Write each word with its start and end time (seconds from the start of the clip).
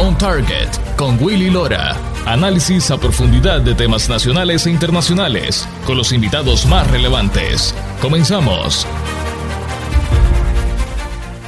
On 0.00 0.16
Target 0.16 0.70
con 0.96 1.22
Willy 1.22 1.50
Lora. 1.50 1.94
Análisis 2.24 2.90
a 2.90 2.96
profundidad 2.96 3.60
de 3.60 3.74
temas 3.74 4.08
nacionales 4.08 4.64
e 4.64 4.70
internacionales 4.70 5.68
con 5.84 5.98
los 5.98 6.12
invitados 6.12 6.64
más 6.64 6.90
relevantes. 6.90 7.74
Comenzamos. 8.00 8.86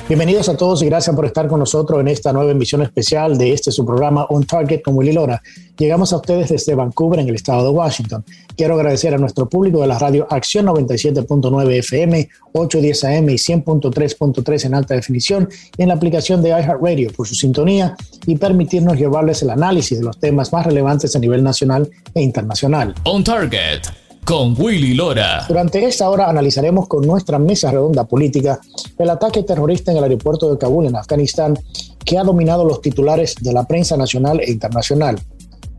Bienvenidos 0.09 0.49
a 0.49 0.57
todos 0.57 0.83
y 0.83 0.87
gracias 0.87 1.15
por 1.15 1.25
estar 1.25 1.47
con 1.47 1.61
nosotros 1.61 2.01
en 2.01 2.09
esta 2.09 2.33
nueva 2.33 2.51
emisión 2.51 2.83
especial 2.83 3.39
de 3.39 3.53
este 3.53 3.71
su 3.71 3.87
programa 3.87 4.25
On 4.25 4.45
Target 4.45 4.83
con 4.83 4.97
Willy 4.97 5.13
Lora. 5.13 5.41
Llegamos 5.79 6.13
a 6.13 6.17
ustedes 6.17 6.51
desde 6.51 6.75
Vancouver, 6.75 7.21
en 7.21 7.29
el 7.29 7.37
estado 7.37 7.65
de 7.65 7.71
Washington. 7.71 8.25
Quiero 8.57 8.75
agradecer 8.75 9.15
a 9.15 9.19
nuestro 9.19 9.49
público 9.49 9.81
de 9.81 9.87
la 9.87 9.99
radio 9.99 10.27
Acción 10.29 10.67
97.9 10.67 11.79
FM, 11.79 12.29
810 12.53 13.05
AM 13.05 13.31
y 13.31 13.35
100.3.3 13.35 14.65
en 14.67 14.75
alta 14.75 14.95
definición 14.95 15.49
y 15.79 15.83
en 15.83 15.89
la 15.89 15.95
aplicación 15.95 16.43
de 16.43 16.51
iHeartRadio 16.51 17.13
por 17.13 17.29
su 17.29 17.37
sintonía 17.37 17.95
y 18.27 18.37
permitirnos 18.37 18.99
llevarles 18.99 19.43
el 19.43 19.51
análisis 19.51 19.99
de 19.99 20.05
los 20.05 20.19
temas 20.19 20.53
más 20.53 20.67
relevantes 20.67 21.15
a 21.15 21.21
nivel 21.21 21.45
nacional 21.45 21.89
e 22.13 22.21
internacional. 22.21 22.95
On 23.05 23.23
Target 23.23 24.02
con 24.25 24.55
Willy 24.59 24.95
Lora. 24.95 25.45
Durante 25.49 25.85
esta 25.85 26.09
hora 26.09 26.29
analizaremos 26.29 26.87
con 26.87 27.07
nuestra 27.07 27.39
mesa 27.39 27.71
redonda 27.71 28.05
política 28.05 28.61
el 28.99 29.11
ataque 29.11 29.43
terrorista 29.43 29.91
en 29.91 29.99
el 29.99 30.05
aeropuerto 30.05 30.51
de 30.51 30.59
Kabul, 30.59 30.87
en 30.87 30.97
Afganistán, 30.97 31.59
que 32.05 32.19
ha 32.19 32.25
dominado 32.25 32.65
los 32.65 32.81
titulares 32.81 33.35
de 33.41 33.53
la 33.53 33.65
prensa 33.65 33.97
nacional 33.97 34.41
e 34.41 34.51
internacional. 34.51 35.21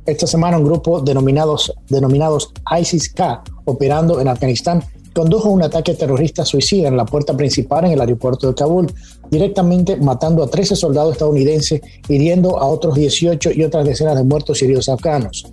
Esta 0.06 0.28
semana 0.28 0.58
un 0.58 0.66
grupo 0.66 1.00
denominados, 1.00 1.74
denominados 1.88 2.52
ISIS-K, 2.78 3.44
operando 3.66 4.20
en 4.20 4.28
Afganistán, 4.28 4.84
condujo 5.14 5.50
un 5.50 5.64
ataque 5.64 5.94
terrorista 5.94 6.44
suicida 6.44 6.88
en 6.88 6.98
la 6.98 7.06
puerta 7.06 7.38
principal 7.38 7.86
en 7.86 7.92
el 7.92 8.02
aeropuerto 8.02 8.48
de 8.48 8.56
Kabul, 8.56 8.92
directamente 9.30 9.96
matando 9.98 10.44
a 10.44 10.50
13 10.50 10.76
soldados 10.76 11.14
estadounidenses, 11.14 11.82
hiriendo 12.10 12.60
a 12.60 12.66
otros 12.66 12.96
18 12.96 13.52
y 13.54 13.64
otras 13.64 13.86
decenas 13.86 14.18
de 14.18 14.24
muertos 14.24 14.62
y 14.62 14.66
heridos 14.66 14.90
afganos. 14.90 15.46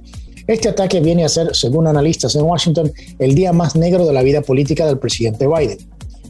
Este 0.51 0.69
ataque 0.69 0.99
viene 0.99 1.25
a 1.25 1.29
ser, 1.29 1.55
según 1.55 1.87
analistas 1.87 2.35
en 2.35 2.43
Washington, 2.43 2.93
el 3.21 3.37
día 3.37 3.53
más 3.53 3.77
negro 3.77 4.05
de 4.05 4.13
la 4.13 4.21
vida 4.21 4.41
política 4.41 4.85
del 4.85 4.99
presidente 4.99 5.47
Biden. 5.47 5.79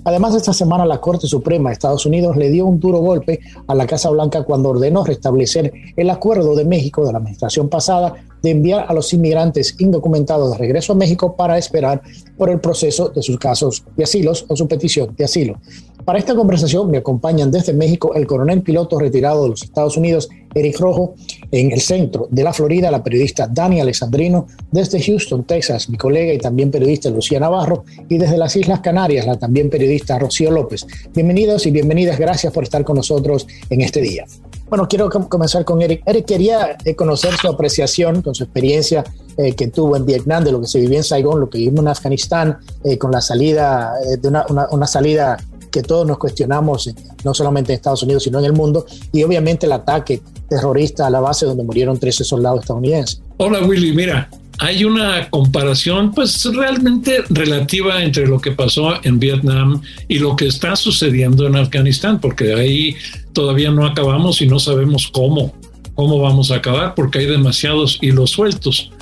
Además, 0.04 0.34
esta 0.34 0.52
semana 0.52 0.84
la 0.84 1.00
Corte 1.00 1.26
Suprema 1.26 1.70
de 1.70 1.72
Estados 1.72 2.04
Unidos 2.04 2.36
le 2.36 2.50
dio 2.50 2.66
un 2.66 2.78
duro 2.78 2.98
golpe 2.98 3.40
a 3.66 3.74
la 3.74 3.86
Casa 3.86 4.10
Blanca 4.10 4.42
cuando 4.42 4.68
ordenó 4.68 5.04
restablecer 5.04 5.72
el 5.96 6.10
acuerdo 6.10 6.54
de 6.54 6.66
México 6.66 7.06
de 7.06 7.12
la 7.12 7.18
administración 7.18 7.70
pasada 7.70 8.14
de 8.42 8.50
enviar 8.50 8.84
a 8.88 8.92
los 8.92 9.10
inmigrantes 9.14 9.74
indocumentados 9.78 10.50
de 10.50 10.58
regreso 10.58 10.92
a 10.92 10.96
México 10.96 11.34
para 11.34 11.56
esperar 11.56 12.02
por 12.36 12.50
el 12.50 12.60
proceso 12.60 13.08
de 13.08 13.22
sus 13.22 13.38
casos 13.38 13.84
de 13.96 14.04
asilos 14.04 14.44
o 14.48 14.56
su 14.56 14.68
petición 14.68 15.14
de 15.16 15.24
asilo. 15.24 15.58
Para 16.04 16.18
esta 16.18 16.34
conversación 16.34 16.90
me 16.90 16.98
acompañan 16.98 17.50
desde 17.50 17.74
México 17.74 18.14
el 18.14 18.26
coronel 18.26 18.62
piloto 18.62 18.98
retirado 18.98 19.42
de 19.42 19.50
los 19.50 19.62
Estados 19.62 19.96
Unidos, 19.96 20.28
Eric 20.54 20.78
Rojo, 20.80 21.14
en 21.52 21.70
el 21.72 21.80
centro 21.80 22.26
de 22.30 22.42
la 22.42 22.52
Florida, 22.52 22.90
la 22.90 23.02
periodista 23.02 23.46
Dani 23.46 23.80
Alessandrino, 23.80 24.46
desde 24.72 25.02
Houston, 25.02 25.44
Texas, 25.44 25.90
mi 25.90 25.98
colega 25.98 26.32
y 26.32 26.38
también 26.38 26.70
periodista 26.70 27.10
Lucía 27.10 27.38
Navarro, 27.38 27.84
y 28.08 28.16
desde 28.16 28.38
las 28.38 28.56
Islas 28.56 28.80
Canarias, 28.80 29.26
la 29.26 29.38
también 29.38 29.68
periodista 29.68 30.18
Rocío 30.18 30.50
López. 30.50 30.86
Bienvenidos 31.14 31.66
y 31.66 31.70
bienvenidas, 31.70 32.18
gracias 32.18 32.52
por 32.52 32.64
estar 32.64 32.82
con 32.82 32.96
nosotros 32.96 33.46
en 33.68 33.82
este 33.82 34.00
día. 34.00 34.24
Bueno, 34.70 34.86
quiero 34.88 35.10
comenzar 35.10 35.64
con 35.64 35.82
Eric. 35.82 36.02
Eric 36.06 36.26
quería 36.26 36.76
eh, 36.84 36.94
conocer 36.94 37.34
su 37.34 37.48
apreciación 37.48 38.22
con 38.22 38.36
su 38.36 38.44
experiencia 38.44 39.04
eh, 39.36 39.52
que 39.54 39.66
tuvo 39.66 39.96
en 39.96 40.06
Vietnam, 40.06 40.44
de 40.44 40.52
lo 40.52 40.60
que 40.60 40.68
se 40.68 40.78
vivió 40.78 40.98
en 40.98 41.04
Saigón, 41.04 41.40
lo 41.40 41.50
que 41.50 41.58
vivimos 41.58 41.80
en 41.80 41.88
Afganistán, 41.88 42.58
eh, 42.84 42.96
con 42.96 43.10
la 43.10 43.20
salida 43.20 43.92
de 44.20 44.28
una, 44.28 44.46
una 44.70 44.86
salida 44.86 45.36
que 45.70 45.82
todos 45.82 46.06
nos 46.06 46.18
cuestionamos, 46.18 46.92
no 47.24 47.34
solamente 47.34 47.72
en 47.72 47.76
Estados 47.76 48.02
Unidos, 48.02 48.24
sino 48.24 48.38
en 48.38 48.44
el 48.44 48.52
mundo, 48.52 48.86
y 49.12 49.22
obviamente 49.22 49.66
el 49.66 49.72
ataque 49.72 50.20
terrorista 50.48 51.06
a 51.06 51.10
la 51.10 51.20
base 51.20 51.46
donde 51.46 51.62
murieron 51.62 51.98
13 51.98 52.24
soldados 52.24 52.60
estadounidenses. 52.60 53.22
Hola 53.36 53.64
Willy, 53.64 53.92
mira, 53.92 54.28
hay 54.60 54.84
una 54.84 55.30
comparación 55.30 56.12
pues 56.12 56.44
realmente 56.44 57.24
relativa 57.30 58.02
entre 58.02 58.26
lo 58.26 58.38
que 58.40 58.52
pasó 58.52 58.92
en 59.02 59.18
Vietnam 59.18 59.80
y 60.06 60.18
lo 60.18 60.36
que 60.36 60.48
está 60.48 60.76
sucediendo 60.76 61.46
en 61.46 61.56
Afganistán, 61.56 62.20
porque 62.20 62.52
ahí 62.52 62.94
todavía 63.32 63.70
no 63.70 63.86
acabamos 63.86 64.42
y 64.42 64.46
no 64.46 64.58
sabemos 64.58 65.08
cómo, 65.10 65.54
cómo 65.94 66.20
vamos 66.20 66.50
a 66.50 66.56
acabar, 66.56 66.94
porque 66.94 67.20
hay 67.20 67.26
demasiados 67.26 67.98
hilos 68.02 68.32
sueltos. 68.32 68.92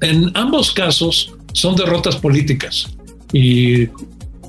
En 0.00 0.32
ambos 0.34 0.72
casos 0.72 1.32
son 1.52 1.76
derrotas 1.76 2.16
políticas 2.16 2.88
y 3.32 3.86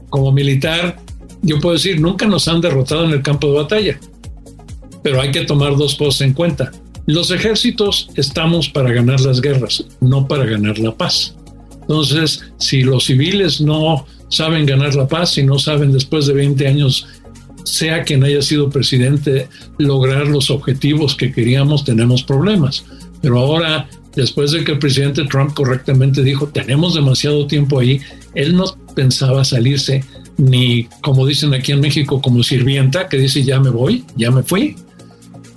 como 0.10 0.32
militar 0.32 1.00
yo 1.44 1.60
puedo 1.60 1.76
decir, 1.76 2.00
nunca 2.00 2.26
nos 2.26 2.48
han 2.48 2.62
derrotado 2.62 3.06
en 3.06 3.12
el 3.12 3.22
campo 3.22 3.48
de 3.48 3.54
batalla, 3.54 4.00
pero 5.04 5.22
hay 5.22 5.32
que 5.32 5.46
tomar 5.46 5.76
dos 5.76 5.96
cosas 5.96 6.22
en 6.22 6.34
cuenta. 6.34 6.72
Los 7.06 7.32
ejércitos 7.32 8.10
estamos 8.16 8.70
para 8.70 8.92
ganar 8.92 9.20
las 9.20 9.42
guerras, 9.42 9.86
no 10.00 10.28
para 10.28 10.46
ganar 10.46 10.80
la 10.80 10.96
paz. 10.96 11.36
Entonces, 11.82 12.42
si 12.58 12.82
los 12.82 13.06
civiles 13.06 13.60
no 13.60 14.06
saben 14.30 14.66
ganar 14.66 14.96
la 14.96 15.08
paz, 15.08 15.38
y 15.38 15.44
no 15.44 15.60
saben 15.60 15.92
después 15.92 16.26
de 16.28 16.34
20 16.34 16.66
años, 16.66 17.06
sea 17.66 18.04
quien 18.04 18.24
haya 18.24 18.42
sido 18.42 18.70
presidente, 18.70 19.50
lograr 19.78 20.28
los 20.28 20.50
objetivos 20.50 21.16
que 21.16 21.32
queríamos, 21.32 21.84
tenemos 21.84 22.24
problemas. 22.24 22.86
Pero 23.22 23.40
ahora, 23.40 23.90
después 24.16 24.52
de 24.52 24.64
que 24.64 24.74
el 24.74 24.80
presidente 24.80 25.26
Trump 25.26 25.54
correctamente 25.54 26.24
dijo, 26.24 26.48
tenemos 26.48 26.94
demasiado 26.94 27.48
tiempo 27.48 27.80
ahí, 27.80 28.00
él 28.34 28.56
no 28.56 28.66
pensaba 28.96 29.44
salirse 29.44 30.04
ni 30.38 30.86
como 31.02 31.26
dicen 31.26 31.54
aquí 31.54 31.72
en 31.72 31.82
México, 31.82 32.22
como 32.22 32.44
sirvienta 32.44 33.08
que 33.08 33.18
dice 33.18 33.44
ya 33.44 33.60
me 33.60 33.70
voy, 33.70 34.04
ya 34.16 34.32
me 34.32 34.44
fui. 34.44 34.76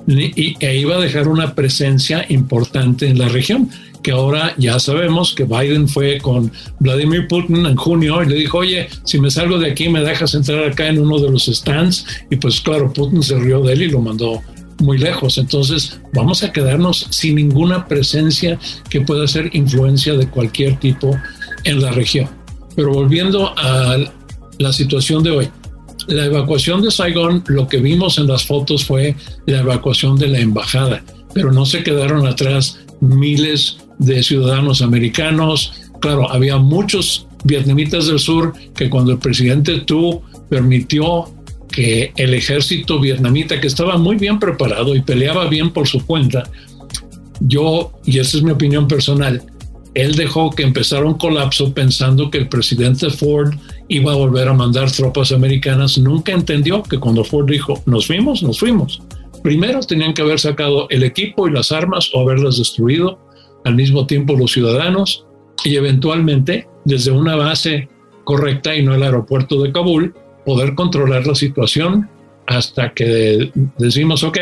Y, 0.06 0.56
e 0.64 0.76
iba 0.76 0.96
a 0.96 1.00
dejar 1.00 1.26
una 1.26 1.54
presencia 1.54 2.24
importante 2.28 3.08
en 3.08 3.18
la 3.18 3.28
región, 3.28 3.68
que 4.02 4.12
ahora 4.12 4.54
ya 4.56 4.78
sabemos 4.78 5.34
que 5.34 5.44
Biden 5.44 5.88
fue 5.88 6.18
con 6.18 6.52
Vladimir 6.78 7.26
Putin 7.26 7.66
en 7.66 7.74
junio 7.74 8.22
y 8.22 8.26
le 8.26 8.36
dijo, 8.36 8.58
oye, 8.58 8.88
si 9.02 9.18
me 9.18 9.30
salgo 9.30 9.58
de 9.58 9.72
aquí 9.72 9.88
me 9.88 10.00
dejas 10.02 10.34
entrar 10.34 10.62
acá 10.62 10.86
en 10.86 11.00
uno 11.00 11.18
de 11.18 11.30
los 11.30 11.46
stands. 11.46 12.06
Y 12.30 12.36
pues 12.36 12.60
claro, 12.60 12.92
Putin 12.92 13.22
se 13.22 13.36
rió 13.36 13.62
de 13.62 13.72
él 13.72 13.82
y 13.82 13.90
lo 13.90 14.00
mandó 14.00 14.42
muy 14.78 14.98
lejos. 14.98 15.38
Entonces 15.38 16.00
vamos 16.12 16.44
a 16.44 16.52
quedarnos 16.52 17.08
sin 17.10 17.34
ninguna 17.34 17.86
presencia 17.86 18.58
que 18.88 19.00
pueda 19.00 19.26
ser 19.26 19.50
influencia 19.54 20.14
de 20.14 20.28
cualquier 20.28 20.78
tipo 20.78 21.18
en 21.64 21.82
la 21.82 21.90
región. 21.90 22.28
Pero 22.76 22.92
volviendo 22.92 23.58
al, 23.58 24.12
la 24.58 24.72
situación 24.72 25.22
de 25.22 25.30
hoy. 25.30 25.48
La 26.08 26.26
evacuación 26.26 26.82
de 26.82 26.90
Saigón, 26.90 27.42
lo 27.46 27.66
que 27.66 27.78
vimos 27.78 28.18
en 28.18 28.28
las 28.28 28.44
fotos 28.46 28.84
fue 28.84 29.16
la 29.46 29.60
evacuación 29.60 30.16
de 30.16 30.28
la 30.28 30.38
embajada, 30.38 31.02
pero 31.34 31.52
no 31.52 31.66
se 31.66 31.82
quedaron 31.82 32.26
atrás 32.26 32.78
miles 33.00 33.78
de 33.98 34.22
ciudadanos 34.22 34.82
americanos. 34.82 35.72
Claro, 36.00 36.30
había 36.30 36.58
muchos 36.58 37.26
vietnamitas 37.44 38.06
del 38.06 38.18
sur 38.18 38.52
que 38.74 38.88
cuando 38.88 39.12
el 39.12 39.18
presidente 39.18 39.80
Tu 39.80 40.20
permitió 40.48 41.30
que 41.70 42.12
el 42.16 42.34
ejército 42.34 43.00
vietnamita, 43.00 43.60
que 43.60 43.66
estaba 43.66 43.98
muy 43.98 44.16
bien 44.16 44.38
preparado 44.38 44.94
y 44.94 45.02
peleaba 45.02 45.48
bien 45.48 45.72
por 45.72 45.88
su 45.88 46.06
cuenta, 46.06 46.44
yo, 47.40 47.92
y 48.04 48.18
esa 48.18 48.38
es 48.38 48.42
mi 48.42 48.50
opinión 48.50 48.88
personal, 48.88 49.42
él 49.96 50.14
dejó 50.14 50.50
que 50.50 50.62
empezara 50.62 51.06
un 51.06 51.14
colapso 51.14 51.72
pensando 51.72 52.30
que 52.30 52.36
el 52.36 52.50
presidente 52.50 53.08
Ford 53.08 53.54
iba 53.88 54.12
a 54.12 54.16
volver 54.16 54.46
a 54.46 54.52
mandar 54.52 54.92
tropas 54.92 55.32
americanas. 55.32 55.96
Nunca 55.96 56.32
entendió 56.32 56.82
que 56.82 56.98
cuando 56.98 57.24
Ford 57.24 57.50
dijo, 57.50 57.82
nos 57.86 58.06
fuimos, 58.06 58.42
nos 58.42 58.58
fuimos. 58.58 59.00
Primero 59.42 59.80
tenían 59.80 60.12
que 60.12 60.20
haber 60.20 60.38
sacado 60.38 60.86
el 60.90 61.02
equipo 61.02 61.48
y 61.48 61.50
las 61.50 61.72
armas 61.72 62.10
o 62.12 62.20
haberlas 62.20 62.58
destruido, 62.58 63.18
al 63.64 63.74
mismo 63.74 64.06
tiempo 64.06 64.36
los 64.36 64.52
ciudadanos, 64.52 65.24
y 65.64 65.76
eventualmente, 65.76 66.68
desde 66.84 67.10
una 67.10 67.34
base 67.34 67.88
correcta 68.24 68.76
y 68.76 68.82
no 68.82 68.94
el 68.94 69.02
aeropuerto 69.02 69.62
de 69.62 69.72
Kabul, 69.72 70.14
poder 70.44 70.74
controlar 70.74 71.26
la 71.26 71.34
situación 71.34 72.06
hasta 72.46 72.92
que 72.92 73.50
decimos, 73.78 74.24
ok, 74.24 74.38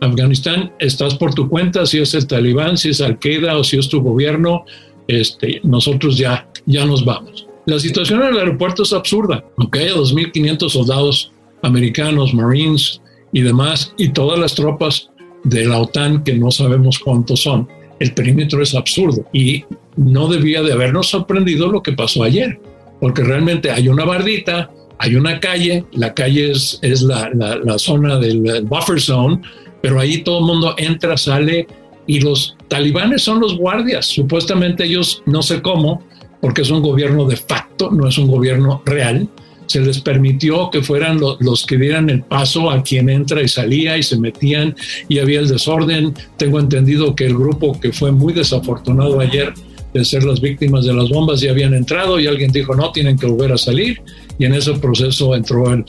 Afganistán, 0.00 0.72
estás 0.80 1.14
por 1.14 1.32
tu 1.32 1.48
cuenta, 1.48 1.86
si 1.86 1.98
es 1.98 2.12
el 2.14 2.26
talibán, 2.26 2.76
si 2.76 2.88
es 2.88 3.00
Al-Qaeda 3.00 3.56
o 3.56 3.62
si 3.62 3.78
es 3.78 3.88
tu 3.88 4.02
gobierno, 4.02 4.64
este, 5.08 5.60
nosotros 5.62 6.18
ya, 6.18 6.48
ya 6.66 6.84
nos 6.84 7.04
vamos. 7.04 7.46
La 7.66 7.78
situación 7.78 8.22
en 8.22 8.28
el 8.28 8.38
aeropuerto 8.38 8.82
es 8.84 8.92
absurda, 8.92 9.44
¿ok? 9.58 9.76
2.500 9.76 10.68
soldados 10.68 11.32
americanos, 11.62 12.32
marines 12.32 13.00
y 13.32 13.42
demás, 13.42 13.92
y 13.98 14.10
todas 14.10 14.38
las 14.38 14.54
tropas 14.54 15.10
de 15.44 15.64
la 15.64 15.78
OTAN, 15.78 16.22
que 16.22 16.34
no 16.34 16.50
sabemos 16.50 16.98
cuántos 16.98 17.42
son. 17.42 17.68
El 17.98 18.14
perímetro 18.14 18.62
es 18.62 18.74
absurdo 18.74 19.24
y 19.32 19.64
no 19.96 20.28
debía 20.28 20.62
de 20.62 20.72
habernos 20.72 21.08
sorprendido 21.08 21.70
lo 21.70 21.82
que 21.82 21.92
pasó 21.92 22.22
ayer, 22.22 22.60
porque 23.00 23.24
realmente 23.24 23.70
hay 23.70 23.88
una 23.88 24.04
bardita, 24.04 24.70
hay 24.98 25.16
una 25.16 25.40
calle, 25.40 25.84
la 25.92 26.14
calle 26.14 26.52
es, 26.52 26.78
es 26.82 27.02
la, 27.02 27.30
la 27.30 27.78
zona 27.78 28.18
del 28.18 28.64
buffer 28.64 29.00
zone, 29.00 29.40
pero 29.82 29.98
ahí 29.98 30.22
todo 30.22 30.38
el 30.40 30.44
mundo 30.44 30.74
entra, 30.78 31.16
sale 31.16 31.66
y 32.06 32.20
los 32.20 32.56
talibanes 32.68 33.22
son 33.22 33.40
los 33.40 33.56
guardias. 33.56 34.06
Supuestamente 34.06 34.84
ellos, 34.84 35.22
no 35.26 35.42
sé 35.42 35.62
cómo, 35.62 36.02
porque 36.40 36.62
es 36.62 36.70
un 36.70 36.82
gobierno 36.82 37.24
de 37.26 37.36
facto, 37.36 37.90
no 37.90 38.08
es 38.08 38.18
un 38.18 38.28
gobierno 38.28 38.82
real, 38.84 39.28
se 39.66 39.80
les 39.80 40.00
permitió 40.00 40.70
que 40.70 40.82
fueran 40.82 41.20
los 41.20 41.66
que 41.66 41.76
dieran 41.76 42.08
el 42.08 42.22
paso 42.22 42.70
a 42.70 42.82
quien 42.82 43.08
entra 43.08 43.42
y 43.42 43.48
salía 43.48 43.98
y 43.98 44.02
se 44.02 44.18
metían 44.18 44.74
y 45.08 45.18
había 45.18 45.40
el 45.40 45.48
desorden. 45.48 46.14
Tengo 46.36 46.60
entendido 46.60 47.14
que 47.16 47.26
el 47.26 47.34
grupo 47.34 47.78
que 47.80 47.92
fue 47.92 48.12
muy 48.12 48.32
desafortunado 48.32 49.18
ayer 49.20 49.52
de 49.92 50.04
ser 50.04 50.24
las 50.24 50.40
víctimas 50.40 50.84
de 50.84 50.92
las 50.92 51.08
bombas 51.08 51.40
ya 51.40 51.50
habían 51.50 51.74
entrado 51.74 52.20
y 52.20 52.26
alguien 52.26 52.52
dijo 52.52 52.74
no, 52.74 52.92
tienen 52.92 53.18
que 53.18 53.26
volver 53.26 53.52
a 53.52 53.58
salir 53.58 54.02
y 54.38 54.44
en 54.44 54.54
ese 54.54 54.74
proceso 54.74 55.34
entró 55.34 55.72
el, 55.72 55.84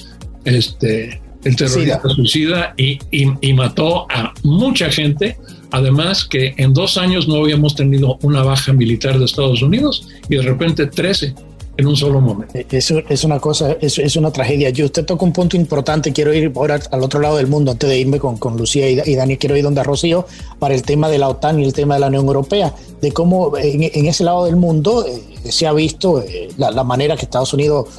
este, 0.46 1.22
el 1.44 1.56
terrorista 1.56 2.02
suicida 2.10 2.74
y, 2.78 3.00
y 3.12 3.54
mató 3.54 4.08
a 4.10 4.34
mucha 4.44 4.90
gente 4.90 5.38
Además 5.72 6.26
que 6.26 6.54
en 6.58 6.74
dos 6.74 6.98
años 6.98 7.28
no 7.28 7.36
habíamos 7.36 7.76
tenido 7.76 8.18
una 8.22 8.44
baja 8.44 8.74
militar 8.74 9.20
de 9.20 9.26
Estados 9.26 9.62
Unidos 9.62 10.08
y 10.30 10.36
de 10.36 10.42
repente 10.42 10.88
13 10.88 11.36
en 11.78 11.88
un 11.88 11.96
solo 11.96 12.20
momento. 12.20 12.58
Eh, 12.58 12.66
eso 12.72 13.02
es 13.08 13.24
una 13.24 13.40
cosa, 13.40 13.78
es, 13.80 14.16
una 14.16 14.32
tragedia. 14.32 14.70
Yo 14.72 14.86
usted 14.86 15.06
toca 15.06 15.24
un 15.24 15.32
punto 15.32 15.56
importante. 15.56 16.12
Quiero 16.12 16.34
ir 16.34 16.52
ahora 16.56 16.80
al 16.92 17.04
otro 17.04 17.20
lado 17.20 17.38
del 17.38 17.48
mundo 17.48 17.72
antes 17.72 17.88
de 17.88 18.00
irme 18.00 18.20
con, 18.20 18.38
con 18.38 18.58
Lucía 18.58 18.90
y, 18.90 19.16
Dani. 19.16 19.38
Quiero 19.38 19.56
ir 19.56 19.64
donde 19.64 19.84
Rocío 19.84 20.26
para 20.60 20.74
el 20.74 20.82
tema 20.82 21.08
de 21.10 21.20
la 21.20 21.30
OTAN 21.30 21.60
y 21.60 21.66
el 21.66 21.74
tema 21.74 21.94
de 21.94 22.02
la 22.02 22.08
Unión 22.08 22.26
Europea, 22.26 22.74
de 23.02 23.12
cómo 23.12 23.56
en, 23.58 24.06
ese 24.08 24.24
lado 24.24 24.46
del 24.46 24.56
mundo 24.56 25.06
eh, 25.06 25.52
se 25.52 25.68
ha 25.68 25.74
visto 25.74 26.22
eh, 26.22 26.50
la, 26.58 26.84
manera 26.84 27.16
que 27.16 27.26
Estados 27.26 27.54
Unidos 27.54 27.90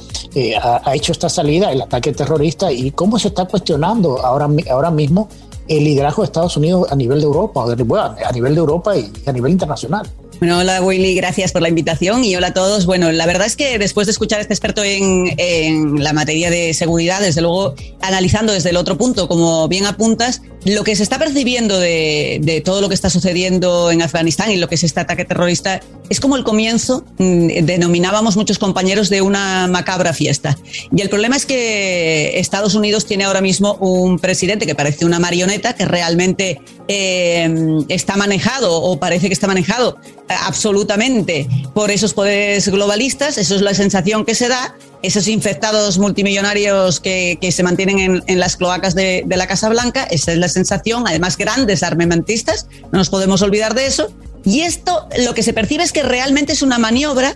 ha, 0.61 0.81
ha, 0.83 0.95
hecho 0.95 1.11
esta 1.11 1.29
salida, 1.29 1.71
el 1.71 1.81
ataque 1.81 2.11
terrorista 2.11 2.71
y 2.71 2.91
cómo 2.91 3.17
se 3.17 3.29
está 3.29 3.45
cuestionando 3.45 4.19
ahora, 4.25 4.49
ahora 4.69 4.91
mismo 4.91 5.29
el 5.69 5.83
liderazgo 5.83 6.23
de 6.23 6.25
Estados 6.25 6.57
Unidos 6.57 6.91
a 6.91 6.95
nivel 6.95 7.19
de 7.19 7.25
Europa, 7.25 7.63
a 7.63 8.31
nivel 8.31 8.55
de 8.55 8.59
Europa 8.59 8.97
y 8.97 9.11
a 9.25 9.31
nivel 9.31 9.51
internacional. 9.51 10.07
Bueno, 10.39 10.57
hola 10.57 10.81
Willy, 10.81 11.15
gracias 11.15 11.51
por 11.51 11.61
la 11.61 11.67
invitación 11.67 12.23
y 12.23 12.33
hola 12.33 12.47
a 12.47 12.53
todos. 12.53 12.85
Bueno, 12.85 13.11
la 13.11 13.25
verdad 13.25 13.45
es 13.45 13.57
que 13.57 13.77
después 13.77 14.07
de 14.07 14.11
escuchar 14.11 14.39
a 14.39 14.41
este 14.41 14.53
experto 14.53 14.81
en, 14.85 16.01
la 16.01 16.13
materia 16.13 16.49
de 16.49 16.73
seguridad, 16.73 17.19
desde 17.19 17.41
luego 17.41 17.75
analizando 17.99 18.53
desde 18.53 18.69
el 18.69 18.77
otro 18.77 18.97
punto, 18.97 19.27
como 19.27 19.67
bien 19.67 19.85
apuntas, 19.85 20.41
lo 20.63 20.85
que 20.85 20.95
se 20.95 21.03
está 21.03 21.19
percibiendo 21.19 21.77
de, 21.77 22.39
de 22.41 22.61
todo 22.61 22.79
lo 22.79 22.87
que 22.87 22.95
está 22.95 23.09
sucediendo 23.09 23.91
en 23.91 24.01
Afganistán 24.01 24.49
y 24.51 24.55
lo 24.55 24.69
que 24.69 24.75
es 24.75 24.83
este 24.85 25.01
ataque 25.01 25.25
terrorista 25.25 25.81
es 26.09 26.21
como 26.21 26.37
el 26.37 26.43
comienzo, 26.43 27.03
mm, 27.17 27.65
denominábamos 27.65 28.37
muchos 28.37 28.57
compañeros, 28.59 29.09
de 29.09 29.21
una 29.21 29.67
macabra 29.67 30.13
fiesta. 30.13 30.57
Y 30.95 31.01
el 31.01 31.09
problema 31.09 31.35
es 31.35 31.45
que 31.45 32.39
Estados 32.39 32.75
Unidos 32.75 33.05
tiene 33.05 33.25
ahora 33.25 33.41
mismo 33.41 33.75
un 33.75 34.19
presidente 34.19 34.65
que 34.65 34.75
parece 34.75 35.05
una 35.05 35.19
marioneta, 35.19 35.73
que 35.73 35.85
realmente 35.85 36.61
eh, 36.87 37.53
está 37.89 38.15
manejado 38.15 38.81
o 38.81 38.99
parece 38.99 39.27
que 39.27 39.33
está 39.33 39.47
manejado 39.47 39.97
absolutamente. 40.29 41.47
Por 41.73 41.91
esos 41.91 42.13
poderes 42.13 42.67
globalistas, 42.69 43.37
eso 43.37 43.55
es 43.55 43.61
la 43.61 43.73
sensación 43.73 44.25
que 44.25 44.35
se 44.35 44.47
da, 44.47 44.75
esos 45.01 45.27
infectados 45.27 45.97
multimillonarios 45.97 46.99
que, 46.99 47.37
se 47.51 47.63
mantienen 47.63 48.23
en, 48.25 48.39
las 48.39 48.57
cloacas 48.57 48.95
de, 48.95 49.25
la 49.27 49.47
Casa 49.47 49.69
Blanca, 49.69 50.03
esa 50.03 50.31
es 50.31 50.37
la 50.37 50.49
sensación, 50.49 51.07
además 51.07 51.37
grandes 51.37 51.83
armamentistas, 51.83 52.67
no 52.91 52.99
nos 52.99 53.09
podemos 53.09 53.41
olvidar 53.41 53.73
de 53.73 53.85
eso, 53.85 54.11
y 54.45 54.61
esto 54.61 55.07
lo 55.19 55.33
que 55.33 55.43
se 55.43 55.53
percibe 55.53 55.83
es 55.83 55.91
que 55.91 56.03
realmente 56.03 56.53
es 56.53 56.61
una 56.61 56.79
maniobra 56.79 57.35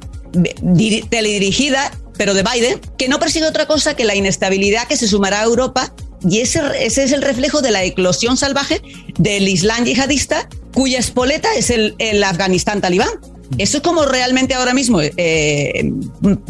teledirigida, 1.10 1.92
pero 2.18 2.34
de 2.34 2.44
Biden, 2.44 2.80
que 2.98 3.08
no 3.08 3.20
persigue 3.20 3.46
otra 3.46 3.66
cosa 3.66 3.96
que 3.96 4.06
la 4.06 4.16
inestabilidad 4.16 4.88
que 4.88 4.98
se 4.98 5.08
sumará 5.08 5.42
a 5.42 5.44
Europa 5.44 5.94
y 6.30 6.40
ese, 6.40 6.62
ese 6.80 7.04
es 7.04 7.12
el 7.12 7.22
reflejo 7.22 7.62
de 7.62 7.72
la 7.72 7.84
eclosión 7.84 8.38
salvaje 8.38 8.82
del 9.18 9.48
Islam 9.48 9.86
yihadista 9.86 10.48
cuya 10.74 11.00
espoleta 11.00 11.50
es 11.56 11.70
el, 11.70 11.96
el 12.00 12.24
Afganistán 12.24 12.82
talibán. 12.82 13.10
Eso 13.58 13.78
es 13.78 13.84
como 13.84 14.06
realmente 14.06 14.56
ahora 14.56 14.74
mismo, 14.74 15.00
eh, 15.02 15.92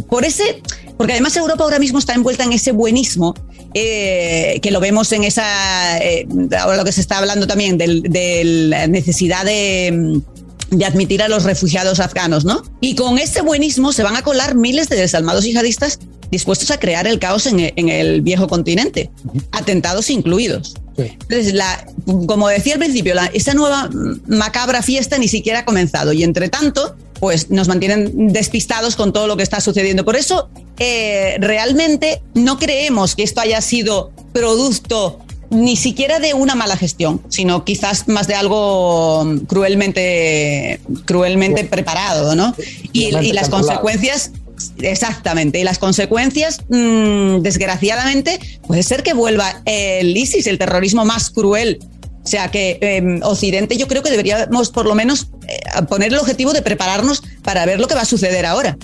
por 0.10 0.24
ese, 0.24 0.62
porque 0.98 1.14
además 1.14 1.36
Europa 1.36 1.64
ahora 1.64 1.80
mismo 1.80 2.00
está 2.00 2.14
envuelta 2.14 2.46
en 2.46 2.54
ese 2.54 2.72
buenismo 2.72 3.34
eh, 3.74 4.60
que 4.62 4.72
lo 4.72 4.80
vemos 4.80 5.12
en 5.12 5.26
esa, 5.26 5.98
eh, 5.98 6.26
ahora 6.58 6.78
lo 6.78 6.86
que 6.86 6.94
se 6.94 7.02
está 7.02 7.18
hablando 7.18 7.46
también 7.46 7.78
de 7.78 8.42
la 8.70 8.88
necesidad 8.88 9.44
de, 9.44 10.22
de 10.70 10.86
admitir 10.86 11.22
a 11.22 11.28
los 11.28 11.44
refugiados 11.44 12.00
afganos, 12.00 12.46
¿no? 12.46 12.64
Y 12.80 12.96
con 12.96 13.18
ese 13.18 13.42
buenismo 13.42 13.92
se 13.92 14.04
van 14.04 14.16
a 14.16 14.22
colar 14.22 14.56
miles 14.56 14.88
de 14.88 14.96
desalmados 14.96 15.44
yihadistas 15.44 16.00
dispuestos 16.34 16.72
a 16.72 16.80
crear 16.80 17.08
el 17.08 17.20
caos 17.20 17.46
en 17.46 17.60
el, 17.90 18.22
viejo 18.22 18.48
continente, 18.48 19.12
atentados 19.52 20.10
incluidos. 20.10 20.76
Entonces, 20.98 21.54
la, 21.54 21.86
como 22.28 22.50
decía 22.50 22.74
al 22.74 22.80
principio, 22.80 23.14
la, 23.14 23.28
esta 23.28 23.54
nueva 23.54 23.90
macabra 24.28 24.82
fiesta 24.82 25.18
ni 25.18 25.28
siquiera 25.28 25.60
ha 25.60 25.66
comenzado 25.66 26.12
y 26.12 26.24
entre 26.24 26.50
tanto, 26.50 26.96
pues 27.20 27.52
nos 27.52 27.68
mantienen 27.68 28.34
despistados 28.34 28.96
con 28.96 29.14
todo 29.14 29.28
lo 29.28 29.38
que 29.38 29.44
está 29.44 29.62
sucediendo. 29.62 30.04
Por 30.04 30.16
eso, 30.16 30.50
eh, 30.80 31.38
realmente 31.40 32.22
no 32.34 32.58
creemos 32.58 33.16
que 33.16 33.24
esto 33.24 33.40
haya 33.40 33.62
sido 33.62 34.12
producto 34.34 35.20
ni 35.52 35.76
siquiera 35.76 36.20
de 36.20 36.34
una 36.34 36.56
mala 36.56 36.76
gestión, 36.78 37.22
sino 37.30 37.64
quizás 37.64 38.08
más 38.08 38.28
de 38.28 38.34
algo 38.34 39.24
cruelmente, 39.48 40.80
cruelmente 41.06 41.64
preparado, 41.64 42.36
¿no? 42.36 42.56
Y, 42.92 43.16
y 43.16 43.34
las 43.34 43.50
consecuencias 43.50 44.32
Exactamente. 44.80 45.60
Y 45.60 45.64
las 45.64 45.80
consecuencias, 45.80 46.62
mm, 46.70 47.40
desgraciadamente, 47.40 48.40
puede 48.68 48.84
ser 48.84 49.04
que 49.04 49.14
vuelva 49.14 49.62
el 49.66 50.16
ISIS, 50.16 50.48
el 50.48 50.58
terrorismo 50.58 51.06
más 51.06 51.30
cruel. 51.30 51.80
O 52.24 52.28
sea 52.28 52.50
que 52.50 52.78
em, 52.82 53.22
Occidente 53.24 53.76
yo 53.78 53.88
creo 53.88 54.02
que 54.02 54.10
deberíamos 54.10 54.70
por 54.70 54.86
lo 54.86 54.96
menos 54.96 55.28
eh, 55.48 55.60
poner 55.90 56.14
el 56.14 56.20
objetivo 56.20 56.54
de 56.54 56.62
prepararnos 56.62 57.22
para 57.44 57.66
ver 57.66 57.80
lo 57.80 57.88
que 57.88 57.96
va 57.96 58.02
a 58.02 58.06
suceder 58.06 58.46
ahora. 58.46 58.78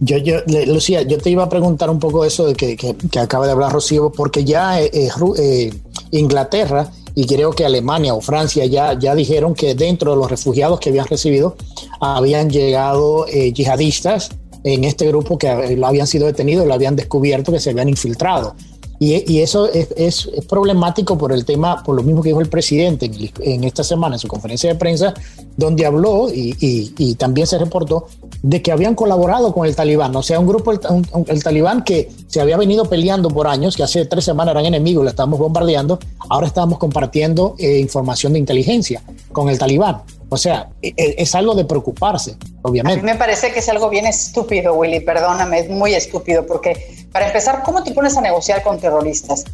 Yo, 0.00 0.18
yo, 0.18 0.40
Lucía, 0.66 1.02
yo 1.02 1.18
te 1.18 1.30
iba 1.30 1.42
a 1.42 1.48
preguntar 1.48 1.88
un 1.88 1.98
poco 1.98 2.24
eso 2.24 2.46
de 2.46 2.54
que, 2.54 2.76
que, 2.76 3.18
acaba 3.18 3.46
de 3.46 3.52
hablar 3.52 3.72
Rocío, 3.72 4.12
porque 4.12 4.44
ya 4.44 4.80
eh, 4.80 4.90
eh, 4.92 5.72
Inglaterra 6.10 6.90
y 7.14 7.26
creo 7.26 7.50
que 7.52 7.64
Alemania 7.64 8.14
o 8.14 8.20
Francia 8.20 8.64
ya, 8.66 8.98
ya 8.98 9.14
dijeron 9.14 9.54
que 9.54 9.74
dentro 9.74 10.12
de 10.12 10.16
los 10.18 10.30
refugiados 10.30 10.80
que 10.80 10.90
habían 10.90 11.06
recibido 11.06 11.56
habían 11.98 12.50
llegado 12.50 13.26
yihadistas 13.26 14.30
en 14.64 14.84
este 14.84 15.06
grupo 15.08 15.38
que 15.38 15.76
lo 15.76 15.86
habían 15.86 16.06
sido 16.06 16.26
detenidos, 16.26 16.66
lo 16.66 16.74
habían 16.74 16.96
descubierto 16.96 17.52
que 17.52 17.60
se 17.60 17.70
habían 17.70 17.88
infiltrado. 17.88 18.54
Y, 19.02 19.32
y 19.32 19.40
eso 19.40 19.66
es, 19.72 19.88
es, 19.96 20.30
problemático 20.46 21.16
por 21.16 21.32
el 21.32 21.46
tema, 21.46 21.82
por 21.82 21.96
lo 21.96 22.02
mismo 22.02 22.20
que 22.20 22.28
dijo 22.28 22.42
el 22.42 22.50
presidente 22.50 23.06
en, 23.06 23.30
en 23.40 23.64
esta 23.64 23.82
semana 23.82 24.16
en 24.16 24.18
su 24.18 24.28
conferencia 24.28 24.68
de 24.68 24.78
prensa, 24.78 25.14
donde 25.56 25.86
habló 25.86 26.28
y, 26.28 26.54
y, 26.60 27.14
también 27.14 27.46
se 27.46 27.56
reportó 27.56 28.08
de 28.42 28.60
que 28.60 28.70
habían 28.70 28.94
colaborado 28.94 29.54
con 29.54 29.66
el 29.66 29.74
talibán, 29.74 30.14
o 30.14 30.22
sea, 30.22 30.38
un 30.38 30.46
grupo, 30.46 30.72
el, 30.72 30.80
el, 31.28 31.42
talibán 31.42 31.82
que 31.82 32.10
se 32.26 32.42
había 32.42 32.58
venido 32.58 32.84
peleando 32.84 33.30
por 33.30 33.46
años, 33.46 33.74
que 33.74 33.82
hace 33.82 34.04
tres 34.04 34.24
semanas 34.24 34.52
eran 34.52 34.66
enemigos, 34.66 35.02
lo 35.02 35.08
estábamos 35.08 35.38
bombardeando, 35.38 35.98
ahora 36.28 36.46
estábamos 36.46 36.78
compartiendo 36.78 37.54
eh, 37.58 37.78
información 37.78 38.34
de 38.34 38.38
inteligencia 38.38 39.02
con 39.32 39.48
el 39.48 39.58
talibán. 39.58 40.02
O 40.30 40.36
sea, 40.36 40.68
e, 40.80 40.94
e, 40.96 41.16
es 41.18 41.34
algo 41.34 41.54
de 41.54 41.64
preocuparse, 41.64 42.36
obviamente. 42.62 43.02
Me 43.02 43.16
parece 43.16 43.52
que 43.52 43.58
es 43.58 43.68
algo 43.68 43.90
bien 43.90 44.06
estúpido, 44.06 44.74
Willy, 44.74 45.00
perdóname, 45.00 45.58
es 45.58 45.68
muy 45.68 45.92
estúpido, 45.94 46.46
porque 46.46 47.06
para 47.12 47.26
empezar, 47.26 47.62
¿cómo 47.64 47.82
te 47.82 47.92
pones 47.92 48.16
a 48.16 48.20
negociar 48.20 48.62
con 48.62 48.78
terroristas? 48.78 49.44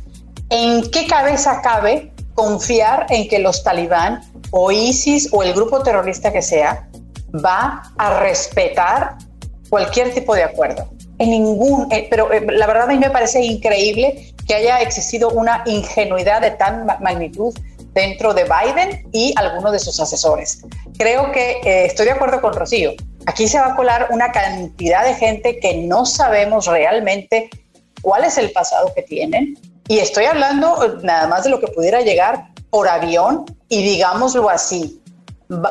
¿En 0.50 0.88
qué 0.90 1.06
cabeza 1.06 1.62
cabe 1.62 2.12
confiar 2.35 3.06
en 3.09 3.26
que 3.26 3.38
los 3.38 3.64
talibán 3.64 4.21
o 4.50 4.71
ISIS 4.71 5.30
o 5.33 5.42
el 5.42 5.54
grupo 5.54 5.83
terrorista 5.83 6.30
que 6.30 6.42
sea 6.42 6.88
va 7.35 7.83
a 7.97 8.21
respetar 8.21 9.16
cualquier 9.71 10.12
tipo 10.12 10.35
de 10.35 10.45
acuerdo? 10.45 10.90
En 11.18 11.30
ningún, 11.30 11.90
eh, 11.90 12.06
pero 12.11 12.30
eh, 12.30 12.47
la 12.52 12.66
verdad 12.66 12.85
a 12.85 12.92
mí 12.92 12.99
me 12.99 13.11
parece 13.11 13.42
increíble 13.42 14.35
que 14.47 14.54
haya 14.54 14.80
existido 14.83 15.30
una 15.30 15.62
ingenuidad 15.64 16.42
de 16.42 16.50
tan 16.50 16.85
magnitud 17.00 17.54
dentro 17.97 18.35
de 18.35 18.45
Biden 18.45 19.09
y 19.11 19.33
algunos 19.37 19.73
de 19.73 19.79
sus 19.79 19.99
asesores. 19.99 20.61
Creo 20.99 21.33
que 21.33 21.61
eh, 21.65 21.87
estoy 21.87 22.05
de 22.05 22.12
acuerdo 22.12 22.43
con 22.43 22.53
Rocío. 22.53 22.93
Aquí 23.25 23.49
se 23.49 23.59
va 23.59 23.69
a 23.69 23.75
colar 23.75 24.09
una 24.11 24.31
cantidad 24.31 25.03
de 25.03 25.15
gente 25.15 25.59
que 25.59 25.79
no 25.79 26.05
sabemos 26.05 26.67
realmente 26.67 27.49
cuál 28.03 28.25
es 28.25 28.37
el 28.37 28.53
pasado 28.53 28.93
que 28.95 29.03
tienen. 29.03 29.59
Y 29.88 29.99
estoy 29.99 30.26
hablando 30.26 30.85
eh, 30.85 30.99
nada 31.03 31.26
más 31.26 31.45
de 31.45 31.50
lo 31.50 31.59
que 31.59 31.69
pudiera 31.69 32.03
llegar 32.03 32.49
por 32.69 32.87
avión 32.87 33.47
y 33.71 33.83
digámoslo 33.83 34.50
así, 34.50 35.03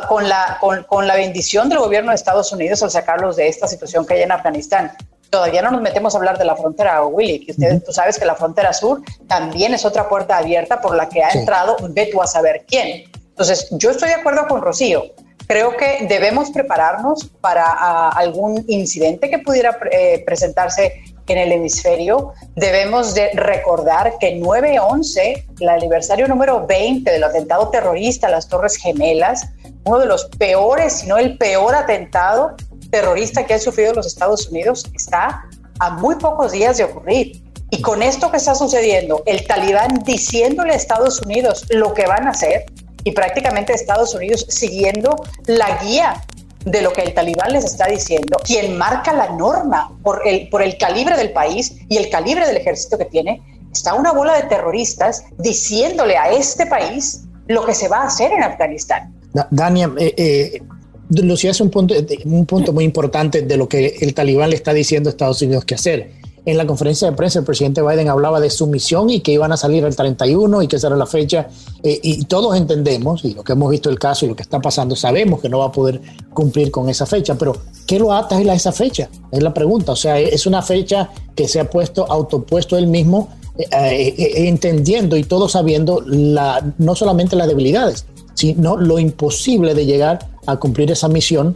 con 0.07 0.27
la, 0.27 0.57
con, 0.59 0.83
con 0.85 1.05
la 1.05 1.15
bendición 1.15 1.69
del 1.69 1.77
gobierno 1.77 2.09
de 2.09 2.15
Estados 2.15 2.51
Unidos 2.51 2.81
al 2.81 2.89
sacarlos 2.89 3.35
de 3.35 3.49
esta 3.49 3.67
situación 3.67 4.05
que 4.05 4.15
hay 4.15 4.23
en 4.23 4.31
Afganistán 4.31 4.91
todavía 5.35 5.61
no 5.61 5.69
nos 5.69 5.81
metemos 5.81 6.15
a 6.15 6.17
hablar 6.17 6.37
de 6.37 6.45
la 6.45 6.55
frontera, 6.55 7.05
Willy, 7.05 7.45
que 7.45 7.51
ustedes, 7.51 7.83
tú 7.83 7.91
sabes 7.91 8.17
que 8.17 8.23
la 8.23 8.35
frontera 8.35 8.71
sur 8.71 9.01
también 9.27 9.73
es 9.73 9.83
otra 9.83 10.07
puerta 10.07 10.37
abierta 10.37 10.79
por 10.79 10.95
la 10.95 11.09
que 11.09 11.21
ha 11.21 11.29
entrado, 11.31 11.75
ve 11.89 12.07
tú 12.09 12.21
a 12.21 12.27
saber 12.27 12.63
quién. 12.65 13.03
Entonces, 13.31 13.67
yo 13.71 13.91
estoy 13.91 14.07
de 14.07 14.15
acuerdo 14.15 14.47
con 14.47 14.61
Rocío. 14.61 15.03
Creo 15.45 15.75
que 15.75 16.05
debemos 16.07 16.51
prepararnos 16.51 17.25
para 17.41 18.07
algún 18.11 18.63
incidente 18.69 19.29
que 19.29 19.39
pudiera 19.39 19.77
eh, 19.91 20.23
presentarse 20.25 21.03
en 21.27 21.37
el 21.37 21.51
hemisferio. 21.51 22.31
Debemos 22.55 23.13
de 23.13 23.31
recordar 23.33 24.13
que 24.17 24.39
9-11, 24.39 25.47
el 25.59 25.67
aniversario 25.67 26.29
número 26.29 26.65
20 26.65 27.11
del 27.11 27.25
atentado 27.25 27.67
terrorista 27.71 28.27
a 28.27 28.29
las 28.31 28.47
Torres 28.47 28.77
Gemelas, 28.77 29.49
uno 29.83 29.99
de 29.99 30.05
los 30.05 30.27
peores, 30.37 30.93
si 30.93 31.07
no 31.07 31.17
el 31.17 31.37
peor 31.37 31.75
atentado 31.75 32.55
terrorista 32.95 33.45
que 33.45 33.55
han 33.55 33.59
sufrido 33.59 33.93
los 33.93 34.07
Estados 34.07 34.47
Unidos 34.47 34.85
está 34.93 35.43
a 35.79 35.89
muy 35.89 36.15
pocos 36.15 36.53
días 36.53 36.77
de 36.77 36.85
ocurrir. 36.85 37.43
Y 37.69 37.81
con 37.81 38.01
esto 38.01 38.31
que 38.31 38.37
está 38.37 38.55
sucediendo, 38.55 39.21
el 39.25 39.45
talibán 39.45 40.01
diciéndole 40.05 40.71
a 40.71 40.75
Estados 40.77 41.21
Unidos 41.21 41.65
lo 41.71 41.93
que 41.93 42.05
van 42.07 42.25
a 42.25 42.29
hacer 42.29 42.65
y 43.03 43.11
prácticamente 43.11 43.73
Estados 43.73 44.15
Unidos 44.15 44.45
siguiendo 44.47 45.17
la 45.45 45.83
guía 45.83 46.23
de 46.63 46.81
lo 46.81 46.93
que 46.93 47.01
el 47.01 47.13
talibán 47.13 47.51
les 47.51 47.65
está 47.65 47.87
diciendo, 47.87 48.37
quien 48.45 48.77
marca 48.77 49.11
la 49.11 49.29
norma 49.31 49.91
por 50.01 50.25
el, 50.25 50.47
por 50.47 50.61
el 50.61 50.77
calibre 50.77 51.17
del 51.17 51.33
país 51.33 51.75
y 51.89 51.97
el 51.97 52.09
calibre 52.09 52.47
del 52.47 52.55
ejército 52.55 52.97
que 52.97 53.05
tiene, 53.05 53.41
está 53.73 53.93
una 53.93 54.13
bola 54.13 54.35
de 54.35 54.43
terroristas 54.43 55.25
diciéndole 55.37 56.15
a 56.15 56.31
este 56.31 56.65
país 56.65 57.25
lo 57.47 57.65
que 57.65 57.73
se 57.73 57.89
va 57.89 58.03
a 58.03 58.05
hacer 58.05 58.31
en 58.31 58.41
Afganistán. 58.41 59.13
Dania, 59.51 59.91
eh, 59.97 60.13
eh, 60.17 60.61
Lucía 61.09 61.51
es 61.51 61.61
un 61.61 61.69
punto, 61.69 61.93
un 62.25 62.45
punto 62.45 62.73
muy 62.73 62.83
importante 62.83 63.41
de 63.41 63.57
lo 63.57 63.67
que 63.67 63.97
el 64.01 64.13
talibán 64.13 64.49
le 64.49 64.55
está 64.55 64.73
diciendo 64.73 65.09
a 65.09 65.11
Estados 65.11 65.41
Unidos 65.41 65.65
que 65.65 65.75
hacer. 65.75 66.11
En 66.45 66.57
la 66.57 66.67
conferencia 66.67 67.09
de 67.09 67.17
prensa 67.17 67.39
el 67.39 67.45
presidente 67.45 67.81
Biden 67.81 68.07
hablaba 68.07 68.39
de 68.39 68.51
su 68.51 68.67
misión 68.67 69.09
y 69.09 69.21
que 69.21 69.31
iban 69.31 69.51
a 69.51 69.57
salir 69.57 69.83
el 69.83 69.95
31 69.95 70.61
y 70.61 70.67
que 70.67 70.75
esa 70.75 70.87
era 70.87 70.95
la 70.95 71.07
fecha. 71.07 71.47
Eh, 71.81 71.99
y 72.03 72.25
todos 72.25 72.55
entendemos, 72.55 73.25
y 73.25 73.33
lo 73.33 73.43
que 73.43 73.53
hemos 73.53 73.71
visto 73.71 73.89
el 73.89 73.97
caso 73.97 74.25
y 74.25 74.29
lo 74.29 74.35
que 74.35 74.43
está 74.43 74.61
pasando, 74.61 74.95
sabemos 74.95 75.41
que 75.41 75.49
no 75.49 75.59
va 75.59 75.65
a 75.65 75.71
poder 75.71 76.01
cumplir 76.33 76.69
con 76.69 76.87
esa 76.87 77.07
fecha, 77.07 77.35
pero 77.35 77.57
¿qué 77.87 77.97
lo 77.97 78.13
ata 78.13 78.37
a 78.37 78.53
esa 78.53 78.71
fecha? 78.71 79.09
Es 79.31 79.41
la 79.41 79.53
pregunta. 79.53 79.93
O 79.93 79.95
sea, 79.95 80.19
es 80.19 80.45
una 80.45 80.61
fecha 80.61 81.09
que 81.35 81.47
se 81.47 81.59
ha 81.59 81.67
puesto, 81.67 82.05
autopuesto 82.11 82.77
él 82.77 82.87
mismo 82.87 83.29
eh, 83.57 83.65
eh, 83.71 84.15
eh, 84.17 84.47
entendiendo 84.49 85.15
y 85.15 85.23
todos 85.23 85.53
sabiendo 85.53 86.01
la, 86.05 86.73
no 86.77 86.93
solamente 86.93 87.37
las 87.37 87.47
debilidades, 87.47 88.05
sino 88.35 88.77
lo 88.77 88.99
imposible 88.99 89.73
de 89.73 89.85
llegar 89.87 90.27
a 90.45 90.57
cumplir 90.57 90.91
esa 90.91 91.07
misión 91.07 91.55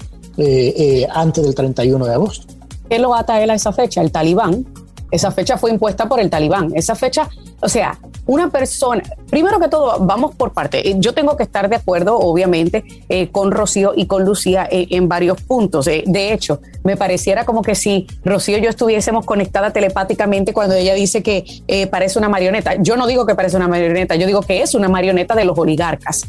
antes 1.13 1.43
del 1.43 1.53
31 1.53 2.05
de 2.05 2.13
agosto. 2.13 2.51
¿Qué 2.89 2.98
lo 2.98 3.13
ata 3.13 3.39
él 3.43 3.51
a 3.51 3.53
esa 3.53 3.71
fecha? 3.71 4.01
El 4.01 4.12
talibán. 4.12 4.65
Esa 5.12 5.31
fecha 5.31 5.57
fue 5.57 5.71
impuesta 5.71 6.07
por 6.09 6.19
el 6.19 6.29
talibán. 6.29 6.71
Esa 6.75 6.95
fecha, 6.95 7.29
o 7.62 7.69
sea, 7.69 8.00
una 8.25 8.50
persona, 8.50 9.03
primero 9.29 9.59
que 9.59 9.67
todo, 9.67 9.98
vamos 10.00 10.36
por 10.36 10.53
parte. 10.53 10.89
Eh, 10.89 10.95
yo 11.00 11.13
tengo 11.13 11.38
que 11.38 11.43
estar 11.43 11.69
de 11.69 11.75
acuerdo, 11.75 12.17
obviamente, 12.17 12.83
eh, 13.09 13.29
con 13.29 13.51
Rocío 13.51 13.93
y 13.95 14.07
con 14.07 14.25
Lucía 14.25 14.67
eh, 14.71 14.88
en 14.91 15.07
varios 15.07 15.41
puntos. 15.41 15.86
de 15.86 16.33
hecho, 16.33 16.62
me 16.83 16.98
pareciera 16.98 17.45
como 17.45 17.62
que 17.62 17.75
si 17.75 18.07
Rocío 18.24 18.57
y 18.57 18.62
yo 18.62 18.69
estuviésemos 18.69 19.25
conectadas 19.25 19.74
telepáticamente 19.74 20.53
cuando 20.53 20.75
ella 20.75 20.93
dice 20.93 21.24
que 21.24 21.45
parece 21.91 22.19
una 22.19 22.29
marioneta. 22.29 22.75
Yo 22.79 22.95
no 22.95 23.07
digo 23.07 23.25
que 23.25 23.36
parece 23.36 23.57
una 23.57 23.67
marioneta, 23.67 24.15
yo 24.15 24.25
digo 24.27 24.41
que 24.41 24.62
es 24.62 24.75
una 24.75 24.88
marioneta 24.88 25.36
de 25.36 25.45
los 25.45 25.57
oligarcas, 25.57 26.24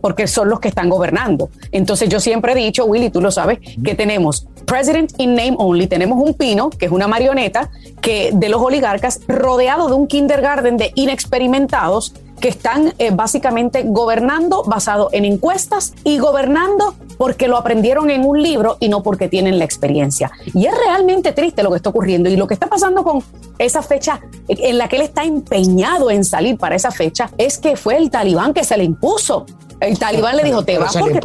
porque 0.00 0.26
son 0.26 0.48
los 0.48 0.60
que 0.60 0.68
están 0.68 0.88
gobernando. 0.88 1.50
Entonces 1.70 2.08
yo 2.08 2.20
siempre 2.20 2.52
he 2.52 2.54
dicho, 2.54 2.84
Willy, 2.84 3.10
tú 3.10 3.20
lo 3.20 3.30
sabes, 3.30 3.58
que 3.82 3.94
tenemos 3.94 4.46
President 4.66 5.12
in 5.18 5.34
Name 5.34 5.56
Only, 5.58 5.86
tenemos 5.86 6.18
un 6.18 6.34
pino, 6.34 6.70
que 6.70 6.86
es 6.86 6.92
una 6.92 7.08
marioneta, 7.08 7.70
que 8.00 8.30
de 8.32 8.48
los 8.48 8.60
oligarcas, 8.60 9.20
rodeado 9.28 9.88
de 9.88 9.94
un 9.94 10.06
kindergarten 10.06 10.76
de 10.76 10.92
inexperimentados 10.94 12.14
que 12.42 12.48
están 12.48 12.92
eh, 12.98 13.12
básicamente 13.12 13.84
gobernando 13.86 14.64
basado 14.64 15.08
en 15.12 15.24
encuestas 15.24 15.94
y 16.02 16.18
gobernando 16.18 16.96
porque 17.16 17.46
lo 17.46 17.56
aprendieron 17.56 18.10
en 18.10 18.24
un 18.26 18.42
libro 18.42 18.78
y 18.80 18.88
no 18.88 19.04
porque 19.04 19.28
tienen 19.28 19.60
la 19.60 19.64
experiencia. 19.64 20.32
Y 20.52 20.66
es 20.66 20.74
realmente 20.76 21.30
triste 21.32 21.62
lo 21.62 21.70
que 21.70 21.76
está 21.76 21.90
ocurriendo 21.90 22.28
y 22.28 22.36
lo 22.36 22.48
que 22.48 22.54
está 22.54 22.66
pasando 22.66 23.04
con 23.04 23.22
esa 23.58 23.80
fecha 23.80 24.20
en 24.48 24.76
la 24.76 24.88
que 24.88 24.96
él 24.96 25.02
está 25.02 25.22
empeñado 25.22 26.10
en 26.10 26.24
salir 26.24 26.58
para 26.58 26.74
esa 26.74 26.90
fecha 26.90 27.30
es 27.38 27.58
que 27.58 27.76
fue 27.76 27.96
el 27.96 28.10
talibán 28.10 28.52
que 28.52 28.64
se 28.64 28.76
le 28.76 28.82
impuso 28.82 29.46
el 29.82 29.98
talibán 29.98 30.36
le 30.36 30.44
dijo, 30.44 30.64
te 30.64 30.78
vas 30.78 30.96
porque 30.96 31.20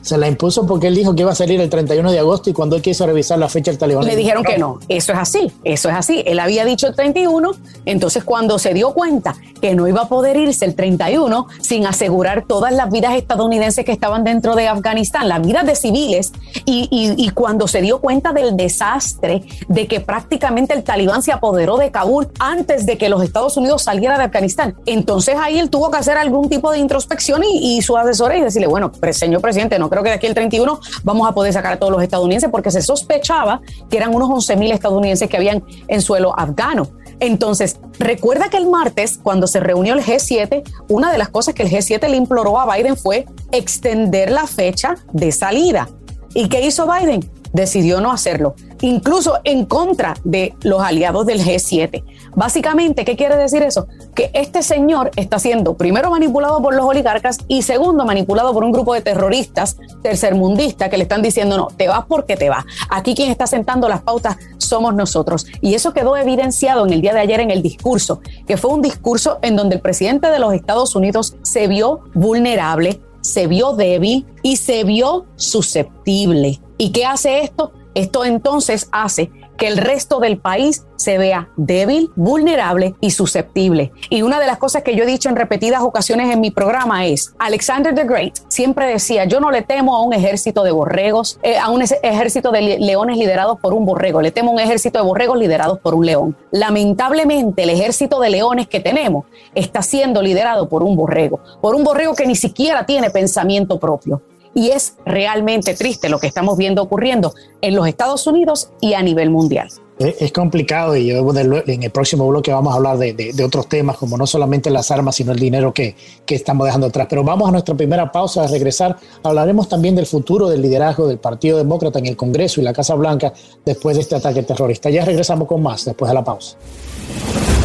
Se 0.00 0.16
la 0.16 0.26
impuso 0.26 0.66
porque 0.66 0.86
él 0.86 0.94
dijo 0.94 1.14
que 1.14 1.22
iba 1.22 1.32
a 1.32 1.34
salir 1.34 1.60
el 1.60 1.68
31 1.68 2.10
de 2.10 2.18
agosto 2.18 2.48
y 2.48 2.52
cuando 2.52 2.76
él 2.76 2.82
quiso 2.82 3.06
revisar 3.06 3.38
la 3.38 3.48
fecha, 3.48 3.70
el 3.70 3.78
talibán 3.78 4.06
le, 4.06 4.16
dijeron 4.16 4.42
que 4.42 4.58
no. 4.58 4.78
Eso 4.88 5.12
es 5.12 5.18
así, 5.18 5.52
eso 5.64 5.88
es 5.90 5.94
así. 5.94 6.22
Él 6.26 6.38
había 6.38 6.64
dicho 6.64 6.86
el 6.86 6.94
31, 6.94 7.52
entonces 7.84 8.24
cuando 8.24 8.58
se 8.58 8.72
dio 8.72 8.92
cuenta 8.94 9.34
que 9.60 9.74
no 9.74 9.86
iba 9.86 10.02
a 10.02 10.08
poder 10.08 10.36
irse 10.36 10.64
el 10.64 10.74
31 10.74 11.46
sin 11.60 11.86
asegurar 11.86 12.44
todas 12.46 12.72
las 12.72 12.90
vidas 12.90 13.14
estadounidenses 13.14 13.84
que 13.84 13.92
estaban 13.92 14.24
dentro 14.24 14.54
de 14.54 14.68
Afganistán, 14.68 15.28
las 15.28 15.42
vidas 15.42 15.66
de 15.66 15.76
civiles, 15.76 16.32
y, 16.64 16.88
y 16.90 17.28
cuando 17.30 17.68
se 17.68 17.82
dio 17.82 18.00
cuenta 18.00 18.32
del 18.32 18.56
desastre 18.56 19.42
de 19.68 19.86
que 19.86 20.00
prácticamente 20.00 20.74
el 20.74 20.82
talibán 20.82 21.22
se 21.22 21.32
apoderó 21.32 21.76
de 21.76 21.90
Kabul 21.90 22.28
antes 22.38 22.86
de 22.86 22.96
que 22.96 23.08
los 23.08 23.22
Estados 23.22 23.56
Unidos 23.56 23.82
salieran 23.82 24.18
de 24.18 24.24
Afganistán, 24.24 24.76
entonces 24.86 25.36
ahí 25.38 25.58
él 25.58 25.70
tuvo 25.70 25.90
que 25.90 25.98
hacer 25.98 26.16
algún 26.16 26.48
tipo 26.48 26.70
de 26.70 26.78
introspección 26.78 27.42
y, 27.44 27.76
y 27.76 27.81
su 27.82 27.96
asesores 27.96 28.40
y 28.40 28.42
decirle, 28.42 28.66
bueno, 28.66 28.92
señor 29.12 29.40
presidente, 29.40 29.78
no 29.78 29.90
creo 29.90 30.02
que 30.02 30.10
de 30.10 30.14
aquí 30.16 30.26
el 30.26 30.34
31 30.34 30.80
vamos 31.02 31.28
a 31.28 31.32
poder 31.32 31.52
sacar 31.52 31.74
a 31.74 31.78
todos 31.78 31.92
los 31.92 32.02
estadounidenses 32.02 32.50
porque 32.50 32.70
se 32.70 32.82
sospechaba 32.82 33.60
que 33.90 33.96
eran 33.96 34.14
unos 34.14 34.28
11 34.30 34.56
mil 34.56 34.72
estadounidenses 34.72 35.28
que 35.28 35.36
habían 35.36 35.64
en 35.88 36.00
suelo 36.00 36.38
afgano. 36.38 36.88
Entonces, 37.20 37.78
recuerda 37.98 38.48
que 38.48 38.56
el 38.56 38.66
martes, 38.66 39.18
cuando 39.22 39.46
se 39.46 39.60
reunió 39.60 39.94
el 39.94 40.02
G7, 40.02 40.62
una 40.88 41.12
de 41.12 41.18
las 41.18 41.28
cosas 41.28 41.54
que 41.54 41.62
el 41.62 41.70
G7 41.70 42.08
le 42.08 42.16
imploró 42.16 42.58
a 42.58 42.74
Biden 42.74 42.96
fue 42.96 43.26
extender 43.52 44.30
la 44.30 44.46
fecha 44.46 44.96
de 45.12 45.30
salida. 45.30 45.88
¿Y 46.34 46.48
qué 46.48 46.62
hizo 46.62 46.86
Biden? 46.90 47.30
decidió 47.52 48.00
no 48.00 48.12
hacerlo, 48.12 48.54
incluso 48.82 49.38
en 49.44 49.64
contra 49.64 50.14
de 50.24 50.54
los 50.62 50.82
aliados 50.82 51.26
del 51.26 51.40
G7. 51.40 52.04
Básicamente, 52.34 53.04
¿qué 53.04 53.16
quiere 53.16 53.36
decir 53.36 53.62
eso? 53.62 53.86
Que 54.14 54.30
este 54.34 54.62
señor 54.62 55.10
está 55.16 55.38
siendo 55.38 55.74
primero 55.74 56.10
manipulado 56.10 56.60
por 56.60 56.74
los 56.74 56.84
oligarcas 56.84 57.38
y 57.48 57.62
segundo 57.62 58.04
manipulado 58.04 58.52
por 58.52 58.64
un 58.64 58.72
grupo 58.72 58.94
de 58.94 59.00
terroristas 59.00 59.76
tercermundistas 60.02 60.88
que 60.88 60.96
le 60.96 61.04
están 61.04 61.22
diciendo, 61.22 61.56
no, 61.56 61.68
te 61.68 61.88
vas 61.88 62.04
porque 62.06 62.36
te 62.36 62.50
vas. 62.50 62.64
Aquí 62.90 63.14
quien 63.14 63.30
está 63.30 63.46
sentando 63.46 63.88
las 63.88 64.02
pautas 64.02 64.36
somos 64.58 64.94
nosotros. 64.94 65.46
Y 65.60 65.74
eso 65.74 65.92
quedó 65.92 66.16
evidenciado 66.16 66.86
en 66.86 66.92
el 66.92 67.00
día 67.00 67.14
de 67.14 67.20
ayer 67.20 67.40
en 67.40 67.50
el 67.50 67.62
discurso, 67.62 68.20
que 68.46 68.56
fue 68.56 68.70
un 68.70 68.82
discurso 68.82 69.38
en 69.42 69.56
donde 69.56 69.76
el 69.76 69.80
presidente 69.80 70.28
de 70.28 70.38
los 70.38 70.54
Estados 70.54 70.96
Unidos 70.96 71.36
se 71.42 71.68
vio 71.68 72.00
vulnerable, 72.14 73.00
se 73.20 73.46
vio 73.46 73.74
débil 73.74 74.26
y 74.42 74.56
se 74.56 74.84
vio 74.84 75.26
susceptible. 75.36 76.60
¿Y 76.78 76.90
qué 76.90 77.04
hace 77.04 77.42
esto? 77.42 77.72
Esto 77.94 78.24
entonces 78.24 78.88
hace 78.92 79.30
que 79.56 79.68
el 79.68 79.76
resto 79.76 80.18
del 80.18 80.38
país 80.38 80.86
se 80.96 81.18
vea 81.18 81.48
débil, 81.56 82.10
vulnerable 82.16 82.94
y 83.00 83.10
susceptible. 83.10 83.92
Y 84.08 84.22
una 84.22 84.40
de 84.40 84.46
las 84.46 84.58
cosas 84.58 84.82
que 84.82 84.96
yo 84.96 85.04
he 85.04 85.06
dicho 85.06 85.28
en 85.28 85.36
repetidas 85.36 85.82
ocasiones 85.82 86.32
en 86.32 86.40
mi 86.40 86.50
programa 86.50 87.06
es, 87.06 87.34
Alexander 87.38 87.94
the 87.94 88.04
Great 88.04 88.38
siempre 88.48 88.86
decía, 88.86 89.24
yo 89.24 89.40
no 89.40 89.50
le 89.50 89.62
temo 89.62 89.94
a 89.94 90.02
un 90.02 90.12
ejército 90.12 90.62
de 90.62 90.72
borregos, 90.72 91.38
eh, 91.42 91.58
a 91.58 91.68
un 91.70 91.82
ejército 91.82 92.50
de 92.50 92.78
leones 92.78 93.18
liderados 93.18 93.58
por 93.60 93.74
un 93.74 93.84
borrego, 93.84 94.20
le 94.20 94.30
temo 94.30 94.50
a 94.50 94.54
un 94.54 94.60
ejército 94.60 94.98
de 94.98 95.04
borregos 95.04 95.38
liderados 95.38 95.78
por 95.80 95.94
un 95.94 96.06
león. 96.06 96.36
Lamentablemente, 96.50 97.64
el 97.64 97.70
ejército 97.70 98.20
de 98.20 98.30
leones 98.30 98.68
que 98.68 98.80
tenemos 98.80 99.26
está 99.54 99.82
siendo 99.82 100.22
liderado 100.22 100.68
por 100.68 100.82
un 100.82 100.96
borrego, 100.96 101.40
por 101.60 101.74
un 101.74 101.84
borrego 101.84 102.14
que 102.14 102.26
ni 102.26 102.36
siquiera 102.36 102.86
tiene 102.86 103.10
pensamiento 103.10 103.78
propio. 103.78 104.22
Y 104.54 104.70
es 104.70 104.96
realmente 105.06 105.74
triste 105.74 106.08
lo 106.08 106.18
que 106.18 106.26
estamos 106.26 106.58
viendo 106.58 106.82
ocurriendo 106.82 107.34
en 107.60 107.74
los 107.74 107.86
Estados 107.86 108.26
Unidos 108.26 108.70
y 108.80 108.94
a 108.94 109.02
nivel 109.02 109.30
mundial. 109.30 109.68
Es 109.98 110.32
complicado 110.32 110.96
y 110.96 111.10
en 111.10 111.82
el 111.82 111.90
próximo 111.90 112.26
bloque 112.26 112.52
vamos 112.52 112.72
a 112.72 112.76
hablar 112.76 112.98
de, 112.98 113.32
otros 113.44 113.68
temas 113.68 113.96
como 113.96 114.16
no 114.16 114.26
solamente 114.26 114.68
las 114.70 114.90
armas, 114.90 115.14
sino 115.16 115.32
el 115.32 115.38
dinero 115.38 115.72
que, 115.72 115.94
que, 116.26 116.34
estamos 116.34 116.66
dejando 116.66 116.88
atrás. 116.88 117.06
Pero 117.08 117.22
vamos 117.22 117.48
a 117.48 117.52
nuestra 117.52 117.74
primera 117.76 118.10
pausa, 118.10 118.42
a 118.42 118.48
regresar. 118.48 118.96
Hablaremos 119.22 119.68
también 119.68 119.94
del 119.94 120.06
futuro 120.06 120.48
del 120.48 120.60
liderazgo 120.60 121.06
del 121.06 121.18
Partido 121.18 121.58
Demócrata 121.58 122.00
en 122.00 122.06
el 122.06 122.16
Congreso 122.16 122.60
y 122.60 122.64
la 122.64 122.72
Casa 122.72 122.94
Blanca 122.94 123.32
después 123.64 123.96
de 123.96 124.02
este 124.02 124.16
ataque 124.16 124.42
terrorista. 124.42 124.90
Ya 124.90 125.04
regresamos 125.04 125.46
con 125.46 125.62
más 125.62 125.84
después 125.84 126.08
de 126.08 126.14
la 126.14 126.24
pausa. 126.24 126.56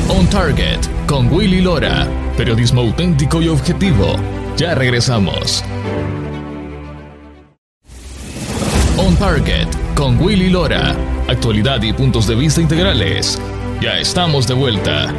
On 0.10 0.28
Target 0.30 0.80
con 1.08 1.34
Willy 1.34 1.62
Lora, 1.62 2.08
periodismo 2.38 2.82
auténtico 2.82 3.42
y 3.42 3.48
objetivo. 3.48 4.06
Ya 4.58 4.76
regresamos. 4.76 5.64
Target 9.20 9.68
con 9.96 10.22
Willy 10.22 10.48
Lora. 10.48 10.96
Actualidad 11.28 11.82
y 11.82 11.92
puntos 11.92 12.28
de 12.28 12.36
vista 12.36 12.62
integrales. 12.62 13.40
Ya 13.82 13.98
estamos 14.00 14.48
de 14.48 14.54
vuelta. 14.54 15.12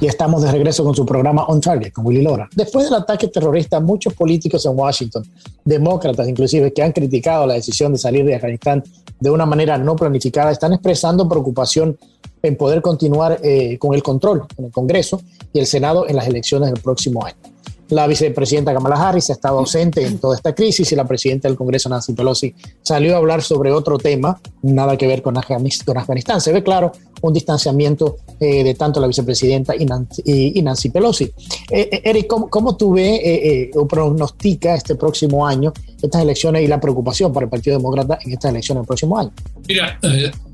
Y 0.00 0.06
estamos 0.06 0.42
de 0.42 0.52
regreso 0.52 0.84
con 0.84 0.94
su 0.94 1.04
programa 1.04 1.42
On 1.46 1.60
Target 1.60 1.92
con 1.92 2.06
Willy 2.06 2.22
Lora. 2.22 2.48
Después 2.54 2.84
del 2.84 2.94
ataque 2.94 3.26
terrorista, 3.26 3.80
muchos 3.80 4.14
políticos 4.14 4.64
en 4.64 4.78
Washington, 4.78 5.24
demócratas 5.64 6.28
inclusive, 6.28 6.72
que 6.72 6.84
han 6.84 6.92
criticado 6.92 7.48
la 7.48 7.54
decisión 7.54 7.92
de 7.92 7.98
salir 7.98 8.24
de 8.24 8.36
Afganistán 8.36 8.84
de 9.18 9.30
una 9.30 9.44
manera 9.44 9.76
no 9.76 9.96
planificada, 9.96 10.52
están 10.52 10.72
expresando 10.72 11.28
preocupación 11.28 11.98
en 12.44 12.56
poder 12.56 12.80
continuar 12.80 13.40
eh, 13.42 13.76
con 13.76 13.92
el 13.92 14.04
control 14.04 14.44
en 14.56 14.66
el 14.66 14.70
Congreso 14.70 15.20
y 15.52 15.58
el 15.58 15.66
Senado 15.66 16.08
en 16.08 16.14
las 16.14 16.28
elecciones 16.28 16.70
del 16.70 16.80
próximo 16.80 17.24
año. 17.24 17.49
La 17.90 18.06
vicepresidenta 18.06 18.72
Kamala 18.72 18.96
Harris 18.96 19.30
ha 19.30 19.32
estado 19.32 19.58
ausente 19.58 20.06
en 20.06 20.18
toda 20.18 20.36
esta 20.36 20.54
crisis 20.54 20.90
y 20.92 20.96
la 20.96 21.06
presidenta 21.06 21.48
del 21.48 21.56
Congreso, 21.56 21.88
Nancy 21.88 22.12
Pelosi, 22.12 22.54
salió 22.82 23.14
a 23.14 23.18
hablar 23.18 23.42
sobre 23.42 23.72
otro 23.72 23.98
tema, 23.98 24.40
nada 24.62 24.96
que 24.96 25.06
ver 25.06 25.22
con 25.22 25.36
Afganistán. 25.36 26.40
Se 26.40 26.52
ve 26.52 26.62
claro 26.62 26.92
un 27.22 27.32
distanciamiento 27.32 28.18
eh, 28.38 28.62
de 28.62 28.74
tanto 28.74 29.00
la 29.00 29.06
vicepresidenta 29.06 29.74
y 29.76 29.84
Nancy, 29.86 30.90
Pelosi. 30.90 31.24
Eh, 31.70 31.88
eh, 31.92 32.02
Eric, 32.04 32.26
¿cómo, 32.28 32.76
tú 32.76 32.92
ves 32.92 33.70
o 33.74 33.86
pronostica 33.86 34.74
este 34.74 34.94
próximo 34.94 35.46
año 35.46 35.72
estas 36.00 36.22
elecciones 36.22 36.62
y 36.62 36.66
la 36.66 36.80
preocupación 36.80 37.32
para 37.32 37.44
el 37.44 37.50
Partido 37.50 37.76
Demócrata 37.76 38.18
en 38.24 38.32
estas 38.32 38.52
elecciones 38.52 38.82
del 38.82 38.86
próximo 38.86 39.18
año? 39.18 39.32
Mira, 39.68 39.98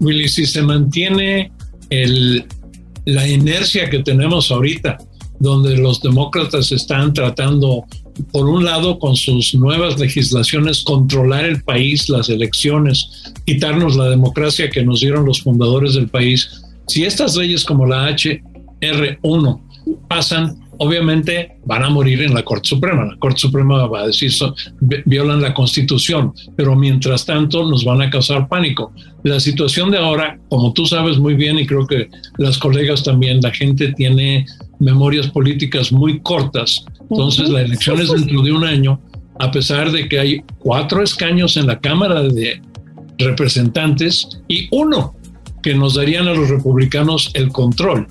Willy, 0.00 0.28
si 0.28 0.46
se 0.46 0.62
mantiene 0.62 1.52
el, 1.90 2.46
la 3.04 3.28
inercia 3.28 3.88
que 3.88 4.00
tenemos 4.00 4.50
ahorita, 4.50 4.98
donde 5.38 5.76
los 5.76 6.00
demócratas 6.00 6.72
están 6.72 7.12
tratando, 7.12 7.84
por 8.32 8.48
un 8.48 8.64
lado, 8.64 8.98
con 8.98 9.16
sus 9.16 9.54
nuevas 9.54 9.98
legislaciones, 9.98 10.82
controlar 10.82 11.44
el 11.44 11.62
país, 11.62 12.08
las 12.08 12.28
elecciones, 12.28 13.32
quitarnos 13.44 13.96
la 13.96 14.08
democracia 14.08 14.70
que 14.70 14.84
nos 14.84 15.00
dieron 15.00 15.26
los 15.26 15.42
fundadores 15.42 15.94
del 15.94 16.08
país. 16.08 16.62
Si 16.86 17.04
estas 17.04 17.36
leyes 17.36 17.64
como 17.64 17.86
la 17.86 18.10
HR1 18.10 19.60
pasan, 20.08 20.66
obviamente 20.78 21.56
van 21.64 21.84
a 21.84 21.90
morir 21.90 22.22
en 22.22 22.34
la 22.34 22.42
Corte 22.42 22.68
Suprema. 22.68 23.04
La 23.04 23.16
Corte 23.16 23.40
Suprema 23.40 23.86
va 23.86 24.02
a 24.02 24.06
decir, 24.06 24.28
eso, 24.28 24.54
violan 24.80 25.40
la 25.40 25.54
Constitución, 25.54 26.32
pero 26.56 26.76
mientras 26.76 27.24
tanto 27.24 27.68
nos 27.68 27.84
van 27.84 28.02
a 28.02 28.10
causar 28.10 28.48
pánico. 28.48 28.92
La 29.22 29.40
situación 29.40 29.90
de 29.90 29.98
ahora, 29.98 30.38
como 30.48 30.72
tú 30.72 30.86
sabes 30.86 31.18
muy 31.18 31.34
bien 31.34 31.58
y 31.58 31.66
creo 31.66 31.86
que 31.86 32.08
las 32.38 32.58
colegas 32.58 33.02
también, 33.02 33.40
la 33.40 33.52
gente 33.52 33.92
tiene 33.92 34.46
memorias 34.78 35.28
políticas 35.28 35.92
muy 35.92 36.20
cortas. 36.20 36.84
Entonces 37.10 37.48
la 37.48 37.62
elección 37.62 38.00
es 38.00 38.10
dentro 38.10 38.42
de 38.42 38.52
un 38.52 38.64
año, 38.64 39.00
a 39.38 39.50
pesar 39.50 39.90
de 39.92 40.08
que 40.08 40.18
hay 40.18 40.42
cuatro 40.58 41.02
escaños 41.02 41.56
en 41.56 41.66
la 41.66 41.78
Cámara 41.78 42.22
de 42.22 42.60
Representantes 43.18 44.28
y 44.48 44.68
uno 44.70 45.14
que 45.62 45.74
nos 45.74 45.94
darían 45.94 46.28
a 46.28 46.34
los 46.34 46.48
republicanos 46.48 47.30
el 47.34 47.48
control 47.50 48.06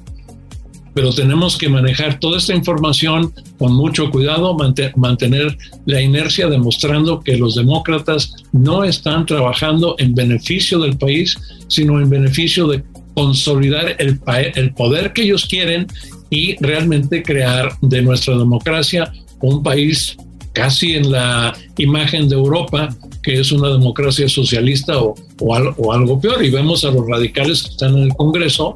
pero 0.95 1.11
tenemos 1.11 1.57
que 1.57 1.67
manejar 1.67 2.19
toda 2.19 2.37
esta 2.37 2.55
información 2.55 3.33
con 3.59 3.73
mucho 3.73 4.09
cuidado, 4.09 4.55
mantener 4.95 5.57
la 5.85 6.01
inercia 6.01 6.47
demostrando 6.47 7.19
que 7.19 7.37
los 7.37 7.55
demócratas 7.55 8.33
no 8.53 8.85
están 8.85 9.25
trabajando 9.25 9.95
en 9.99 10.15
beneficio 10.15 10.79
del 10.79 10.97
país, 10.97 11.37
sino 11.67 11.99
en 11.99 12.09
beneficio 12.09 12.65
de 12.67 12.81
consolidar 13.13 13.97
el, 13.99 14.21
el 14.55 14.73
poder 14.73 15.11
que 15.11 15.23
ellos 15.23 15.45
quieren 15.45 15.85
y 16.35 16.57
realmente 16.59 17.23
crear 17.23 17.71
de 17.81 18.01
nuestra 18.01 18.37
democracia 18.37 19.09
un 19.39 19.63
país 19.63 20.17
casi 20.51 20.93
en 20.93 21.09
la 21.09 21.55
imagen 21.77 22.27
de 22.27 22.35
Europa, 22.35 22.89
que 23.23 23.39
es 23.39 23.53
una 23.53 23.69
democracia 23.69 24.27
socialista 24.27 24.99
o, 24.99 25.15
o 25.39 25.93
algo 25.93 26.19
peor. 26.19 26.43
Y 26.43 26.49
vemos 26.49 26.83
a 26.83 26.91
los 26.91 27.07
radicales 27.07 27.63
que 27.63 27.69
están 27.69 27.95
en 27.97 28.03
el 28.03 28.15
Congreso 28.15 28.75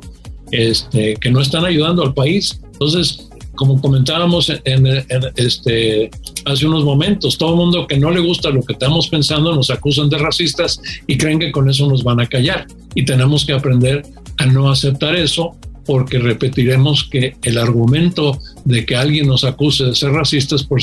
este, 0.52 1.16
que 1.16 1.32
no 1.32 1.42
están 1.42 1.66
ayudando 1.66 2.02
al 2.04 2.14
país. 2.14 2.62
Entonces, 2.72 3.30
como 3.56 3.82
comentábamos 3.82 4.50
en, 4.64 4.88
este, 5.36 6.10
hace 6.46 6.66
unos 6.66 6.86
momentos, 6.86 7.38
todo 7.38 7.52
el 7.52 7.58
mundo 7.58 7.88
que 7.88 7.98
no 7.98 8.10
le 8.10 8.22
gusta 8.22 8.52
lo 8.52 8.64
que 8.64 8.74
estamos 8.74 9.10
pensando 9.10 9.54
nos 9.54 9.70
acusan 9.70 10.08
de 10.08 10.18
racistas 10.18 10.82
y 11.08 11.18
creen 11.18 11.40
que 11.40 11.52
con 11.52 11.70
eso 11.70 11.88
nos 11.90 12.06
van 12.06 12.22
a 12.22 12.26
callar. 12.26 12.68
Y 12.96 13.04
tenemos 13.04 13.46
que 13.46 13.52
aprender 13.52 14.04
a 14.38 14.46
no 14.46 14.72
aceptar 14.72 15.16
eso 15.16 15.58
porque 15.90 16.20
repetiremos 16.20 17.04
que 17.06 17.36
el 17.42 17.58
argumento 17.58 18.38
de 18.64 18.86
que 18.86 18.96
alguien 18.96 19.26
nos 19.26 19.44
acuse 19.44 19.86
de 19.86 19.96
ser 19.96 20.12
racistas 20.12 20.62
por 20.62 20.80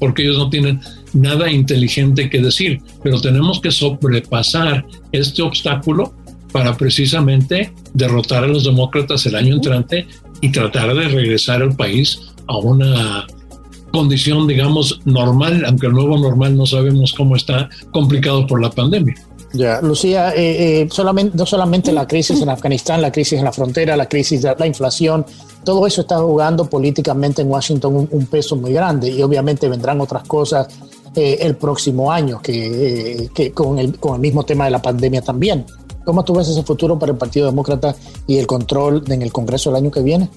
porque 0.00 0.22
ellos 0.22 0.38
no 0.38 0.48
tienen 0.48 0.80
nada 1.12 1.50
inteligente 1.52 2.30
que 2.30 2.40
decir, 2.40 2.80
pero 3.02 3.20
tenemos 3.20 3.60
que 3.60 3.70
sobrepasar 3.70 4.86
este 5.12 5.42
obstáculo 5.42 6.14
para 6.52 6.74
precisamente 6.74 7.70
derrotar 7.92 8.44
a 8.44 8.46
los 8.46 8.64
demócratas 8.64 9.26
el 9.26 9.34
año 9.34 9.56
entrante 9.56 10.06
y 10.40 10.50
tratar 10.50 10.94
de 10.94 11.06
regresar 11.06 11.60
al 11.60 11.76
país 11.76 12.18
a 12.46 12.56
una 12.56 13.26
condición, 13.92 14.46
digamos, 14.46 15.00
normal, 15.04 15.66
aunque 15.66 15.88
el 15.88 15.92
nuevo 15.92 16.16
normal 16.16 16.56
no 16.56 16.64
sabemos 16.64 17.12
cómo 17.12 17.36
está 17.36 17.68
complicado 17.92 18.46
por 18.46 18.62
la 18.62 18.70
pandemia. 18.70 19.16
Ya, 19.52 19.80
Lucía, 19.80 20.34
eh, 20.34 20.82
eh, 20.82 20.88
solamente, 20.90 21.36
no 21.36 21.46
solamente 21.46 21.92
la 21.92 22.06
crisis 22.06 22.40
en 22.42 22.48
Afganistán, 22.48 23.00
la 23.00 23.12
crisis 23.12 23.38
en 23.38 23.44
la 23.44 23.52
frontera, 23.52 23.96
la 23.96 24.08
crisis 24.08 24.42
de 24.42 24.54
la 24.58 24.66
inflación, 24.66 25.24
todo 25.64 25.86
eso 25.86 26.02
está 26.02 26.18
jugando 26.18 26.68
políticamente 26.68 27.42
en 27.42 27.50
Washington 27.50 28.08
un, 28.10 28.26
peso 28.26 28.56
muy 28.56 28.72
grande 28.72 29.08
y 29.08 29.22
obviamente 29.22 29.68
vendrán 29.68 30.00
otras 30.00 30.24
cosas 30.24 30.68
eh, 31.14 31.38
el 31.40 31.56
próximo 31.56 32.10
año 32.10 32.40
que, 32.42 33.30
que 33.34 33.52
con, 33.52 33.78
el, 33.78 33.98
con 33.98 34.16
el 34.16 34.20
mismo 34.20 34.44
tema 34.44 34.66
de 34.66 34.70
la 34.72 34.82
pandemia 34.82 35.22
también. 35.22 35.64
¿Cómo 36.04 36.24
tú 36.24 36.34
ves 36.34 36.48
ese 36.48 36.62
futuro 36.62 36.98
para 36.98 37.12
el 37.12 37.18
Partido 37.18 37.46
Demócrata 37.46 37.96
y 38.26 38.38
el 38.38 38.46
control 38.46 39.02
en 39.08 39.22
el 39.22 39.32
Congreso 39.32 39.70
el 39.70 39.76
año 39.76 39.90
que 39.90 40.02
viene? 40.02 40.30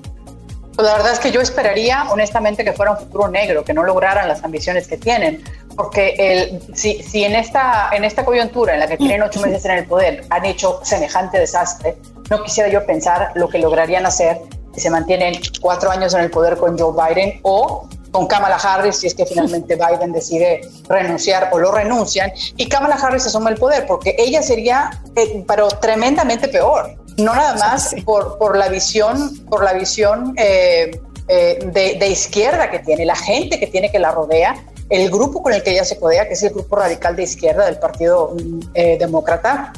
Pues 0.79 0.87
la 0.87 0.95
verdad 0.95 1.11
es 1.11 1.19
que 1.19 1.31
yo 1.31 1.41
esperaría, 1.41 2.05
honestamente, 2.09 2.63
que 2.63 2.71
fuera 2.71 2.93
un 2.93 2.97
futuro 2.97 3.27
negro, 3.27 3.65
que 3.65 3.73
no 3.73 3.83
lograran 3.83 4.29
las 4.29 4.45
ambiciones 4.45 4.87
que 4.87 4.95
tienen, 4.95 5.43
porque 5.79 6.13
el, 6.17 6.75
si, 6.75 7.01
si 7.03 7.23
en, 7.23 7.37
esta, 7.37 7.89
en 7.93 8.03
esta 8.03 8.25
coyuntura 8.25 8.73
en 8.73 8.81
la 8.81 8.87
que 8.87 8.97
tienen 8.97 9.23
ocho 9.23 9.39
meses 9.39 9.63
en 9.63 9.71
el 9.77 9.85
poder 9.85 10.25
han 10.29 10.43
hecho 10.43 10.81
semejante 10.83 11.39
desastre, 11.39 11.95
no 12.29 12.43
quisiera 12.43 12.67
yo 12.67 12.85
pensar 12.85 13.31
lo 13.35 13.47
que 13.47 13.59
lograrían 13.59 14.05
hacer 14.05 14.41
si 14.75 14.81
se 14.81 14.89
mantienen 14.89 15.39
cuatro 15.61 15.89
años 15.89 16.13
en 16.13 16.19
el 16.19 16.31
poder 16.31 16.57
con 16.57 16.77
Joe 16.77 16.91
Biden 16.91 17.39
o 17.43 17.87
con 18.11 18.27
Kamala 18.27 18.57
Harris 18.57 18.97
si 18.97 19.07
es 19.07 19.15
que 19.15 19.25
finalmente 19.25 19.75
Biden 19.91 20.11
decide 20.11 20.59
renunciar 20.89 21.47
o 21.53 21.59
lo 21.59 21.71
renuncian 21.71 22.29
y 22.57 22.67
Kamala 22.67 22.95
Harris 22.95 23.27
asuma 23.27 23.49
el 23.49 23.55
poder 23.55 23.87
porque 23.87 24.17
ella 24.19 24.41
sería 24.41 24.91
eh, 25.15 25.45
pero 25.47 25.69
tremendamente 25.69 26.49
peor 26.49 26.93
no 27.15 27.33
nada 27.33 27.55
más 27.55 27.95
por, 28.03 28.37
por 28.37 28.57
la 28.57 28.67
visión 28.67 29.45
por 29.45 29.63
la 29.63 29.71
visión 29.71 30.33
eh, 30.35 30.99
eh, 31.29 31.59
de, 31.71 31.95
de, 31.97 32.07
izquierda 32.09 32.69
que 32.69 32.79
tiene 32.79 33.05
la 33.05 33.15
gente 33.15 33.57
que 33.61 33.67
tiene 33.67 33.89
que 33.89 33.99
la 33.99 34.11
rodea 34.11 34.61
el 34.89 35.09
grupo 35.09 35.43
con 35.43 35.53
el 35.53 35.63
que 35.63 35.71
ella 35.71 35.85
se 35.85 35.99
codea 35.99 36.27
que 36.27 36.33
es 36.33 36.43
el 36.43 36.49
grupo 36.51 36.75
radical 36.75 37.15
de 37.15 37.23
izquierda 37.23 37.65
del 37.65 37.77
Partido 37.79 38.35
Demócrata 38.73 39.73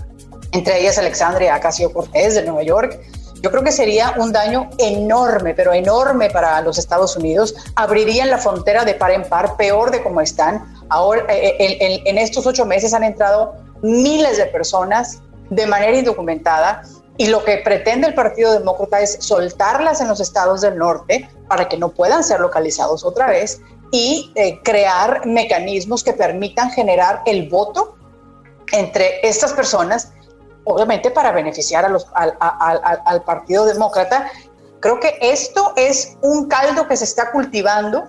entre 0.52 0.80
ellas 0.80 0.98
Alexandria 0.98 1.56
Ocasio 1.58 1.92
Cortés 1.92 2.36
de 2.36 2.44
Nueva 2.44 2.64
York 2.64 3.00
yo 3.42 3.50
creo 3.50 3.64
que 3.64 3.72
sería 3.72 4.14
un 4.18 4.32
daño 4.32 4.70
enorme, 4.78 5.56
pero 5.56 5.74
enorme 5.74 6.30
para 6.30 6.62
los 6.62 6.78
Estados 6.78 7.16
Unidos. 7.16 7.56
Abrirían 7.76 8.30
la 8.30 8.38
frontera 8.38 8.86
de 8.86 8.94
par 8.94 9.12
en 9.12 9.24
par, 9.24 9.58
peor 9.58 9.90
de 9.90 10.04
cómo 10.04 10.22
están. 10.22 10.64
Ahora, 10.90 11.26
eh, 11.30 11.56
eh, 11.60 12.04
en, 12.06 12.18
estos 12.20 12.46
ocho 12.46 12.66
meses 12.66 12.94
han 12.94 13.04
entrado 13.04 13.56
miles 13.82 14.38
de 14.38 14.46
personas 14.46 15.22
de 15.50 15.66
manera 15.66 15.98
indocumentada 15.98 16.84
y 17.18 17.28
lo 17.28 17.44
que 17.44 17.58
pretende 17.58 18.08
el 18.08 18.14
Partido 18.14 18.54
Demócrata 18.54 19.02
es 19.02 19.18
soltarlas 19.20 20.02
en 20.02 20.08
los 20.08 20.20
estados 20.20 20.62
del 20.62 20.78
norte 20.78 21.28
para 21.48 21.68
que 21.68 21.78
no 21.78 21.90
puedan 21.90 22.24
ser 22.24 22.40
localizados 22.40 23.04
otra 23.04 23.28
vez 23.28 23.60
y 23.92 24.32
eh, 24.36 24.60
crear 24.64 25.26
mecanismos 25.26 26.04
que 26.04 26.14
permitan 26.14 26.72
generar 26.72 27.22
el 27.26 27.50
voto 27.50 27.96
entre 28.72 29.20
estas 29.28 29.54
personas 29.54 30.14
obviamente 30.64 31.12
para 31.12 31.32
beneficiar 31.32 31.86
a 31.86 31.90
los, 31.90 32.08
al, 32.14 32.38
al, 32.40 33.24
Partido 33.24 33.66
Demócrata. 33.66 34.32
Creo 34.80 35.00
que 35.00 35.18
esto 35.22 35.74
es 35.76 36.18
un 36.22 36.48
caldo 36.48 36.88
que 36.88 36.98
se 36.98 37.06
está 37.06 37.32
cultivando 37.32 38.04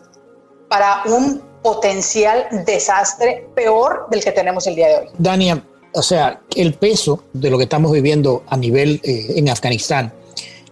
para 0.68 1.02
un 1.06 1.42
potencial 1.62 2.46
desastre 2.66 3.48
peor 3.54 4.06
del 4.10 4.22
que 4.24 4.32
tenemos 4.32 4.66
el 4.66 4.74
día 4.74 4.88
de 4.88 4.96
hoy. 4.96 5.06
Dania, 5.18 5.64
o 5.92 6.02
sea, 6.02 6.40
el 6.56 6.74
peso 6.74 7.24
de 7.32 7.50
lo 7.50 7.58
que 7.58 7.64
estamos 7.64 7.92
viviendo 7.92 8.42
a 8.48 8.56
nivel 8.56 9.00
eh, 9.04 9.34
en 9.36 9.48
Afganistán 9.48 10.12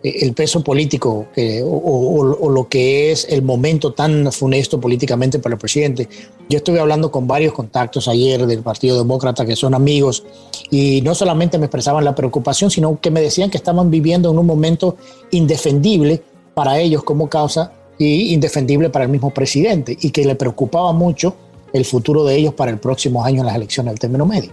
el 0.03 0.33
peso 0.33 0.65
político 0.65 1.27
o, 1.65 2.51
lo 2.51 2.69
que 2.69 3.13
es 3.13 3.27
el 3.29 3.43
momento 3.43 3.93
tan 3.93 4.33
funesto 4.33 4.81
políticamente 4.81 5.39
para 5.39 5.55
el 5.55 5.59
presidente. 5.59 6.09
Yo 6.49 6.59
estuve 6.59 6.81
hablando 6.81 7.11
con 7.11 7.27
varios 7.27 7.53
contactos 7.53 8.09
ayer 8.09 8.47
del 8.47 8.63
Partido 8.63 8.99
Demócrata 8.99 9.45
que 9.45 9.57
son 9.57 9.75
amigos 9.75 10.25
y 10.71 11.03
no 11.03 11.15
solamente 11.15 11.59
me 11.59 11.67
expresaban 11.67 12.05
la 12.05 12.15
preocupación, 12.15 12.71
sino 12.71 12.99
que 13.01 13.11
me 13.11 13.21
decían 13.21 13.51
que 13.51 13.59
estaban 13.59 13.91
viviendo 13.91 14.31
en 14.31 14.39
un 14.39 14.47
momento 14.47 14.97
indefendible 15.31 16.23
para 16.55 16.79
ellos 16.79 17.03
como 17.05 17.29
causa 17.29 17.73
y 17.99 18.33
indefendible 18.33 18.89
para 18.89 19.05
el 19.05 19.11
mismo 19.11 19.31
presidente 19.31 19.97
y 20.01 20.11
que 20.11 20.25
le 20.25 20.35
preocupaba 20.35 20.93
mucho 20.93 21.35
el 21.73 21.85
futuro 21.85 22.25
de 22.25 22.37
ellos 22.37 22.55
para 22.55 22.71
el 22.71 22.79
próximo 22.79 23.25
año 23.25 23.41
en 23.41 23.47
las 23.47 23.57
elecciones 23.57 23.93
del 23.93 23.99
término 24.01 24.27
medio. 24.27 24.53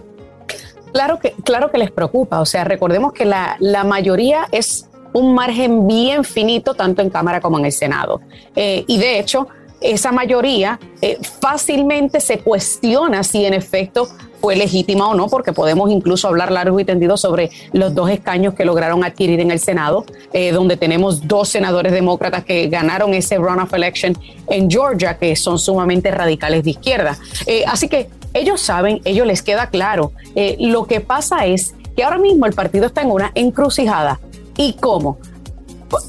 Claro 0.92 1.18
que, 1.18 1.32
claro 1.44 1.70
que 1.70 1.78
les 1.78 1.90
preocupa, 1.90 2.40
o 2.40 2.46
sea, 2.46 2.64
recordemos 2.64 3.12
que 3.12 3.24
la, 3.24 3.56
la 3.60 3.84
mayoría 3.84 4.48
es 4.52 4.88
un 5.12 5.34
margen 5.34 5.86
bien 5.86 6.24
finito 6.24 6.74
tanto 6.74 7.02
en 7.02 7.10
Cámara 7.10 7.40
como 7.40 7.58
en 7.58 7.66
el 7.66 7.72
Senado. 7.72 8.20
Eh, 8.54 8.84
y 8.86 8.98
de 8.98 9.18
hecho, 9.18 9.48
esa 9.80 10.10
mayoría 10.10 10.78
eh, 11.00 11.18
fácilmente 11.40 12.20
se 12.20 12.40
cuestiona 12.40 13.22
si 13.22 13.44
en 13.44 13.54
efecto 13.54 14.08
fue 14.40 14.54
legítima 14.54 15.08
o 15.08 15.14
no, 15.14 15.28
porque 15.28 15.52
podemos 15.52 15.90
incluso 15.90 16.28
hablar 16.28 16.52
largo 16.52 16.78
y 16.78 16.84
tendido 16.84 17.16
sobre 17.16 17.50
los 17.72 17.94
dos 17.94 18.08
escaños 18.10 18.54
que 18.54 18.64
lograron 18.64 19.02
adquirir 19.04 19.40
en 19.40 19.50
el 19.50 19.58
Senado, 19.58 20.04
eh, 20.32 20.52
donde 20.52 20.76
tenemos 20.76 21.26
dos 21.26 21.48
senadores 21.48 21.92
demócratas 21.92 22.44
que 22.44 22.68
ganaron 22.68 23.14
ese 23.14 23.36
runoff 23.36 23.72
election 23.74 24.16
en 24.48 24.70
Georgia, 24.70 25.18
que 25.18 25.34
son 25.34 25.58
sumamente 25.58 26.10
radicales 26.12 26.62
de 26.62 26.70
izquierda. 26.70 27.18
Así 27.66 27.88
que 27.88 28.08
ellos 28.32 28.60
saben, 28.60 29.00
ellos 29.04 29.26
les 29.26 29.42
queda 29.42 29.70
claro. 29.70 30.12
Lo 30.60 30.86
que 30.86 31.00
pasa 31.00 31.46
es 31.46 31.74
que 31.96 32.04
ahora 32.04 32.18
mismo 32.18 32.46
el 32.46 32.52
partido 32.52 32.86
está 32.86 33.02
en 33.02 33.10
una 33.10 33.32
encrucijada. 33.34 34.20
¿Y 34.58 34.74
cómo? 34.74 35.18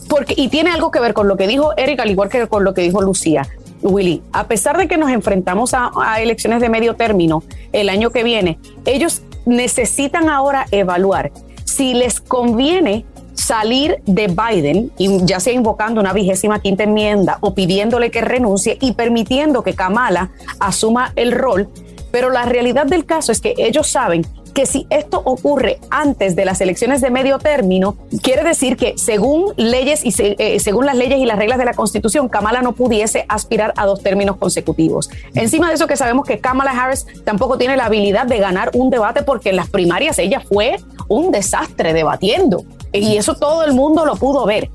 Porque, 0.10 0.34
y 0.36 0.50
tiene 0.50 0.72
algo 0.72 0.92
que 0.92 1.00
ver 1.00 1.14
con 1.14 1.30
lo 1.30 1.38
que 1.38 1.48
dijo 1.48 1.72
Eric, 1.78 2.02
al 2.02 2.12
igual 2.12 2.28
que 2.28 2.46
con 2.48 2.66
lo 2.66 2.74
que 2.74 2.82
dijo 2.82 3.02
Lucía. 3.02 3.48
Willy, 3.82 4.22
a 4.34 4.48
pesar 4.48 4.78
de 4.78 4.90
que 4.90 4.98
nos 4.98 5.10
enfrentamos 5.10 5.74
a, 5.74 6.20
elecciones 6.20 6.60
de 6.60 6.68
medio 6.68 6.96
término 6.96 7.44
el 7.72 7.88
año 7.88 8.10
que 8.10 8.24
viene, 8.24 8.60
ellos 8.86 9.22
necesitan 9.46 10.28
ahora 10.28 10.66
evaluar 10.72 11.32
si 11.64 11.94
les 11.94 12.20
conviene 12.20 13.06
salir 13.36 14.02
de 14.06 14.28
Biden, 14.28 14.92
ya 15.26 15.40
sea 15.40 15.54
invocando 15.54 16.02
una 16.02 16.12
vigésima 16.12 16.60
quinta 16.60 16.84
enmienda 16.84 17.38
o 17.40 17.54
pidiéndole 17.54 18.12
que 18.12 18.20
renuncie 18.20 18.78
y 18.82 18.94
permitiendo 18.94 19.64
que 19.64 19.76
Kamala 19.76 20.32
asuma 20.60 21.14
el 21.16 21.32
rol. 21.32 21.70
Pero 22.12 22.32
la 22.32 22.44
realidad 22.44 22.86
del 22.86 23.06
caso 23.06 23.32
es 23.32 23.40
que 23.40 23.54
ellos 23.58 23.88
saben 23.88 24.26
que 24.60 24.66
si 24.66 24.86
esto 24.90 25.22
ocurre 25.24 25.80
antes 25.90 26.36
de 26.36 26.44
las 26.44 26.60
elecciones 26.60 27.00
de 27.00 27.10
medio 27.10 27.40
término, 27.40 27.96
quiere 28.22 28.44
decir 28.44 28.76
que 28.76 28.98
según 28.98 29.54
leyes 29.56 30.02
y 30.04 30.14
eh, 30.18 30.60
según 30.60 30.86
las 30.86 30.98
leyes 30.98 31.18
y 31.18 31.26
las 31.26 31.38
reglas 31.38 31.58
de 31.60 31.64
la 31.64 31.74
Constitución, 31.74 32.28
Kamala 32.28 32.62
no 32.62 32.74
pudiese 32.74 33.24
aspirar 33.30 33.74
a 33.78 33.86
dos 33.86 34.04
términos 34.04 34.36
consecutivos. 34.36 35.10
Encima 35.34 35.70
de 35.70 35.76
eso 35.76 35.88
que 35.88 35.96
sabemos 35.96 36.26
que 36.26 36.40
Kamala 36.40 36.72
Harris 36.72 37.06
tampoco 37.24 37.58
tiene 37.58 37.78
la 37.78 37.86
habilidad 37.86 38.26
de 38.26 38.38
ganar 38.40 38.72
un 38.74 38.90
debate 38.90 39.24
porque 39.24 39.52
en 39.52 39.56
las 39.56 39.70
primarias 39.70 40.20
ella 40.20 40.42
fue 40.42 40.76
un 41.08 41.32
desastre 41.32 41.94
debatiendo 41.94 42.66
y 42.92 43.16
eso 43.16 43.36
todo 43.36 43.64
el 43.64 43.72
mundo 43.72 44.06
lo 44.06 44.18
pudo 44.18 44.46
ver. 44.46 44.70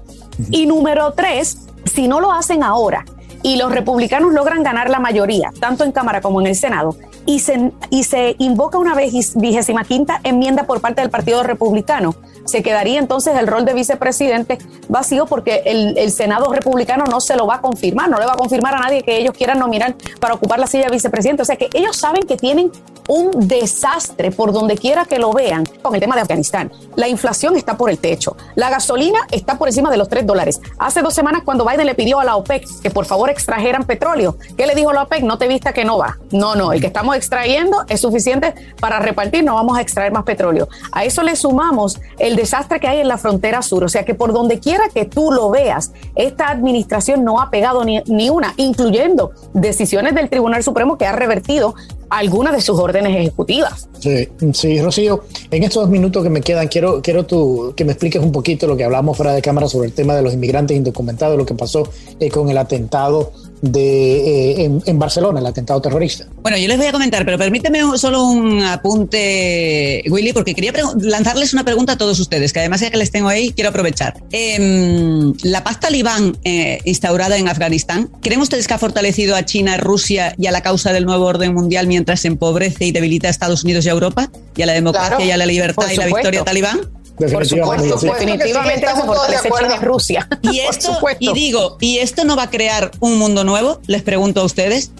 Y 0.51 0.65
número 0.65 1.13
tres, 1.13 1.59
si 1.85 2.09
no 2.09 2.21
lo 2.21 2.33
hacen 2.33 2.63
ahora 2.63 3.05
y 3.45 3.57
los 3.57 3.71
republicanos 3.71 4.33
logran 4.33 4.63
ganar 4.63 4.89
la 4.89 4.99
mayoría, 4.99 5.53
tanto 5.61 5.85
en 5.85 5.93
Cámara 5.93 6.23
como 6.23 6.41
en 6.41 6.47
el 6.47 6.57
Senado, 6.57 6.97
y 7.27 7.41
se, 7.41 7.73
y 7.91 8.05
se 8.05 8.35
invoca 8.39 8.79
una 8.79 8.95
vigésima 8.95 9.85
quinta 9.85 10.19
enmienda 10.25 10.65
por 10.65 10.81
parte 10.81 11.03
del 11.03 11.11
Partido 11.11 11.43
Republicano, 11.43 12.17
se 12.47 12.63
quedaría 12.63 12.99
entonces 12.99 13.37
el 13.37 13.47
rol 13.47 13.65
de 13.65 13.75
vicepresidente 13.75 14.59
vacío 14.89 15.27
porque 15.27 15.63
el, 15.67 15.97
el, 15.99 16.11
Senado 16.11 16.53
republicano 16.53 17.05
no 17.11 17.21
se 17.21 17.37
lo 17.37 17.47
va 17.47 17.57
a 17.57 17.61
confirmar, 17.61 18.09
no 18.09 18.19
le 18.19 18.27
va 18.27 18.33
a 18.33 18.37
confirmar 18.37 18.75
a 18.75 18.81
nadie 18.81 19.03
que 19.03 19.17
ellos 19.19 19.35
quieran 19.37 19.59
nominar 19.59 19.95
para 20.21 20.35
ocupar 20.35 20.59
la 20.59 20.67
silla 20.67 20.85
de 20.85 20.91
vicepresidente. 20.91 21.43
O 21.43 21.45
sea 21.45 21.57
que 21.57 21.69
ellos 21.73 21.97
saben 21.97 22.25
que 22.25 22.37
tienen 22.37 22.71
un 23.09 23.49
desastre 23.49 24.31
por 24.31 24.53
donde 24.53 24.77
quiera 24.77 25.05
que 25.05 25.19
lo 25.19 25.33
vean 25.33 25.65
con 25.83 25.95
el 25.95 26.01
tema 26.01 26.15
de 26.15 26.23
Afganistán. 26.23 26.73
La 26.97 27.09
inflación 27.09 27.57
está 27.57 27.77
por 27.77 27.91
el 27.91 27.99
techo, 27.99 28.37
la 28.55 28.71
gasolina 28.71 29.21
está 29.31 29.59
por 29.59 29.69
encima 29.69 29.91
de 29.91 29.97
los 29.97 30.09
3 30.09 30.27
dólares. 30.27 30.61
Hace 30.79 31.03
dos 31.03 31.15
semanas 31.15 31.43
cuando 31.45 31.67
Biden 31.67 31.87
le 31.87 31.95
pidió 31.95 32.21
a 32.21 32.25
la 32.25 32.37
OPEC 32.37 32.67
que 32.83 32.91
por 32.91 33.05
favor 33.05 33.31
extrajeran 33.31 33.85
petróleo, 33.85 34.37
¿qué 34.57 34.67
le 34.67 34.75
dijo 34.75 34.93
la 34.93 35.03
OPEC? 35.03 35.23
No 35.23 35.39
te 35.39 35.49
vista 35.49 35.73
que 35.73 35.85
no 35.85 35.99
va. 35.99 36.19
No, 36.31 36.55
no, 36.55 36.73
el 36.73 36.81
que 36.81 36.87
estamos 36.87 37.17
extrayendo 37.17 37.85
es 37.89 38.01
suficiente 38.01 38.55
para 38.81 38.99
repartir, 38.99 39.45
no 39.45 39.55
vamos 39.55 39.79
a 39.79 39.81
extraer 39.81 40.13
más 40.13 40.25
petróleo. 40.25 40.69
A 40.93 41.05
eso 41.05 41.23
le 41.23 41.37
sumamos 41.37 42.01
el 42.19 42.37
desastre 42.37 42.81
que 42.81 42.89
hay 42.89 43.01
en 43.01 43.09
la 43.09 43.19
frontera 43.19 43.63
sur, 43.63 43.85
o 43.85 43.89
sea 43.89 44.05
que 44.05 44.15
por 44.15 44.33
donde 44.33 44.61
quiera 44.61 44.89
que 44.93 45.05
tú 45.05 45.33
lo 45.33 45.51
veas, 45.51 45.93
esta 46.15 46.49
administración 46.49 47.25
no 47.25 47.41
ha 47.41 47.51
pegado 47.51 47.85
ni, 47.85 48.03
ni 48.07 48.31
una, 48.31 48.55
incluyendo 48.57 49.33
decisiones 49.53 50.15
del 50.15 50.29
Tribunal 50.29 50.63
Supremo 50.63 50.99
que 50.99 51.07
ha 51.07 51.13
revertido 51.13 51.75
algunas 52.19 52.55
de 52.55 52.61
sus 52.61 52.79
órdenes 52.79 53.17
ejecutivas. 53.17 53.89
Sí, 53.99 54.29
sí, 54.53 54.81
Rocío, 54.81 55.25
en 55.51 55.63
estos 55.63 55.89
minutos 55.89 56.23
que 56.23 56.31
me 56.31 56.41
quedan, 56.41 56.69
quiero, 56.69 57.03
quiero 57.03 57.25
tú, 57.25 57.75
que 57.77 57.85
me 57.85 57.93
expliques 57.93 58.23
un 58.23 58.33
poquito 58.33 58.67
lo 58.67 58.77
que 58.77 58.85
hablamos 58.85 59.17
fuera 59.17 59.33
de 59.33 59.43
cámara 59.43 59.69
sobre 59.69 59.89
el 59.89 59.95
tema 59.95 60.15
de 60.15 60.23
los 60.23 60.35
inmigrantes 60.35 60.77
indocumentados, 60.77 61.37
lo 61.37 61.45
que 61.45 61.55
pasó 61.55 61.89
eh, 62.21 62.31
con 62.31 62.49
el 62.49 62.59
atentado 62.59 63.33
de, 63.65 64.65
eh, 64.65 64.81
en, 64.85 64.99
Barcelona, 64.99 65.41
el 65.41 65.47
atentado 65.47 65.81
terrorista. 65.81 66.27
Bueno, 66.43 66.59
yo 66.59 66.69
les 66.69 66.77
voy 66.77 66.87
a 66.87 66.93
comentar, 66.93 67.25
pero 67.25 67.39
permíteme 67.39 67.81
solo 67.97 68.25
un 68.25 68.63
apunte, 68.63 70.03
Willy, 70.09 70.33
porque 70.33 70.55
quería 70.55 70.73
lanzarles 71.01 71.53
una 71.53 71.65
pregunta 71.65 71.95
a 71.95 71.99
todos 71.99 72.19
ustedes, 72.21 72.53
que 72.53 72.61
además 72.61 72.81
ya 72.81 72.91
que 72.91 72.97
les 72.97 73.11
tengo 73.11 73.29
ahí, 73.29 73.53
quiero 73.53 73.71
aprovechar. 73.71 74.15
Em, 74.31 75.33
la 75.43 75.65
paz 75.65 75.81
talibán 75.81 76.37
eh, 76.45 76.81
instaurada 76.85 77.37
en 77.37 77.49
Afganistán, 77.49 78.11
¿creen 78.21 78.41
ustedes 78.41 78.69
que 78.69 78.75
ha 78.75 78.79
fortalecido 78.79 79.37
a 79.37 79.45
China, 79.45 79.77
Rusia 79.77 80.35
y 80.39 80.47
a 80.47 80.53
la 80.53 80.63
causa 80.63 80.93
del 80.93 81.07
nuevo 81.07 81.27
orden 81.27 81.55
mundial 81.55 81.87
mientras 81.87 82.21
se 82.21 82.29
empobrece 82.29 82.85
y 82.85 82.93
debilita 82.93 83.29
a 83.29 83.31
Estados 83.31 83.65
Unidos 83.65 83.87
y 83.87 83.89
a 83.89 83.93
Europa? 83.93 84.31
¿Y 84.57 84.63
a 84.63 84.67
la 84.67 84.73
democracia 84.73 85.25
y 85.25 85.31
a 85.31 85.37
la 85.37 85.47
libertad 85.47 85.87
y 85.91 85.97
la 85.97 86.07
victoria 86.07 86.45
talibán? 86.45 87.04
Definitivamente, 87.19 87.97
Por 87.97 89.01
supuesto, 89.01 89.31
definitivamente 89.31 89.85
Rusia. 89.85 90.29
Y 90.43 90.61
esto, 90.61 90.99
y 91.21 91.33
digo, 91.33 91.77
¿y 91.81 91.99
esto 91.99 92.25
no 92.25 92.37
va 92.37 92.45
a 92.45 92.51
crear 92.51 92.91
un 93.01 93.19
mundo 93.19 93.45
nuevo? 93.45 93.81
Les 93.87 94.03
pregunto 94.03 94.41
a 94.41 94.45
ustedes. 94.45 94.91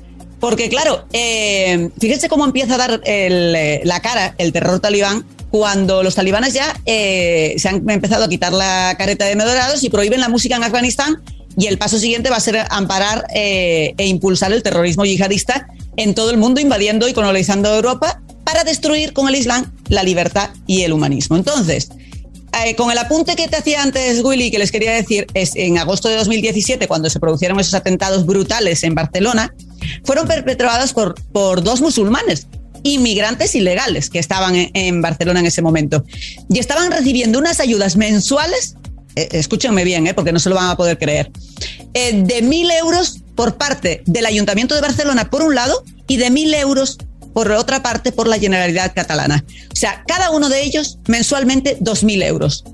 Porque 0.41 0.69
claro, 0.69 1.07
eh, 1.13 1.91
fíjense 1.99 2.29
cómo 2.29 2.45
empieza 2.45 2.75
a 2.75 2.79
dar 2.79 3.01
eh, 3.05 3.81
la 3.85 4.01
cara 4.01 4.35
el 4.39 4.53
terror 4.53 4.79
talibán 4.79 5.25
cuando 5.51 6.03
los 6.03 6.17
talibanes 6.17 6.53
ya 6.53 6.79
eh, 6.85 7.55
se 7.57 7.69
han 7.69 7.89
empezado 7.89 8.25
a 8.25 8.29
quitar 8.29 8.53
la 8.53 8.95
careta 8.99 9.25
de 9.25 9.37
moderados 9.37 9.83
y 9.85 9.91
prohíben 9.91 10.21
la 10.21 10.29
música 10.29 10.57
en 10.57 10.65
Afganistán 10.65 11.23
y 11.57 11.67
el 11.67 11.79
paso 11.79 11.99
siguiente 11.99 12.29
va 12.29 12.37
a 12.37 12.41
ser 12.41 12.59
amparar 12.69 13.25
e 13.33 13.95
impulsar 13.99 14.53
el 14.53 14.63
terrorismo 14.63 15.05
yihadista 15.05 15.69
en 15.97 16.15
todo 16.15 16.31
el 16.31 16.37
mundo, 16.37 16.61
invadiendo 16.61 17.09
y 17.09 17.15
colonizando 17.15 17.75
Europa 17.75 18.21
para 18.45 18.65
destruir 18.65 19.13
con 19.13 19.29
el 19.29 19.37
Islam 19.37 19.73
la 19.89 20.03
libertad 20.03 20.51
y 20.67 20.83
el 20.83 20.93
humanismo. 20.93 21.37
Entonces, 21.37 21.91
eh, 22.63 22.77
con 22.77 22.91
el 22.91 22.99
apunte 22.99 23.37
que 23.37 23.49
te 23.49 23.57
hacía 23.57 23.83
antes, 23.83 24.23
Willy, 24.23 24.51
que 24.51 24.59
les 24.59 24.71
quería 24.71 24.93
decir, 24.93 25.27
es 25.35 25.57
en 25.57 25.79
agosto 25.79 26.09
de 26.09 26.17
2017, 26.17 26.87
cuando 26.87 27.11
se 27.11 27.19
produjeron 27.21 27.59
esos 27.59 27.75
atentados 27.75 28.27
brutales 28.27 28.83
en 28.85 28.95
Barcelona, 28.95 29.55
fueron 30.05 30.27
perpetrados 30.27 30.93
por, 30.93 31.15
por 31.33 31.63
dos 31.63 31.81
musulmanes, 31.81 32.47
inmigrantes 32.83 33.55
ilegales 33.55 34.11
que 34.11 34.19
estaban 34.19 34.55
en, 34.57 35.03
Barcelona 35.03 35.41
en 35.41 35.47
ese 35.47 35.63
momento. 35.63 36.05
Y 36.49 36.59
estaban 36.59 36.91
recibiendo 36.91 37.39
unas 37.39 37.61
ayudas 37.61 37.97
mensuales, 37.97 38.77
eh, 39.17 39.29
escúchenme 39.33 39.85
bien, 39.85 40.07
eh, 40.07 40.15
porque 40.15 40.33
no 40.33 40.39
se 40.39 40.49
lo 40.49 40.55
van 40.55 40.71
a 40.71 40.77
poder 40.77 40.99
creer, 40.99 41.31
de 41.93 42.43
mil 42.43 42.71
euros 42.71 43.21
por 43.35 43.57
parte 43.57 44.03
del 44.07 44.27
Ayuntamiento 44.27 44.75
de 44.75 44.81
Barcelona, 44.81 45.31
por 45.31 45.43
un 45.43 45.55
lado, 45.55 45.85
y 46.07 46.17
de 46.17 46.31
mil 46.31 46.53
euros 46.55 46.99
por 47.35 47.51
otra 47.53 47.83
parte 47.83 48.13
por 48.13 48.27
la 48.27 48.39
Generalidad 48.39 48.95
Catalana. 48.95 49.45
O 49.73 49.77
sea, 49.77 50.03
cada 50.07 50.31
uno 50.31 50.49
de 50.49 50.63
ellos 50.63 50.99
mensualmente 51.09 51.79
2.000 51.81 52.25
euros. 52.25 52.65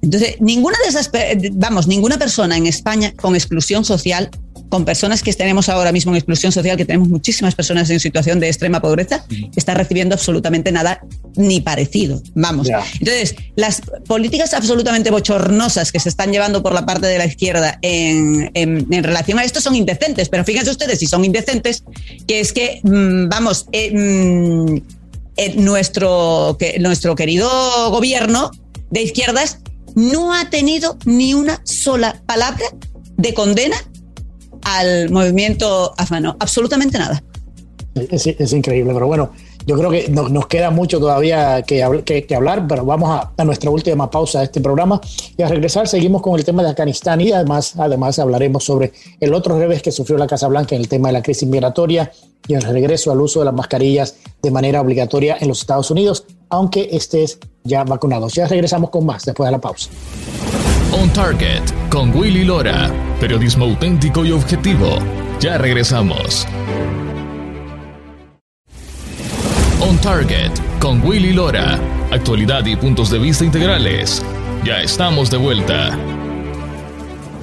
Entonces, 0.00 0.36
ninguna 0.40 0.76
de 0.84 0.88
esas, 0.88 1.10
vamos, 1.52 1.86
ninguna 1.86 2.18
persona 2.18 2.56
en 2.56 2.66
España 2.66 3.12
con 3.20 3.34
exclusión 3.34 3.84
social 3.84 4.30
con 4.72 4.86
personas 4.86 5.22
que 5.22 5.34
tenemos 5.34 5.68
ahora 5.68 5.92
mismo 5.92 6.12
en 6.12 6.16
exclusión 6.16 6.50
social, 6.50 6.78
que 6.78 6.86
tenemos 6.86 7.10
muchísimas 7.10 7.54
personas 7.54 7.90
en 7.90 8.00
situación 8.00 8.40
de 8.40 8.48
extrema 8.48 8.80
pobreza, 8.80 9.22
está 9.54 9.74
recibiendo 9.74 10.14
absolutamente 10.14 10.72
nada 10.72 11.02
ni 11.36 11.60
parecido. 11.60 12.22
Vamos. 12.34 12.70
Entonces, 12.98 13.34
las 13.54 13.82
políticas 14.06 14.54
absolutamente 14.54 15.10
bochornosas 15.10 15.92
que 15.92 16.00
se 16.00 16.08
están 16.08 16.32
llevando 16.32 16.62
por 16.62 16.72
la 16.72 16.86
parte 16.86 17.06
de 17.06 17.18
la 17.18 17.26
izquierda 17.26 17.78
en, 17.82 18.50
relación 19.02 19.38
a 19.38 19.44
esto 19.44 19.60
son 19.60 19.76
indecentes, 19.76 20.30
pero 20.30 20.42
fíjense 20.42 20.70
ustedes 20.70 20.98
si 20.98 21.06
son 21.06 21.22
indecentes, 21.22 21.84
que 22.26 22.40
es 22.40 22.54
que, 22.54 22.80
mm, 22.82 23.28
vamos, 23.28 23.66
eh, 23.72 23.92
mm, 23.92 24.76
eh, 25.36 25.54
nuestro, 25.56 26.56
que, 26.58 26.78
nuestro 26.78 27.14
querido 27.14 27.90
gobierno 27.90 28.50
de 28.88 29.02
izquierdas 29.02 29.58
no 29.94 30.32
ha 30.32 30.48
tenido 30.48 30.96
ni 31.04 31.34
una 31.34 31.60
sola 31.66 32.22
palabra 32.24 32.64
de 33.18 33.34
condena 33.34 33.76
al 34.62 35.10
movimiento 35.10 35.94
afgano. 35.96 36.36
Absolutamente 36.38 36.98
nada. 36.98 37.22
Es, 37.94 38.52
increíble, 38.54 38.94
pero 38.94 39.06
bueno, 39.06 39.32
yo 39.66 39.76
creo 39.76 39.90
que 39.90 40.08
nos 40.08 40.46
queda 40.46 40.70
mucho 40.70 40.98
todavía 40.98 41.60
que, 41.62 42.24
que, 42.26 42.34
hablar, 42.34 42.66
pero 42.66 42.86
vamos 42.86 43.26
a, 43.36 43.44
nuestra 43.44 43.70
última 43.70 44.10
pausa 44.10 44.38
de 44.38 44.46
este 44.46 44.62
programa 44.62 44.98
y 45.36 45.42
a 45.42 45.48
regresar 45.48 45.86
seguimos 45.86 46.22
con 46.22 46.38
el 46.38 46.44
tema 46.44 46.62
de 46.62 46.70
Afganistán 46.70 47.20
y 47.20 47.32
además, 47.32 47.74
además 47.76 48.18
hablaremos 48.18 48.64
sobre 48.64 48.92
el 49.20 49.34
otro 49.34 49.58
revés 49.58 49.82
que 49.82 49.92
sufrió 49.92 50.16
la 50.16 50.26
Casa 50.26 50.48
Blanca 50.48 50.74
en 50.74 50.80
el 50.80 50.88
tema 50.88 51.08
de 51.08 51.12
la 51.12 51.22
crisis 51.22 51.46
migratoria 51.46 52.10
y 52.48 52.54
el 52.54 52.62
regreso 52.62 53.12
al 53.12 53.20
uso 53.20 53.40
de 53.40 53.44
las 53.44 53.54
mascarillas 53.54 54.16
de 54.42 54.50
manera 54.50 54.80
obligatoria 54.80 55.36
en 55.38 55.48
los 55.48 55.60
Estados 55.60 55.90
Unidos, 55.90 56.24
aunque 56.48 56.88
estés 56.92 57.38
ya 57.62 57.84
vacunado. 57.84 58.28
Ya 58.28 58.48
regresamos 58.48 58.88
con 58.88 59.04
más 59.04 59.24
después 59.24 59.46
de 59.46 59.52
la 59.52 59.60
pausa. 59.60 59.90
On 60.90 61.12
Target 61.12 61.62
con 61.90 62.14
Willy 62.14 62.44
Lora. 62.44 62.90
Periodismo 63.20 63.66
auténtico 63.66 64.24
y 64.24 64.32
objetivo. 64.32 64.98
Ya 65.40 65.58
regresamos. 65.58 66.46
On 69.80 69.96
Target 69.98 70.50
con 70.80 71.04
Willy 71.06 71.32
Lora. 71.32 71.78
Actualidad 72.10 72.66
y 72.66 72.76
puntos 72.76 73.10
de 73.10 73.18
vista 73.18 73.44
integrales. 73.44 74.22
Ya 74.64 74.80
estamos 74.80 75.30
de 75.30 75.36
vuelta. 75.36 75.96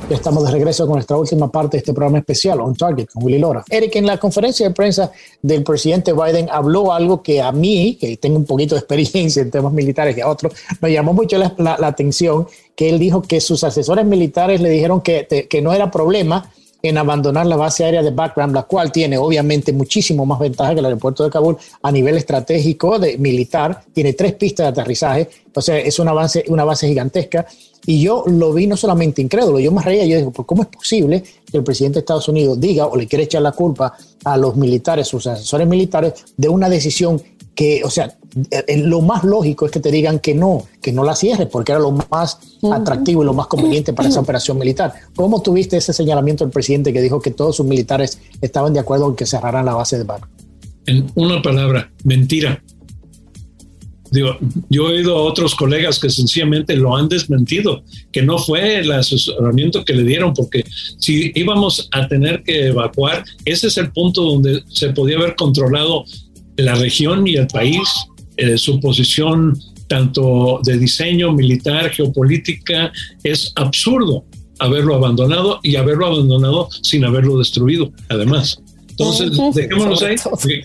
Estamos 0.09 0.43
de 0.43 0.51
regreso 0.51 0.87
con 0.87 0.95
nuestra 0.95 1.17
última 1.17 1.51
parte 1.51 1.77
de 1.77 1.79
este 1.79 1.93
programa 1.93 2.17
especial, 2.17 2.59
On 2.61 2.75
Target, 2.75 3.09
con 3.13 3.23
Willy 3.23 3.37
Lora. 3.37 3.63
Eric, 3.69 3.95
en 3.95 4.07
la 4.07 4.17
conferencia 4.17 4.67
de 4.67 4.73
prensa 4.73 5.11
del 5.39 5.63
presidente 5.63 6.13
Biden 6.13 6.49
habló 6.51 6.91
algo 6.91 7.21
que 7.21 7.39
a 7.39 7.51
mí, 7.51 7.95
que 7.99 8.17
tengo 8.17 8.37
un 8.37 8.45
poquito 8.45 8.73
de 8.73 8.79
experiencia 8.79 9.43
en 9.43 9.51
temas 9.51 9.71
militares 9.71 10.17
y 10.17 10.21
a 10.21 10.27
otros, 10.27 10.53
me 10.81 10.91
llamó 10.91 11.13
mucho 11.13 11.37
la, 11.37 11.77
atención, 11.83 12.47
que 12.79 12.87
él 12.87 12.97
dijo 12.97 13.21
que 13.21 13.41
sus 13.41 13.65
asesores 13.65 14.05
militares 14.05 14.61
le 14.61 14.69
dijeron 14.69 15.01
que, 15.01 15.27
que 15.49 15.61
no 15.61 15.73
era 15.73 15.91
problema 15.91 16.49
en 16.81 16.97
abandonar 16.97 17.45
la 17.45 17.57
base 17.57 17.83
aérea 17.83 18.01
de 18.01 18.11
Bagram, 18.11 18.53
la 18.53 18.63
cual 18.63 18.89
tiene 18.89 19.17
obviamente 19.17 19.73
muchísimo 19.73 20.25
más 20.25 20.39
ventaja 20.39 20.73
que 20.73 20.79
el 20.79 20.85
aeropuerto 20.85 21.25
de 21.25 21.29
Kabul 21.29 21.57
a 21.81 21.91
nivel 21.91 22.15
estratégico 22.15 22.97
de 22.97 23.17
militar, 23.17 23.83
tiene 23.91 24.13
tres 24.13 24.31
pistas 24.35 24.67
de 24.67 24.69
aterrizaje, 24.69 25.29
o 25.53 25.61
sea, 25.61 25.77
es 25.77 25.99
una 25.99 26.13
base, 26.13 26.45
una 26.47 26.63
base 26.63 26.87
gigantesca. 26.87 27.45
Y 27.89 28.01
yo 28.01 28.23
lo 28.27 28.53
vi 28.53 28.67
no 28.67 28.77
solamente 28.77 29.19
incrédulo, 29.19 29.59
yo 29.59 29.71
me 29.71 29.81
reía, 29.81 30.05
yo 30.05 30.17
digo, 30.17 30.31
¿cómo 30.31 30.61
es 30.61 30.67
posible 30.67 31.23
que 31.23 31.57
el 31.57 31.63
presidente 31.63 31.95
de 31.95 31.99
Estados 32.01 32.27
Unidos 32.27 32.59
diga 32.59 32.85
o 32.85 32.95
le 32.95 33.07
quiere 33.07 33.23
echar 33.23 33.41
la 33.41 33.51
culpa 33.51 33.97
a 34.25 34.37
los 34.37 34.55
militares, 34.57 35.07
sus 35.07 35.25
asesores 35.25 35.67
militares, 35.67 36.13
de 36.37 36.49
una 36.49 36.69
decisión 36.69 37.19
que, 37.55 37.81
o 37.83 37.89
sea, 37.89 38.15
lo 38.77 39.01
más 39.01 39.23
lógico 39.23 39.65
es 39.65 39.71
que 39.71 39.79
te 39.79 39.89
digan 39.89 40.19
que 40.19 40.35
no, 40.35 40.67
que 40.79 40.91
no 40.91 41.03
la 41.03 41.15
cierres, 41.15 41.47
porque 41.47 41.71
era 41.71 41.81
lo 41.81 41.89
más 41.89 42.37
atractivo 42.71 43.23
y 43.23 43.25
lo 43.25 43.33
más 43.33 43.47
conveniente 43.47 43.91
para 43.91 44.07
esa 44.07 44.19
operación 44.19 44.59
militar. 44.59 44.93
¿Cómo 45.15 45.41
tuviste 45.41 45.75
ese 45.77 45.91
señalamiento 45.91 46.43
del 46.43 46.53
presidente 46.53 46.93
que 46.93 47.01
dijo 47.01 47.19
que 47.19 47.31
todos 47.31 47.55
sus 47.55 47.65
militares 47.65 48.19
estaban 48.39 48.71
de 48.71 48.81
acuerdo 48.81 49.09
en 49.09 49.15
que 49.15 49.25
cerraran 49.25 49.65
la 49.65 49.73
base 49.73 49.97
de 49.97 50.03
Bar? 50.03 50.21
En 50.85 51.07
una 51.15 51.41
palabra, 51.41 51.91
mentira. 52.03 52.61
Digo, 54.11 54.37
yo 54.69 54.89
he 54.89 54.97
oído 54.97 55.17
a 55.17 55.21
otros 55.21 55.55
colegas 55.55 55.99
que 55.99 56.09
sencillamente 56.09 56.75
lo 56.75 56.95
han 56.95 57.07
desmentido, 57.09 57.83
que 58.11 58.23
no 58.23 58.37
fue 58.37 58.79
el 58.79 58.91
asesoramiento 58.91 59.85
que 59.85 59.93
le 59.93 60.03
dieron, 60.03 60.33
porque 60.33 60.63
si 60.97 61.31
íbamos 61.35 61.87
a 61.91 62.07
tener 62.07 62.43
que 62.43 62.67
evacuar, 62.67 63.23
ese 63.45 63.67
es 63.67 63.77
el 63.77 63.91
punto 63.91 64.23
donde 64.23 64.63
se 64.67 64.89
podía 64.89 65.17
haber 65.17 65.35
controlado 65.35 66.05
la 66.57 66.75
región 66.75 67.27
y 67.27 67.35
el 67.35 67.47
país, 67.47 67.87
eh, 68.37 68.57
su 68.57 68.79
posición 68.79 69.57
tanto 69.87 70.59
de 70.63 70.77
diseño 70.77 71.31
militar, 71.33 71.89
geopolítica, 71.89 72.91
es 73.23 73.51
absurdo 73.55 74.25
haberlo 74.59 74.95
abandonado 74.95 75.59
y 75.63 75.75
haberlo 75.75 76.07
abandonado 76.07 76.69
sin 76.83 77.05
haberlo 77.05 77.37
destruido, 77.37 77.91
además. 78.09 78.61
Entonces, 78.99 79.55
dejémonos 79.55 80.03
ahí, 80.03 80.15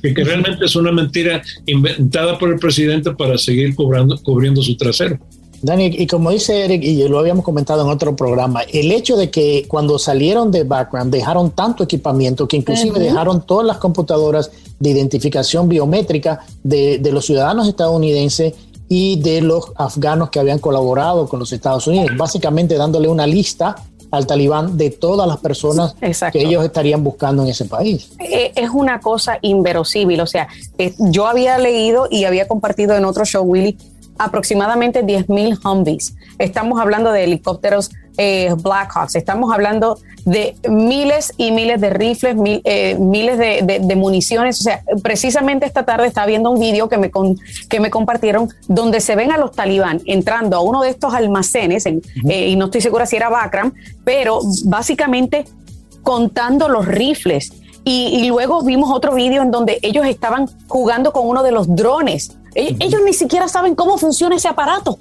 que, 0.03 0.25
realmente 0.25 0.65
es 0.65 0.75
una 0.75 0.91
mentira 0.91 1.43
inventada 1.67 2.37
por 2.39 2.51
el 2.51 2.59
presidente 2.59 3.13
para 3.13 3.39
seguir 3.39 3.75
cobrando, 3.75 4.19
cubriendo 4.23 4.61
su 4.63 4.77
trasero. 4.77 5.19
Dani, 5.63 5.87
y 5.87 6.07
como 6.07 6.31
dice 6.31 6.65
Eric, 6.65 6.83
y 6.83 7.09
lo 7.09 7.19
habíamos 7.19 7.45
comentado 7.45 7.83
en 7.83 7.89
otro 7.89 8.15
programa, 8.15 8.63
el 8.63 8.93
hecho 8.93 9.17
de 9.17 9.31
que 9.31 9.65
cuando 9.67 9.99
salieron 9.99 10.51
de 10.51 10.65
background 10.65 11.11
dejaron 11.11 11.53
tanto 11.53 11.85
equipamiento 11.85 12.47
que 12.47 12.59
inclusive 12.59 12.99
dejaron 13.01 13.47
todas 13.47 13.67
las 13.67 13.79
computadoras 13.79 14.51
de 14.79 14.91
identificación 14.91 15.69
biométrica 15.69 16.41
de, 16.63 16.99
de 16.99 17.13
los 17.13 17.25
ciudadanos 17.25 17.67
estadounidenses 17.67 18.53
y 18.89 19.17
de 19.21 19.41
los 19.41 19.73
afganos 19.77 20.29
que 20.29 20.39
habían 20.39 20.59
colaborado 20.59 21.27
con 21.29 21.41
los 21.41 21.53
Estados 21.53 21.87
Unidos, 21.87 22.11
básicamente 22.19 22.75
dándole 22.75 23.09
una 23.09 23.27
lista 23.27 23.77
al 24.17 24.27
talibán 24.27 24.77
de 24.77 24.91
todas 24.91 25.27
las 25.27 25.39
personas 25.39 25.95
que 26.33 26.43
ellos 26.43 26.65
estarían 26.65 27.03
buscando 27.03 27.43
en 27.43 27.49
ese 27.49 27.65
país. 27.65 28.11
Eh, 28.19 28.53
es 28.55 28.71
una 28.71 29.01
cosa 29.01 29.39
inverosímil, 29.43 30.21
o 30.21 30.27
sea, 30.27 30.49
eh, 30.79 30.95
yo 30.99 31.27
había 31.27 31.59
leído 31.59 32.09
y 32.11 32.25
había 32.25 32.47
compartido 32.47 32.97
en 32.97 33.05
otro 33.05 33.25
show, 33.25 33.45
Willy, 33.45 33.77
aproximadamente 34.19 35.05
10.000 35.05 35.65
Humvees. 35.65 36.15
Estamos 36.39 36.81
hablando 36.81 37.13
de 37.13 37.25
helicópteros 37.25 37.91
eh, 38.17 38.55
Blackhawks, 38.57 39.17
estamos 39.17 39.53
hablando 39.53 39.99
de 40.25 40.57
miles 40.69 41.33
y 41.37 41.53
miles 41.53 41.81
de 41.81 41.91
rifles, 41.91 42.37
eh, 42.65 42.97
miles 42.99 43.39
de, 43.39 43.97
municiones. 43.97 44.61
O 44.61 44.65
sea, 44.65 44.83
precisamente 45.03 45.67
esta 45.67 45.85
tarde 45.85 46.07
estaba 46.07 46.27
viendo 46.27 46.51
un 46.51 46.61
vídeo 46.61 46.89
que 46.89 46.97
me, 46.97 47.11
que 47.69 47.81
me 47.81 47.91
compartieron 47.91 48.49
donde 48.69 49.01
se 49.01 49.17
ven 49.17 49.33
a 49.33 49.39
los 49.39 49.53
talibán 49.53 50.01
entrando 50.07 50.57
a 50.57 50.61
uno 50.61 50.83
de 50.83 50.91
estos 50.91 51.15
almacenes, 51.15 51.87
eh, 51.87 52.01
y 52.49 52.57
no 52.57 52.67
estoy 52.67 52.81
segura 52.81 53.07
si 53.07 53.17
era 53.17 53.29
Bakram, 53.29 53.75
pero 54.05 54.41
básicamente 54.65 55.45
contando 56.03 56.69
los 56.69 56.87
rifles. 56.87 57.53
Y, 57.87 58.27
luego 58.29 58.63
vimos 58.63 58.91
otro 58.91 59.15
vídeo 59.15 59.43
en 59.43 59.51
donde 59.51 59.79
ellos 59.83 60.07
estaban 60.07 60.49
jugando 60.69 61.13
con 61.13 61.29
uno 61.29 61.43
de 61.43 61.53
los 61.53 61.77
drones. 61.77 62.33
Ellos 62.55 63.03
ni 63.05 63.13
siquiera 63.13 63.47
saben 63.47 63.75
cómo 63.75 63.99
funciona 63.99 64.37
ese 64.37 64.49
aparato. 64.49 64.99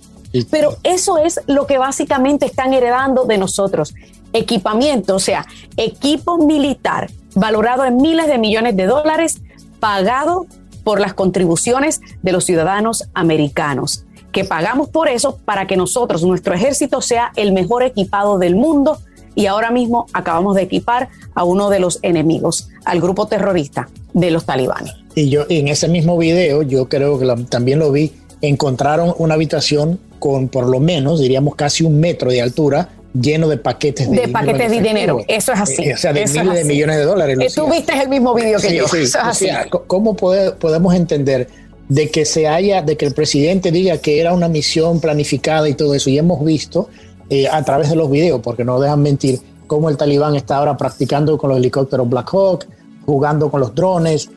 Pero 0.50 0.78
eso 0.84 1.18
es 1.18 1.40
lo 1.48 1.68
que 1.68 1.78
básicamente 1.78 2.46
están 2.46 2.74
heredando 2.74 3.26
de 3.26 3.38
nosotros. 3.38 3.94
Equipamiento, 4.34 5.16
o 5.16 5.20
sea, 5.20 5.46
equipo 5.78 6.38
militar 6.38 7.10
valorado 7.36 7.86
en 7.86 7.98
miles 7.98 8.28
de 8.28 8.38
millones 8.38 8.76
de 8.76 8.86
dólares, 8.86 9.42
pagado 9.80 10.48
por 10.84 11.00
las 11.00 11.14
contribuciones 11.14 12.02
de 12.22 12.32
los 12.32 12.46
ciudadanos 12.46 13.06
americanos, 13.14 14.06
que 14.32 14.44
pagamos 14.44 14.90
por 14.90 15.08
eso 15.08 15.38
para 15.46 15.68
que 15.68 15.78
nosotros, 15.78 16.24
nuestro 16.24 16.54
ejército, 16.54 17.02
sea 17.02 17.32
el 17.36 17.54
mejor 17.54 17.84
equipado 17.84 18.38
del 18.38 18.56
mundo. 18.56 18.98
Y 19.36 19.48
ahora 19.48 19.72
mismo 19.72 20.06
acabamos 20.14 20.56
de 20.56 20.64
equipar 20.64 21.10
a 21.34 21.44
uno 21.44 21.70
de 21.70 21.80
los 21.80 22.00
enemigos, 22.04 22.70
al 22.86 23.02
grupo 23.02 23.28
terrorista 23.28 23.90
de 24.14 24.30
los 24.30 24.46
talibanes. 24.46 24.94
Y 25.16 25.30
yo 25.30 25.46
en 25.50 25.68
ese 25.68 25.88
mismo 25.88 26.18
video, 26.18 26.62
yo 26.62 26.88
creo 26.88 27.18
que 27.18 27.26
también 27.50 27.80
lo 27.80 27.92
vi, 27.92 28.12
encontraron 28.42 29.14
una 29.18 29.34
habitación 29.34 30.00
con 30.24 30.48
por 30.48 30.70
lo 30.70 30.80
menos, 30.80 31.20
diríamos, 31.20 31.54
casi 31.54 31.84
un 31.84 32.00
metro 32.00 32.32
de 32.32 32.42
altura 32.42 32.88
lleno 33.14 33.50
de 33.50 33.58
paquetes 33.58 34.10
de, 34.10 34.22
de 34.22 34.28
paquetes 34.30 34.72
de 34.72 34.82
dinero. 34.82 35.20
Eso 35.28 35.52
es 35.52 35.60
así. 35.60 35.84
Eh, 35.84 35.96
o 35.96 35.98
sea, 35.98 36.14
de 36.14 36.26
miles 36.26 36.54
de 36.54 36.64
millones 36.64 36.96
de 36.96 37.04
dólares. 37.04 37.38
Eh, 37.42 37.48
tú 37.54 37.70
viste 37.70 37.92
el 38.02 38.08
mismo 38.08 38.34
video 38.34 38.58
que 38.58 38.74
yo. 38.74 38.86
Eso 38.86 38.96
es 38.96 39.16
así. 39.18 39.48
¿Cómo 39.88 40.16
podemos 40.16 40.96
entender 40.96 41.50
de 41.90 42.10
que 42.10 42.24
se 42.24 42.48
haya, 42.48 42.82
de 42.82 42.96
que 42.96 43.06
el 43.06 43.14
presidente 43.14 43.70
diga 43.70 43.98
que 43.98 44.22
era 44.22 44.34
una 44.34 44.48
misión 44.48 45.02
planificada 45.02 45.68
y 45.68 45.74
todo 45.74 45.94
eso? 45.94 46.10
Y 46.10 46.18
hemos 46.18 46.42
visto 46.46 46.88
eh, 47.30 47.50
a 47.50 47.62
través 47.64 47.90
de 47.90 47.98
los 47.98 48.10
videos, 48.10 48.40
porque 48.42 48.64
no 48.64 48.80
dejan 48.80 49.02
mentir, 49.02 49.42
cómo 49.68 49.90
el 49.90 49.98
talibán 49.98 50.38
está 50.38 50.56
ahora 50.56 50.78
practicando 50.78 51.38
con 51.38 51.50
los 51.50 51.60
helicópteros 51.60 52.08
Black 52.08 52.30
Hawk, 52.34 52.66
jugando 53.06 53.52
con 53.52 53.60
los 53.60 53.76
drones, 53.76 54.30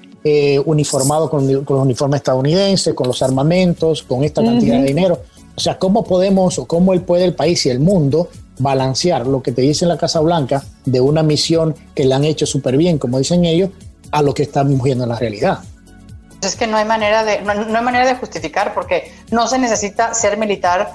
uniformado 0.64 1.30
con, 1.30 1.46
con, 1.62 1.76
los 1.76 1.84
uniformes 1.84 2.18
estadounidenses, 2.18 2.92
con 2.94 3.06
los 3.06 3.22
armamentos, 3.22 4.02
con 4.02 4.24
esta 4.24 4.42
cantidad 4.42 4.80
de 4.80 4.86
dinero. 4.86 5.20
O 5.56 5.60
sea, 5.60 5.78
¿cómo 5.78 6.04
podemos 6.04 6.58
o 6.58 6.66
cómo 6.66 6.92
él 6.92 7.00
puede 7.00 7.24
el 7.24 7.34
país 7.34 7.64
y 7.64 7.70
el 7.70 7.80
mundo 7.80 8.28
balancear 8.58 9.26
lo 9.26 9.42
que 9.42 9.52
te 9.52 9.62
dice 9.62 9.84
en 9.84 9.88
la 9.88 9.98
Casa 9.98 10.20
Blanca 10.20 10.62
de 10.84 11.00
una 11.00 11.22
misión 11.22 11.74
que 11.94 12.04
le 12.04 12.14
han 12.14 12.24
hecho 12.24 12.46
súper 12.46 12.76
bien, 12.76 12.98
como 12.98 13.18
dicen 13.18 13.44
ellos, 13.44 13.70
a 14.12 14.22
lo 14.22 14.34
que 14.34 14.42
estamos 14.42 14.82
viendo 14.82 15.04
en 15.04 15.10
la 15.10 15.16
realidad? 15.16 15.60
Es 16.42 16.56
que 16.56 16.66
no 16.66 16.76
hay 16.76 16.84
manera 16.84 17.24
de, 17.24 17.40
no, 17.40 17.52
hay 17.52 17.84
manera 17.84 18.06
de 18.06 18.14
justificar 18.16 18.74
porque 18.74 19.10
no 19.30 19.48
se 19.48 19.58
necesita 19.58 20.12
ser 20.14 20.36
militar 20.36 20.90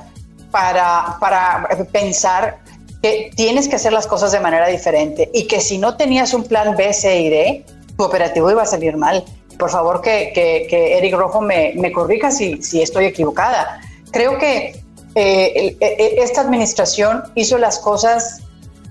para, 0.52 1.18
para 1.20 1.68
pensar 1.92 2.60
que 3.02 3.32
tienes 3.36 3.68
que 3.68 3.78
hacer 3.78 3.92
las 3.92 4.06
cosas 4.06 4.32
de 4.32 4.40
manera 4.40 4.68
diferente 4.68 5.32
y 5.34 5.48
que 5.48 5.60
si 5.60 5.80
no 5.80 5.98
tenías 5.98 6.36
un 6.36 6.44
plan 6.44 6.76
B, 6.76 6.94
C 6.94 7.20
y 7.20 7.30
D, 7.30 7.66
tu 7.98 8.04
operativo 8.04 8.52
iba 8.52 8.62
a 8.62 8.68
salir 8.68 8.96
mal. 8.96 9.24
Por 9.58 9.72
favor, 9.72 10.02
que, 10.02 10.32
que, 10.34 10.98
Eric 10.98 11.16
Rojo 11.16 11.42
me, 11.42 11.74
me 11.76 11.92
corrija 11.92 12.30
si, 12.30 12.62
si 12.62 12.82
estoy 12.82 13.06
equivocada 13.06 13.82
creo 14.12 14.38
que 14.38 14.84
eh, 15.16 15.78
e, 15.80 15.86
e, 15.86 16.24
esta 16.24 16.42
administración 16.42 17.24
hizo 17.36 17.58
las 17.58 17.80
cosas 17.80 18.42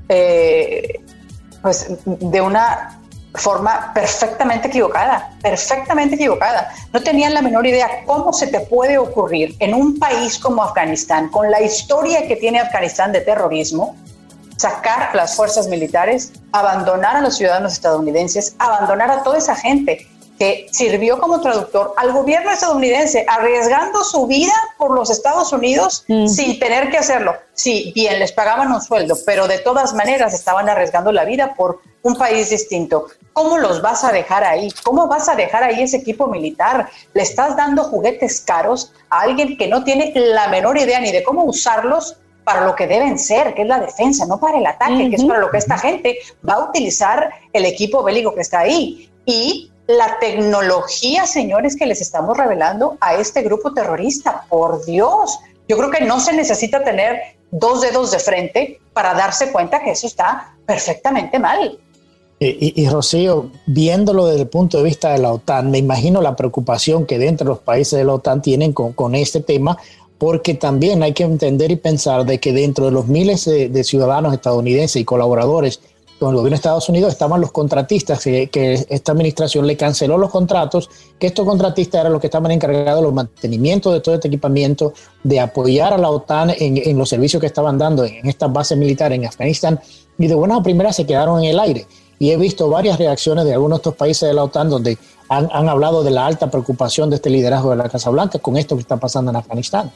eh, 0.09 1.01
pues, 1.63 1.87
de 2.05 2.41
una 2.41 3.01
forma 3.35 3.93
perfectamente 3.95 4.69
equivocada, 4.69 5.33
perfectamente 5.41 6.17
equivocada. 6.17 6.73
No 6.93 7.01
tenían 7.01 7.33
la 7.33 7.43
menor 7.43 7.67
idea 7.67 8.03
cómo 8.05 8.33
se 8.33 8.49
te 8.49 8.61
puede 8.61 8.99
ocurrir 8.99 9.55
en 9.61 9.73
un 9.75 9.99
país 9.99 10.39
como 10.39 10.63
Afganistán, 10.63 11.29
con 11.29 11.51
la 11.51 11.63
historia 11.63 12.27
que 12.27 12.37
tiene 12.37 12.59
Afganistán 12.59 13.13
de 13.13 13.21
terrorismo, 13.21 13.97
sacar 14.57 15.15
las 15.15 15.37
fuerzas 15.37 15.69
militares, 15.69 16.33
abandonar 16.53 17.17
a 17.17 17.21
los 17.21 17.37
ciudadanos 17.37 17.73
estadounidenses, 17.73 18.57
abandonar 18.59 19.11
a 19.11 19.23
toda 19.23 19.39
esa 19.39 19.55
gente 19.55 20.07
que 20.40 20.68
sirvió 20.70 21.20
como 21.20 21.42
traductor 21.42 21.92
al 21.98 22.12
gobierno 22.12 22.50
estadounidense, 22.50 23.26
arriesgando 23.29 24.03
su 24.03 24.26
vida 24.26 24.55
por 24.79 24.90
los 24.92 25.11
Estados 25.11 25.53
Unidos 25.53 26.07
mm. 26.09 26.29
sin 26.29 26.59
tener 26.59 26.88
que 26.88 26.96
hacerlo. 26.96 27.35
Sí, 27.53 27.92
bien, 27.94 28.18
les 28.18 28.33
pagaban 28.33 28.72
un 28.72 28.81
sueldo, 28.81 29.18
pero 29.26 29.46
de 29.46 29.59
todas 29.59 29.92
maneras 29.92 30.33
estaban 30.33 30.66
arriesgando 30.70 31.12
la 31.12 31.26
vida 31.26 31.53
por 31.55 31.83
un 32.00 32.16
país 32.16 32.48
distinto. 32.48 33.09
¿Cómo 33.35 33.59
los 33.59 33.83
vas 33.83 34.03
a 34.03 34.12
dejar 34.12 34.42
ahí? 34.44 34.70
¿Cómo 34.83 35.09
vas 35.09 35.29
a 35.29 35.37
dejar 35.37 35.62
ahí 35.62 35.83
ese 35.83 35.98
equipo 35.98 36.26
militar? 36.26 36.88
Le 37.12 37.22
estás 37.22 37.55
dando 37.55 37.85
juguetes 37.85 38.40
caros 38.40 38.94
a 39.11 39.20
alguien 39.20 39.59
que 39.59 39.68
no 39.68 39.85
tiene 39.85 40.11
la 40.14 40.48
menor 40.48 40.79
idea 40.79 41.00
ni 41.00 41.12
de 41.12 41.22
cómo 41.22 41.44
usarlos 41.44 42.16
para 42.44 42.64
lo 42.64 42.74
que 42.74 42.87
deben 42.87 43.18
ser, 43.18 43.53
que 43.53 43.61
es 43.61 43.68
la 43.68 43.79
defensa, 43.79 44.24
no 44.24 44.40
para 44.40 44.57
el 44.57 44.64
ataque, 44.64 45.11
que 45.11 45.16
es 45.16 45.24
para 45.24 45.38
lo 45.38 45.50
que 45.50 45.59
esta 45.59 45.76
gente 45.76 46.18
va 46.48 46.55
a 46.55 46.70
utilizar 46.70 47.31
el 47.53 47.66
equipo 47.66 48.03
bélico 48.03 48.35
que 48.35 48.40
está 48.40 48.61
ahí. 48.61 49.11
Y 49.26 49.70
la 49.96 50.18
tecnología, 50.20 51.26
señores, 51.26 51.76
que 51.76 51.87
les 51.87 52.00
estamos 52.00 52.37
revelando 52.37 52.96
a 53.00 53.14
este 53.14 53.42
grupo 53.42 53.72
terrorista. 53.72 54.44
Por 54.48 54.85
Dios, 54.85 55.38
yo 55.68 55.76
creo 55.76 55.90
que 55.90 56.05
no 56.05 56.20
se 56.20 56.33
necesita 56.33 56.85
tener 56.85 57.20
dos 57.50 57.81
dedos 57.81 58.11
de 58.11 58.18
frente 58.18 58.81
para 58.92 59.14
darse 59.14 59.50
cuenta 59.50 59.83
que 59.83 59.90
eso 59.90 60.07
está 60.07 60.55
perfectamente 60.66 61.38
mal. 61.38 61.79
Y, 62.42 62.88
Rocío, 62.88 63.50
viéndolo 63.66 64.24
desde 64.24 64.42
el 64.42 64.48
punto 64.48 64.79
de 64.79 64.85
vista 64.85 65.12
de 65.12 65.18
la 65.18 65.31
OTAN, 65.31 65.70
me 65.70 65.76
imagino 65.76 66.22
la 66.22 66.37
preocupación 66.37 67.05
que 67.05 67.18
dentro 67.18 67.44
de 67.44 67.48
los 67.50 67.59
países 67.59 67.98
de 67.98 68.05
la 68.07 68.14
OTAN 68.14 68.40
tienen 68.40 68.72
con, 68.72 68.94
con 68.94 69.14
este 69.14 69.42
tema, 69.42 69.76
porque 70.16 70.55
también 70.55 71.03
hay 71.03 71.12
que 71.12 71.22
entender 71.22 71.70
y 71.70 71.76
pensar 71.76 72.24
de 72.24 72.40
que 72.40 72.53
dentro 72.53 72.87
de 72.87 72.92
los 72.92 73.09
miles 73.09 73.46
de, 73.46 73.85
ciudadanos 73.85 74.33
estadounidenses 74.33 75.00
y 75.00 75.05
colaboradores 75.05 75.81
con 76.21 76.31
el 76.31 76.37
gobierno 76.37 76.51
de 76.51 76.57
Estados 76.57 76.89
Unidos 76.89 77.13
estaban 77.13 77.41
los 77.41 77.51
contratistas, 77.51 78.23
que, 78.23 78.87
esta 78.89 79.13
administración 79.13 79.67
le 79.67 79.77
canceló 79.77 80.19
los 80.19 80.31
contratos, 80.31 80.91
que 81.19 81.29
estos 81.29 81.47
contratistas 81.47 82.03
eran 82.03 82.13
los 82.13 82.21
que 82.21 82.27
estaban 82.27 82.53
encargados 82.53 83.01
de 83.01 83.07
los 83.07 83.15
mantenimientos 83.15 83.93
de 83.95 84.01
todo 84.01 84.15
este 84.15 84.29
equipamiento, 84.29 84.93
de 85.25 85.41
apoyar 85.41 85.95
a 85.95 85.99
la 85.99 86.11
OTAN 86.11 86.53
en, 86.57 86.99
los 86.99 87.09
servicios 87.09 87.41
que 87.41 87.47
estaban 87.47 87.79
dando 87.79 88.05
en 88.05 88.29
estas 88.29 88.53
bases 88.53 88.77
militares 88.77 89.19
en 89.19 89.27
Afganistán, 89.27 89.81
y 90.19 90.27
de 90.27 90.35
buena 90.35 90.63
primera 90.63 90.93
se 90.93 91.07
quedaron 91.07 91.43
en 91.43 91.51
el 91.51 91.59
aire 91.59 91.87
y 92.19 92.31
he 92.31 92.37
visto 92.37 92.69
varias 92.69 92.99
reacciones 92.99 93.47
de 93.47 93.55
algunos 93.55 93.79
de 93.79 93.81
estos 93.81 93.95
países 93.95 94.29
de 94.29 94.35
la 94.35 94.45
OTAN 94.45 94.69
donde 94.69 94.99
han, 95.31 95.69
hablado 95.69 96.05
de 96.05 96.11
la 96.11 96.27
alta 96.27 96.51
preocupación 96.51 97.09
de 97.09 97.17
este 97.17 97.31
liderazgo 97.31 97.71
de 97.71 97.77
la 97.77 97.89
Casa 97.89 98.11
Blanca 98.11 98.39
con 98.41 98.59
esto 98.59 98.77
que 98.77 98.83
está 98.83 98.99
pasando 98.99 99.31
en 99.31 99.37
Afganistán. 99.37 99.91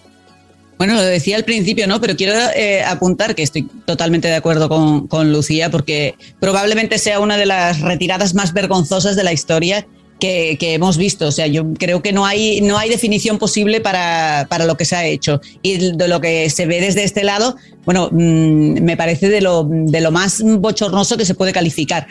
Bueno, 0.78 0.94
lo 0.94 1.02
decía 1.02 1.36
al 1.36 1.44
principio, 1.44 1.86
¿no? 1.86 2.00
Pero 2.00 2.16
quiero 2.16 2.34
eh, 2.54 2.82
apuntar 2.82 3.34
que 3.34 3.42
estoy 3.42 3.68
totalmente 3.84 4.28
de 4.28 4.34
acuerdo 4.34 4.68
con, 4.68 5.06
con, 5.06 5.32
Lucía, 5.32 5.70
porque 5.70 6.14
probablemente 6.40 6.98
sea 6.98 7.20
una 7.20 7.36
de 7.36 7.46
las 7.46 7.80
retiradas 7.80 8.34
más 8.34 8.52
vergonzosas 8.52 9.16
de 9.16 9.24
la 9.24 9.32
historia 9.32 9.86
que, 10.18 10.74
hemos 10.74 10.96
visto. 10.96 11.26
O 11.26 11.32
sea, 11.32 11.46
yo 11.46 11.74
creo 11.74 12.02
que 12.02 12.12
no 12.12 12.26
hay, 12.26 12.60
no 12.60 12.78
hay 12.78 12.88
definición 12.88 13.38
posible 13.38 13.80
para, 13.80 14.46
para, 14.48 14.64
lo 14.64 14.76
que 14.76 14.84
se 14.84 14.96
ha 14.96 15.04
hecho. 15.04 15.40
Y 15.62 15.92
de 15.92 16.08
lo 16.08 16.20
que 16.20 16.48
se 16.50 16.66
ve 16.66 16.80
desde 16.80 17.04
este 17.04 17.24
lado, 17.24 17.56
bueno, 17.84 18.08
mm, 18.10 18.82
me 18.82 18.96
parece 18.96 19.28
de 19.28 19.40
lo, 19.40 19.66
de 19.68 20.00
lo 20.00 20.10
más 20.10 20.42
bochornoso 20.42 21.16
que 21.16 21.24
se 21.24 21.34
puede 21.34 21.52
calificar. 21.52 22.06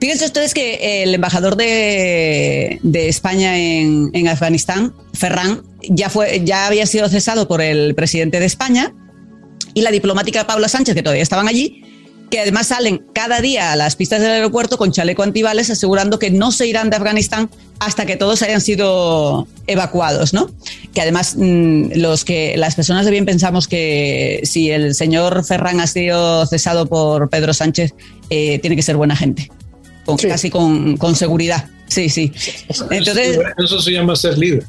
Fíjense 0.00 0.24
ustedes 0.24 0.54
que 0.54 1.02
el 1.02 1.14
embajador 1.14 1.56
de, 1.56 2.80
España 2.92 3.58
en, 3.58 4.10
en, 4.14 4.28
Afganistán, 4.28 4.94
Ferran, 5.12 5.62
ya, 5.82 6.08
fue, 6.08 6.42
ya 6.44 6.66
había 6.66 6.86
sido 6.86 7.08
cesado 7.08 7.46
por 7.46 7.60
el 7.60 7.94
presidente 7.94 8.40
de 8.40 8.46
España 8.46 8.94
y 9.74 9.82
la 9.82 9.90
diplomática 9.90 10.46
Paula 10.46 10.68
Sánchez, 10.68 10.94
que 10.94 11.02
todavía 11.02 11.22
estaban 11.22 11.48
allí, 11.48 11.84
que 12.30 12.40
además 12.40 12.68
salen 12.68 13.04
cada 13.12 13.40
día 13.40 13.72
a 13.72 13.76
las 13.76 13.96
pistas 13.96 14.20
del 14.20 14.30
aeropuerto 14.30 14.78
con 14.78 14.92
chaleco 14.92 15.22
antibales 15.22 15.68
asegurando 15.68 16.18
que 16.18 16.30
no 16.30 16.52
se 16.52 16.66
irán 16.66 16.88
de 16.88 16.96
Afganistán 16.96 17.50
hasta 17.80 18.06
que 18.06 18.16
todos 18.16 18.42
hayan 18.42 18.60
sido 18.60 19.48
evacuados, 19.66 20.32
¿no? 20.32 20.50
Que 20.94 21.00
además 21.00 21.34
mm, 21.36 21.92
los 21.96 22.24
que 22.24 22.56
las 22.56 22.76
personas 22.76 23.04
de 23.04 23.10
bien 23.10 23.26
pensamos 23.26 23.66
que 23.66 24.40
si 24.44 24.70
el 24.70 24.94
señor 24.94 25.44
Ferran 25.44 25.80
ha 25.80 25.86
sido 25.86 26.46
cesado 26.46 26.86
por 26.86 27.28
Pedro 27.30 27.52
Sánchez 27.52 27.94
eh, 28.30 28.60
tiene 28.60 28.76
que 28.76 28.82
ser 28.82 28.96
buena 28.96 29.16
gente, 29.16 29.50
casi 30.16 30.50
con, 30.50 30.96
seguridad. 31.14 31.68
Sí, 31.86 32.08
sí. 32.08 32.32
Entonces 32.90 33.38
eso 33.58 33.80
se 33.80 33.92
llama 33.92 34.14
ser 34.16 34.38
líder. 34.38 34.64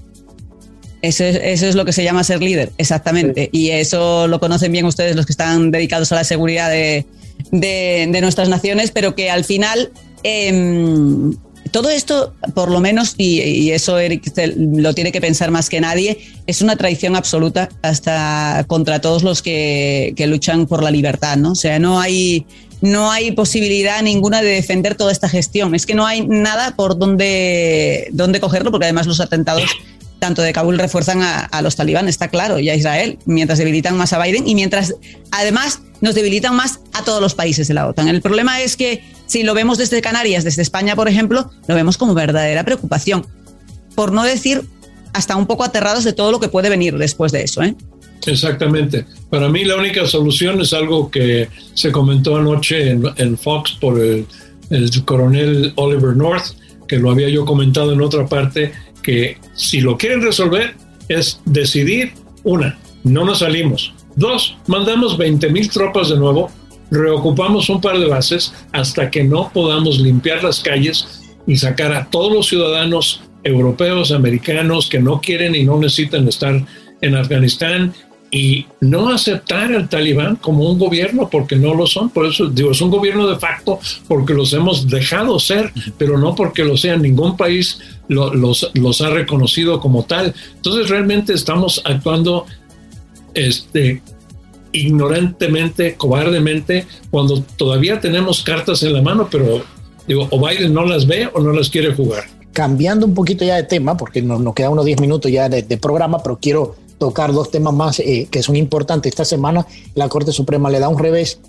Eso 1.01 1.23
es, 1.23 1.39
eso 1.41 1.65
es, 1.65 1.75
lo 1.75 1.83
que 1.83 1.93
se 1.93 2.03
llama 2.03 2.23
ser 2.23 2.41
líder, 2.41 2.71
exactamente. 2.77 3.49
Y 3.51 3.69
eso 3.69 4.27
lo 4.27 4.39
conocen 4.39 4.71
bien 4.71 4.85
ustedes 4.85 5.15
los 5.15 5.25
que 5.25 5.31
están 5.31 5.71
dedicados 5.71 6.11
a 6.11 6.15
la 6.15 6.23
seguridad 6.23 6.69
de, 6.69 7.07
de, 7.51 8.21
nuestras 8.21 8.49
naciones, 8.49 8.91
pero 8.91 9.15
que 9.15 9.31
al 9.31 9.43
final 9.43 9.91
em, 10.21 11.35
todo 11.71 11.89
esto, 11.89 12.33
por 12.53 12.69
lo 12.69 12.79
menos, 12.79 13.15
y, 13.17 13.71
eso 13.71 13.97
Eric 13.97 14.31
lo 14.57 14.93
tiene 14.93 15.11
que 15.11 15.21
pensar 15.21 15.51
más 15.51 15.69
que 15.69 15.79
nadie, 15.79 16.19
es 16.45 16.61
una 16.61 16.75
traición 16.75 17.15
absoluta 17.15 17.69
hasta 17.81 18.65
contra 18.67 18.99
todos 18.99 19.23
los 19.23 19.41
que, 19.41 20.13
luchan 20.27 20.67
por 20.67 20.83
la 20.83 20.91
libertad, 20.91 21.37
¿no? 21.37 21.53
O 21.53 21.55
sea, 21.55 21.79
no 21.79 21.99
hay, 21.99 22.45
no 22.81 23.11
hay 23.11 23.31
posibilidad 23.31 24.01
ninguna 24.01 24.41
de 24.41 24.49
defender 24.49 24.95
toda 24.95 25.11
esta 25.11 25.29
gestión. 25.29 25.75
Es 25.75 25.85
que 25.85 25.95
no 25.95 26.05
hay 26.05 26.25
nada 26.27 26.75
por 26.75 26.97
donde, 26.97 28.09
donde 28.11 28.39
cogerlo, 28.39 28.71
porque 28.71 28.85
además 28.85 29.07
los 29.07 29.19
atentados 29.19 29.69
tanto 30.21 30.43
de 30.43 30.53
Kabul 30.53 30.77
refuerzan 30.77 31.23
a, 31.23 31.61
los 31.63 31.75
talibanes, 31.75 32.13
está 32.13 32.27
claro, 32.27 32.59
y 32.59 32.69
a 32.69 32.75
Israel, 32.75 33.17
mientras 33.25 33.57
debilitan 33.57 33.97
más 33.97 34.13
a 34.13 34.21
Biden 34.21 34.47
y 34.47 34.53
mientras 34.53 34.93
además 35.31 35.81
nos 35.99 36.13
debilitan 36.13 36.55
más 36.55 36.79
a 36.93 37.03
todos 37.03 37.19
los 37.19 37.33
países 37.33 37.67
de 37.67 37.73
la 37.73 37.87
OTAN. 37.87 38.07
El 38.07 38.21
problema 38.21 38.61
es 38.61 38.77
que 38.77 39.03
si 39.25 39.41
lo 39.41 39.55
vemos 39.55 39.79
desde 39.79 39.99
Canarias, 39.99 40.43
desde 40.43 40.61
España, 40.61 40.95
por 40.95 41.09
ejemplo, 41.09 41.49
lo 41.65 41.73
vemos 41.73 41.97
como 41.97 42.13
verdadera 42.13 42.63
preocupación, 42.63 43.25
por 43.95 44.11
no 44.11 44.23
decir 44.23 44.63
hasta 45.11 45.35
un 45.35 45.47
poco 45.47 45.63
aterrados 45.63 46.03
de 46.03 46.13
todo 46.13 46.31
lo 46.31 46.39
que 46.39 46.49
puede 46.49 46.69
venir 46.69 46.99
después 46.99 47.31
de 47.31 47.41
eso. 47.41 47.63
¿eh? 47.63 47.75
Exactamente. 48.25 49.05
Para 49.29 49.49
mí 49.49 49.63
la 49.63 49.75
única 49.75 50.05
solución 50.05 50.61
es 50.61 50.73
algo 50.73 51.09
que 51.09 51.47
se 51.73 51.91
comentó 51.91 52.37
anoche 52.37 52.89
en, 52.89 53.37
Fox 53.37 53.77
por 53.79 53.99
el 53.99 54.25
coronel 55.05 55.73
Oliver 55.75 56.15
North, 56.15 56.53
que 56.87 56.97
lo 56.97 57.11
había 57.11 57.29
yo 57.29 57.45
comentado 57.45 57.93
en 57.93 58.01
otra 58.01 58.27
parte, 58.27 58.71
que 59.01 59.37
si 59.55 59.81
lo 59.81 59.97
quieren 59.97 60.21
resolver 60.21 60.75
es 61.07 61.41
decidir, 61.45 62.13
una, 62.43 62.77
no 63.03 63.25
nos 63.25 63.39
salimos. 63.39 63.93
Dos, 64.15 64.57
mandamos 64.67 65.17
20 65.17 65.49
mil 65.49 65.69
tropas 65.69 66.09
de 66.09 66.17
nuevo, 66.17 66.51
reocupamos 66.89 67.69
un 67.69 67.79
par 67.79 67.97
de 67.97 68.07
bases 68.07 68.53
hasta 68.73 69.09
que 69.09 69.23
no 69.23 69.51
podamos 69.53 69.99
limpiar 69.99 70.43
las 70.43 70.59
calles 70.59 71.21
y 71.47 71.55
sacar 71.55 71.93
a 71.93 72.09
todos 72.09 72.31
los 72.31 72.47
ciudadanos 72.47 73.21
europeos, 73.43 74.11
americanos 74.11 74.89
que 74.89 74.99
no 74.99 75.21
quieren 75.21 75.55
y 75.55 75.63
no 75.63 75.79
necesitan 75.79 76.27
estar 76.27 76.63
en 77.01 77.15
Afganistán 77.15 77.93
y 78.31 78.65
no 78.79 79.09
aceptar 79.09 79.73
al 79.73 79.89
talibán 79.89 80.37
como 80.37 80.69
un 80.69 80.79
gobierno 80.79 81.29
porque 81.29 81.57
no 81.57 81.73
lo 81.73 81.85
son. 81.85 82.09
Por 82.09 82.25
eso 82.25 82.47
digo, 82.47 82.71
es 82.71 82.81
un 82.81 82.89
gobierno 82.89 83.27
de 83.27 83.37
facto 83.37 83.79
porque 84.07 84.33
los 84.33 84.53
hemos 84.53 84.87
dejado 84.87 85.37
ser, 85.37 85.73
pero 85.97 86.17
no 86.17 86.33
porque 86.33 86.63
lo 86.63 86.77
sean. 86.77 87.01
Ningún 87.01 87.35
país 87.35 87.79
los, 88.07 88.71
los 88.73 89.01
ha 89.01 89.09
reconocido 89.09 89.81
como 89.81 90.03
tal. 90.03 90.33
Entonces 90.55 90.89
realmente 90.89 91.33
estamos 91.33 91.81
actuando 91.83 92.45
este, 93.33 94.01
ignorantemente, 94.71 95.95
cobardemente, 95.95 96.85
cuando 97.09 97.41
todavía 97.57 97.99
tenemos 97.99 98.41
cartas 98.43 98.81
en 98.83 98.93
la 98.93 99.01
mano, 99.01 99.27
pero 99.29 99.63
digo, 100.07 100.27
o 100.31 100.47
Biden 100.47 100.73
no 100.73 100.85
las 100.85 101.05
ve 101.05 101.29
o 101.33 101.41
no 101.41 101.51
las 101.51 101.69
quiere 101.69 101.93
jugar. 101.93 102.23
Cambiando 102.53 103.05
un 103.05 103.13
poquito 103.13 103.45
ya 103.45 103.55
de 103.55 103.63
tema, 103.63 103.95
porque 103.95 104.21
nos, 104.21 104.39
nos 104.41 104.53
quedan 104.53 104.73
unos 104.73 104.85
10 104.85 105.01
minutos 105.01 105.31
ya 105.31 105.47
de, 105.49 105.63
de 105.63 105.77
programa, 105.77 106.21
pero 106.21 106.37
quiero 106.41 106.75
tocar 107.01 107.33
dos 107.33 107.49
temas 107.49 107.73
más 107.73 107.99
eh, 107.99 108.27
que 108.29 108.43
son 108.43 108.55
importantes. 108.55 109.09
Esta 109.09 109.25
semana 109.25 109.65
la 109.95 110.07
Corte 110.07 110.31
Suprema 110.31 110.69
le 110.69 110.79
da 110.79 110.87
un 110.87 110.99
revés 110.99 111.39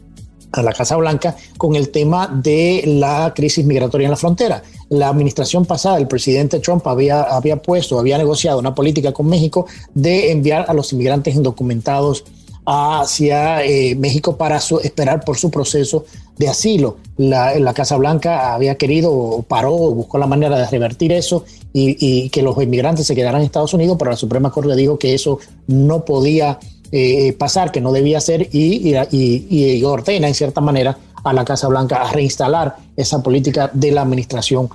a 0.51 0.63
la 0.63 0.73
Casa 0.73 0.97
Blanca 0.97 1.37
con 1.59 1.77
el 1.77 1.91
tema 1.91 2.27
de 2.27 2.83
la 2.87 3.35
crisis 3.37 3.63
migratoria 3.63 4.07
en 4.07 4.13
la 4.13 4.17
frontera. 4.17 4.63
La 4.89 5.11
administración 5.11 5.67
pasada, 5.67 5.99
el 5.99 6.09
presidente 6.09 6.59
Trump 6.59 6.87
había, 6.87 7.21
había 7.21 7.61
puesto, 7.61 7.99
había 7.99 8.17
negociado 8.17 8.59
una 8.59 8.75
política 8.75 9.13
con 9.13 9.27
México 9.27 9.67
de 9.93 10.33
enviar 10.33 10.65
a 10.69 10.73
los 10.73 10.91
inmigrantes 10.95 11.35
indocumentados 11.35 12.25
hacia 12.65 13.65
eh, 13.65 13.95
México 13.97 14.37
para 14.37 14.57
esperar 14.57 15.25
por 15.25 15.37
su 15.37 15.51
proceso 15.51 16.05
de 16.39 16.49
asilo. 16.49 16.99
La, 17.17 17.73
Casa 17.75 17.97
Blanca 17.97 18.55
había 18.55 18.77
querido, 18.77 19.45
paró, 19.49 19.73
buscó 19.73 20.19
la 20.19 20.27
manera 20.27 20.59
de 20.59 20.67
revertir 20.67 21.13
eso 21.13 21.45
y, 21.73 22.29
que 22.31 22.43
los 22.43 22.61
inmigrantes 22.63 23.07
se 23.07 23.15
quedaran 23.15 23.41
en 23.41 23.47
Estados 23.47 23.75
Unidos, 23.75 23.97
pero 23.99 24.11
la 24.11 24.17
Suprema 24.17 24.51
Corte 24.51 24.75
dijo 24.77 24.99
que 24.99 25.15
eso 25.15 25.39
no 25.67 26.05
podía 26.05 26.59
eh, 26.91 27.33
pasar, 27.33 27.73
que 27.73 27.81
no 27.81 27.93
debía 27.93 28.21
ser, 28.21 28.49
y, 28.53 28.95
y, 29.11 29.85
ordena 29.85 30.29
en 30.29 30.35
cierta 30.35 30.61
manera 30.61 30.97
a 31.25 31.33
la 31.33 31.45
Casa 31.45 31.69
Blanca 31.69 32.03
a 32.03 32.13
reinstalar 32.13 32.77
esa 32.97 33.23
política 33.23 33.71
de 33.73 33.93
la 33.93 34.03
administración 34.03 34.69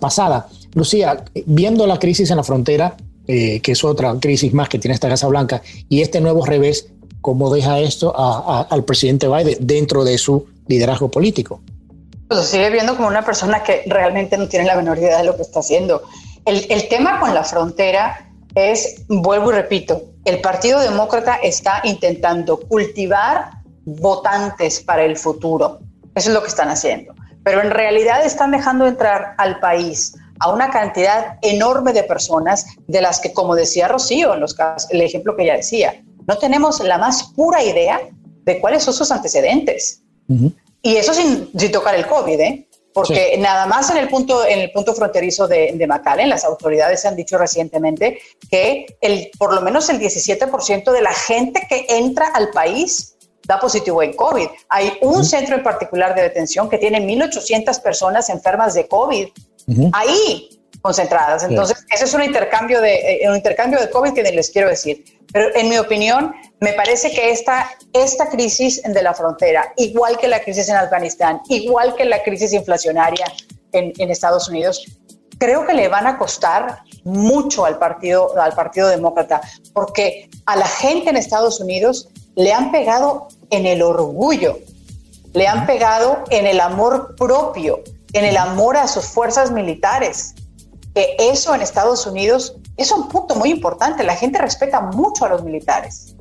pasada. 0.00 0.48
Lucía, 0.74 1.24
viendo 1.46 1.86
la 1.86 1.98
crisis 1.98 2.30
en 2.30 2.36
la 2.36 2.42
frontera, 2.42 2.96
eh, 3.28 3.60
que 3.60 3.72
es 3.72 3.82
otra 3.82 4.14
crisis 4.20 4.54
más 4.54 4.68
que 4.68 4.78
tiene 4.78 4.94
esta 4.94 5.08
Casa 5.08 5.26
Blanca, 5.26 5.62
y 5.88 6.00
este 6.00 6.20
nuevo 6.20 6.44
revés, 6.44 6.90
¿cómo 7.26 7.52
deja 7.52 7.80
esto 7.80 8.14
al 8.16 8.84
presidente 8.84 9.26
Biden 9.26 9.56
dentro 9.58 10.04
de 10.04 10.16
su 10.16 10.46
liderazgo 10.68 11.10
político? 11.10 11.60
Pues 12.28 12.46
sigue 12.46 12.70
viendo 12.70 12.94
como 12.94 13.08
una 13.08 13.24
persona 13.24 13.64
que 13.64 13.82
realmente 13.86 14.38
no 14.38 14.46
tiene 14.46 14.64
la 14.64 14.76
menor 14.76 14.96
idea 14.98 15.18
de 15.18 15.24
lo 15.24 15.34
que 15.34 15.42
está 15.42 15.58
haciendo. 15.58 16.04
El, 16.44 16.64
el 16.70 16.88
tema 16.88 17.18
con 17.18 17.34
la 17.34 17.42
frontera 17.42 18.30
es, 18.54 19.02
vuelvo 19.08 19.50
y 19.50 19.54
repito, 19.54 20.02
el 20.24 20.40
Partido 20.40 20.78
Demócrata 20.78 21.34
está 21.42 21.80
intentando 21.82 22.60
cultivar 22.60 23.50
votantes 23.84 24.78
para 24.78 25.04
el 25.04 25.16
futuro. 25.16 25.80
Eso 26.14 26.28
es 26.28 26.34
lo 26.34 26.42
que 26.42 26.48
están 26.48 26.68
haciendo. 26.68 27.12
Pero 27.42 27.60
en 27.60 27.70
realidad 27.72 28.24
están 28.24 28.52
dejando 28.52 28.86
entrar 28.86 29.34
al 29.38 29.58
país 29.58 30.14
a 30.38 30.52
una 30.52 30.70
cantidad 30.70 31.38
enorme 31.42 31.92
de 31.92 32.04
personas 32.04 32.66
de 32.86 33.00
las 33.00 33.18
que, 33.18 33.32
como 33.32 33.56
decía 33.56 33.88
Rocío, 33.88 34.34
en 34.34 34.38
los 34.38 34.54
casos, 34.54 34.88
el 34.92 35.00
ejemplo 35.00 35.34
que 35.34 35.42
ella 35.42 35.56
decía, 35.56 36.04
no 36.26 36.38
tenemos 36.38 36.80
la 36.80 36.98
más 36.98 37.24
pura 37.34 37.62
idea 37.62 38.00
de 38.44 38.60
cuáles 38.60 38.82
son 38.84 38.94
sus 38.94 39.10
antecedentes. 39.10 40.02
Y 40.82 40.96
eso 40.96 41.14
sin, 41.14 41.50
tocar 41.70 41.94
el 41.94 42.06
COVID, 42.06 42.40
¿eh? 42.40 42.68
porque 42.92 43.36
nada 43.38 43.66
más 43.66 43.90
en 43.90 43.98
el 43.98 44.08
punto, 44.08 44.46
en 44.46 44.60
el 44.60 44.72
punto 44.72 44.94
fronterizo 44.94 45.46
de, 45.46 45.72
de 45.74 45.86
McAllen, 45.86 46.30
las 46.30 46.44
autoridades 46.44 47.04
han 47.04 47.14
dicho 47.14 47.36
recientemente 47.36 48.18
que 48.50 48.86
el, 49.00 49.30
por 49.38 49.54
lo 49.54 49.60
menos 49.60 49.90
el 49.90 50.00
17% 50.00 50.92
de 50.92 51.02
la 51.02 51.12
gente 51.12 51.66
que 51.68 51.86
entra 51.90 52.28
al 52.28 52.48
país 52.50 53.16
da 53.46 53.60
positivo 53.60 54.02
en 54.02 54.12
COVID. 54.14 54.46
Hay 54.68 54.92
un 55.02 55.24
centro 55.24 55.56
en 55.56 55.62
particular 55.62 56.14
de 56.14 56.22
detención 56.22 56.68
que 56.68 56.78
tiene 56.78 57.00
1.800 57.00 57.80
personas 57.82 58.28
enfermas 58.28 58.74
de 58.74 58.88
COVID 58.88 59.28
ahí 59.92 60.48
concentradas. 60.80 61.44
Entonces, 61.44 61.84
ese 61.92 62.04
es 62.04 62.14
un 62.14 62.22
intercambio, 62.22 62.80
de, 62.80 63.22
eh, 63.22 63.28
un 63.28 63.36
intercambio 63.36 63.80
de 63.80 63.90
COVID 63.90 64.12
que 64.12 64.22
les 64.22 64.50
quiero 64.50 64.68
decir. 64.68 65.04
Pero 65.32 65.54
en 65.54 65.68
mi 65.68 65.78
opinión, 65.78 66.34
me 66.60 66.72
parece 66.72 67.10
que 67.10 67.30
esta, 67.30 67.70
esta 67.92 68.28
crisis 68.28 68.82
de 68.82 69.02
la 69.02 69.14
frontera, 69.14 69.72
igual 69.76 70.16
que 70.18 70.28
la 70.28 70.40
crisis 70.40 70.68
en 70.68 70.76
Afganistán, 70.76 71.40
igual 71.48 71.94
que 71.94 72.04
la 72.04 72.22
crisis 72.22 72.52
inflacionaria 72.52 73.26
en, 73.72 73.92
en 73.98 74.10
Estados 74.10 74.48
Unidos, 74.48 74.84
creo 75.38 75.66
que 75.66 75.74
le 75.74 75.88
van 75.88 76.06
a 76.06 76.18
costar 76.18 76.82
mucho 77.04 77.64
al 77.66 77.78
partido, 77.78 78.38
al 78.38 78.54
partido 78.54 78.88
Demócrata, 78.88 79.40
porque 79.72 80.30
a 80.46 80.56
la 80.56 80.66
gente 80.66 81.10
en 81.10 81.16
Estados 81.16 81.60
Unidos 81.60 82.08
le 82.34 82.52
han 82.52 82.70
pegado 82.70 83.28
en 83.50 83.66
el 83.66 83.82
orgullo, 83.82 84.58
le 85.32 85.46
han 85.46 85.66
pegado 85.66 86.24
en 86.30 86.46
el 86.46 86.60
amor 86.60 87.14
propio, 87.16 87.82
en 88.12 88.24
el 88.24 88.36
amor 88.36 88.76
a 88.76 88.88
sus 88.88 89.06
fuerzas 89.06 89.50
militares. 89.50 90.34
Que 90.94 91.16
eso 91.18 91.54
en 91.54 91.60
Estados 91.60 92.06
Unidos 92.06 92.56
es 92.76 92.90
un 92.92 93.08
punto 93.08 93.34
muy 93.34 93.50
importante. 93.50 94.04
La 94.04 94.16
gente 94.16 94.38
respeta 94.38 94.80
mucho 94.80 95.24
a 95.24 95.30
los 95.30 95.44
militares. 95.44 96.14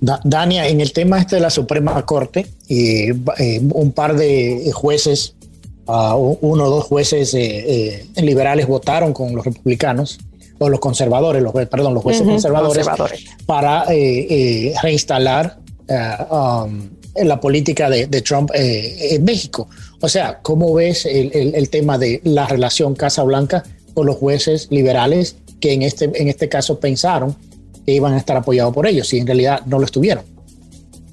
Dania, 0.00 0.66
en 0.66 0.80
el 0.80 0.92
tema 0.92 1.18
este 1.18 1.36
de 1.36 1.42
la 1.42 1.50
Suprema 1.50 2.04
Corte, 2.04 2.46
eh, 2.68 3.14
un 3.72 3.92
par 3.92 4.16
de 4.16 4.70
jueces 4.74 5.34
uno 5.86 6.64
o 6.64 6.70
dos 6.70 6.84
jueces 6.84 7.34
eh, 7.34 8.04
eh, 8.16 8.22
liberales 8.22 8.66
votaron 8.66 9.12
con 9.12 9.34
los 9.34 9.44
republicanos 9.44 10.18
o 10.58 10.68
los 10.68 10.80
conservadores, 10.80 11.42
los, 11.42 11.52
perdón, 11.52 11.94
los 11.94 12.02
jueces 12.02 12.22
conservadores, 12.22 12.86
para 13.46 13.84
eh, 13.88 14.72
reinstalar 14.80 15.58
um, 16.30 16.88
la 17.16 17.40
política 17.40 17.90
de, 17.90 18.06
Trump 18.22 18.50
en 18.54 19.24
México. 19.24 19.68
O 20.00 20.08
sea, 20.08 20.38
¿cómo 20.40 20.72
ves 20.72 21.04
el, 21.04 21.68
tema 21.68 21.98
de 21.98 22.20
la 22.22 22.46
relación 22.46 22.94
Casa 22.94 23.24
Blanca 23.24 23.64
con 23.92 24.06
los 24.06 24.16
jueces 24.16 24.68
liberales 24.70 25.36
que 25.62 25.72
en 25.72 25.82
este, 25.82 26.10
en 26.14 26.28
este 26.28 26.50
caso 26.50 26.78
pensaron 26.78 27.34
que 27.86 27.92
iban 27.92 28.12
a 28.12 28.18
estar 28.18 28.36
apoyados 28.36 28.74
por 28.74 28.86
ellos 28.86 29.10
y 29.14 29.18
en 29.18 29.26
realidad 29.26 29.62
no 29.64 29.78
lo 29.78 29.86
estuvieron? 29.86 30.24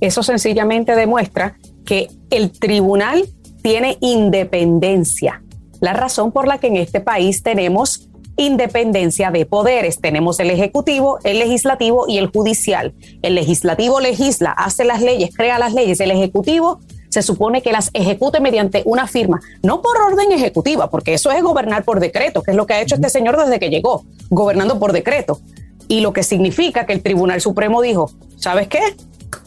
Eso 0.02 0.24
sencillamente 0.24 0.96
demuestra 0.96 1.58
que 1.86 2.10
el 2.32 2.52
tribunal 2.52 3.26
tiene 3.62 3.98
independencia. 4.02 5.44
La 5.80 5.94
razón 5.94 6.32
por 6.32 6.48
la 6.48 6.58
que 6.58 6.68
en 6.68 6.78
este 6.78 7.00
país 7.00 7.44
tenemos 7.44 8.10
independencia 8.38 9.32
de 9.32 9.46
poderes. 9.46 10.00
Tenemos 10.00 10.40
el 10.40 10.50
ejecutivo, 10.50 11.20
el 11.24 11.40
legislativo 11.40 12.06
y 12.08 12.18
el 12.18 12.28
judicial. 12.28 12.94
El 13.22 13.36
legislativo 13.36 14.00
legisla, 14.00 14.52
hace 14.52 14.86
las 14.86 15.02
leyes, 15.02 15.36
crea 15.36 15.60
las 15.60 15.74
leyes. 15.74 16.00
El 16.00 16.12
ejecutivo 16.12 16.80
se 17.10 17.22
supone 17.22 17.62
que 17.62 17.72
las 17.72 17.90
ejecute 17.94 18.40
mediante 18.40 18.84
una 18.86 19.08
firma, 19.08 19.42
no 19.64 19.82
por 19.82 20.00
orden 20.00 20.32
ejecutiva, 20.32 20.90
porque 20.90 21.14
eso 21.14 21.32
es 21.32 21.44
gobernar 21.44 21.84
por 21.84 22.00
decreto, 22.00 22.44
que 22.44 22.52
es 22.52 22.58
lo 22.58 22.66
que 22.66 22.74
ha 22.74 22.82
hecho 22.82 22.96
este 22.96 23.10
señor 23.10 23.38
desde 23.38 23.60
que 23.60 23.70
llegó, 23.70 24.06
gobernando 24.30 24.80
por 24.80 24.94
decreto. 24.94 25.40
Y 25.88 26.02
lo 26.02 26.14
que 26.14 26.24
significa 26.24 26.86
que 26.86 26.94
el 26.94 27.02
Tribunal 27.02 27.42
Supremo 27.42 27.82
dijo, 27.82 28.12
¿sabes 28.38 28.68
qué? 28.68 28.96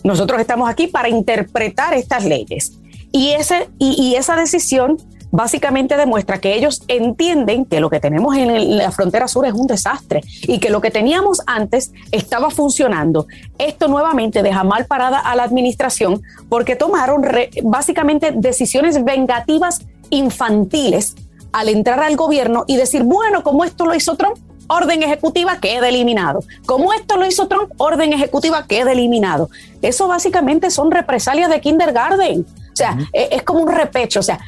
Nosotros 0.02 0.40
estamos 0.40 0.68
aquí 0.68 0.88
para 0.88 1.08
interpretar 1.08 1.94
estas 1.94 2.24
leyes. 2.24 2.72
Y, 3.12 3.30
ese, 3.30 3.68
y, 3.78 4.14
esa 4.16 4.36
decisión 4.36 4.96
básicamente 5.32 5.96
demuestra 5.96 6.38
que 6.38 6.54
ellos 6.54 6.82
entienden 6.86 7.64
que 7.64 7.80
lo 7.80 7.90
que 7.90 7.98
tenemos 7.98 8.36
en 8.36 8.76
la 8.76 8.92
frontera 8.92 9.26
sur 9.26 9.44
es 9.46 9.54
un 9.54 9.66
desastre 9.66 10.20
y 10.42 10.60
que 10.60 10.70
lo 10.70 10.80
que 10.80 10.90
teníamos 10.90 11.40
antes 11.46 11.90
estaba 12.12 12.50
funcionando. 12.50 13.26
Esto 13.58 13.88
nuevamente 13.88 14.42
deja 14.42 14.62
mal 14.62 14.84
parada 14.84 15.18
a 15.18 15.34
la 15.34 15.42
administración 15.42 16.22
porque 16.48 16.76
tomaron 16.76 17.24
básicamente 17.64 18.32
decisiones 18.32 19.02
vengativas 19.02 19.80
infantiles 20.10 21.16
al 21.52 21.68
entrar 21.68 22.00
al 22.00 22.16
gobierno 22.16 22.64
y 22.66 22.76
decir, 22.76 23.02
bueno, 23.02 23.42
como 23.42 23.64
esto 23.64 23.86
lo 23.86 23.94
hizo 23.94 24.16
Trump, 24.16 24.36
orden 24.68 25.02
ejecutiva 25.02 25.58
queda 25.60 25.88
eliminado. 25.88 26.40
Como 26.66 26.92
esto 26.92 27.16
lo 27.16 27.26
hizo 27.26 27.48
Trump, 27.48 27.72
orden 27.78 28.12
ejecutiva 28.12 28.66
queda 28.66 28.92
eliminado. 28.92 29.48
Eso 29.80 30.08
básicamente 30.08 30.70
son 30.70 30.90
represalias 30.90 31.50
de 31.50 31.60
kindergarten. 31.60 32.46
O 32.72 32.76
sea, 32.76 32.96
e, 33.12 33.28
es, 33.32 33.42
como 33.42 33.60
un 33.60 33.68
repecho, 33.68 34.20
o 34.20 34.22
sea, 34.22 34.40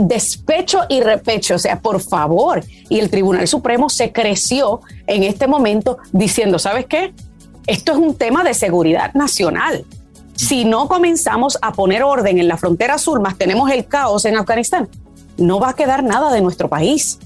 despecho 0.00 0.80
y 0.88 1.00
repecho, 1.00 1.56
o 1.56 1.58
sea, 1.58 1.80
por 1.80 2.00
favor. 2.00 2.64
Y 2.88 2.98
el 3.00 3.10
Tribunal 3.10 3.46
Supremo 3.46 3.90
se 3.90 4.12
creció 4.12 4.80
en 5.06 5.22
este 5.22 5.46
momento 5.46 5.98
diciendo, 6.12 6.58
¿sabes 6.58 6.86
qué? 6.86 7.12
Esto 7.66 7.92
es 7.92 7.98
un 7.98 8.14
tema 8.14 8.44
de 8.44 8.54
seguridad 8.54 9.12
nacional. 9.14 9.84
Si 10.34 10.64
no 10.64 10.88
comenzamos 10.88 11.58
a 11.62 11.72
poner 11.72 12.02
orden 12.02 12.38
en 12.38 12.48
la 12.48 12.56
frontera 12.56 12.98
sur, 12.98 13.20
más 13.20 13.36
tenemos 13.36 13.70
el 13.70 13.86
caos 13.86 14.24
en 14.24 14.36
Afganistán, 14.36 14.88
no 15.38 15.60
va 15.60 15.70
a 15.70 15.74
quedar 15.74 16.04
nada 16.04 16.32
de 16.32 16.40
nuestro 16.40 16.68
país. 16.68 17.18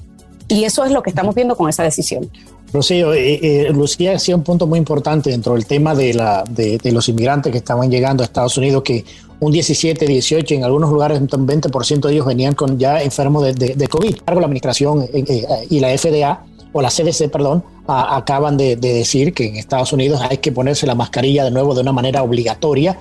Y 0.49 0.65
eso 0.65 0.85
es 0.85 0.91
lo 0.91 1.03
que 1.03 1.11
estamos 1.11 1.35
viendo 1.35 1.57
con 1.57 1.69
esa 1.69 1.85
decisión. 1.85 2.29
Rocío, 2.73 3.15
eh, 3.15 3.41
eh, 3.43 3.73
Lucía 3.73 4.13
decía 4.13 4.37
un 4.37 4.45
punto 4.45 4.67
muy 4.67 4.79
importante 4.79 5.31
dentro 5.31 5.55
del 5.55 5.67
tema 5.67 5.95
de, 5.95 6.15
la, 6.15 6.45
de, 6.49 6.79
los 6.93 7.09
inmigrantes 7.09 7.51
que 7.51 7.59
estaban 7.59 7.91
llegando 7.91 8.23
a 8.23 8.27
Estados 8.27 8.57
Unidos, 8.57 8.83
que 8.83 9.05
un 9.41 9.53
17, 9.53 10.07
18, 10.07 10.55
en 10.55 10.64
algunos 10.64 10.91
lugares 10.91 11.20
un 11.20 11.28
20% 11.28 12.01
de 12.01 12.12
ellos 12.12 12.26
venían 12.26 12.55
con 12.55 12.78
ya 12.78 13.03
enfermos 13.03 13.43
de, 13.43 13.55
de, 13.55 13.88
COVID. 13.88 14.16
La 14.26 14.32
administración 14.34 15.09
eh, 15.12 15.66
y 15.70 15.80
la 15.80 15.97
FDA, 15.97 16.45
o 16.72 16.82
la 16.82 16.88
CDC, 16.88 17.30
perdón, 17.30 17.64
acaban 17.86 18.57
de, 18.57 18.76
decir 18.76 19.34
que 19.34 19.49
en 19.49 19.57
Estados 19.57 19.93
Unidos 19.93 20.20
hay 20.28 20.38
que 20.38 20.53
ponerse 20.53 20.86
la 20.86 20.95
mascarilla 20.95 21.45
de 21.45 21.51
nuevo 21.51 21.74
de 21.74 21.80
una 21.80 21.93
manera 21.93 22.22
obligatoria, 22.22 22.99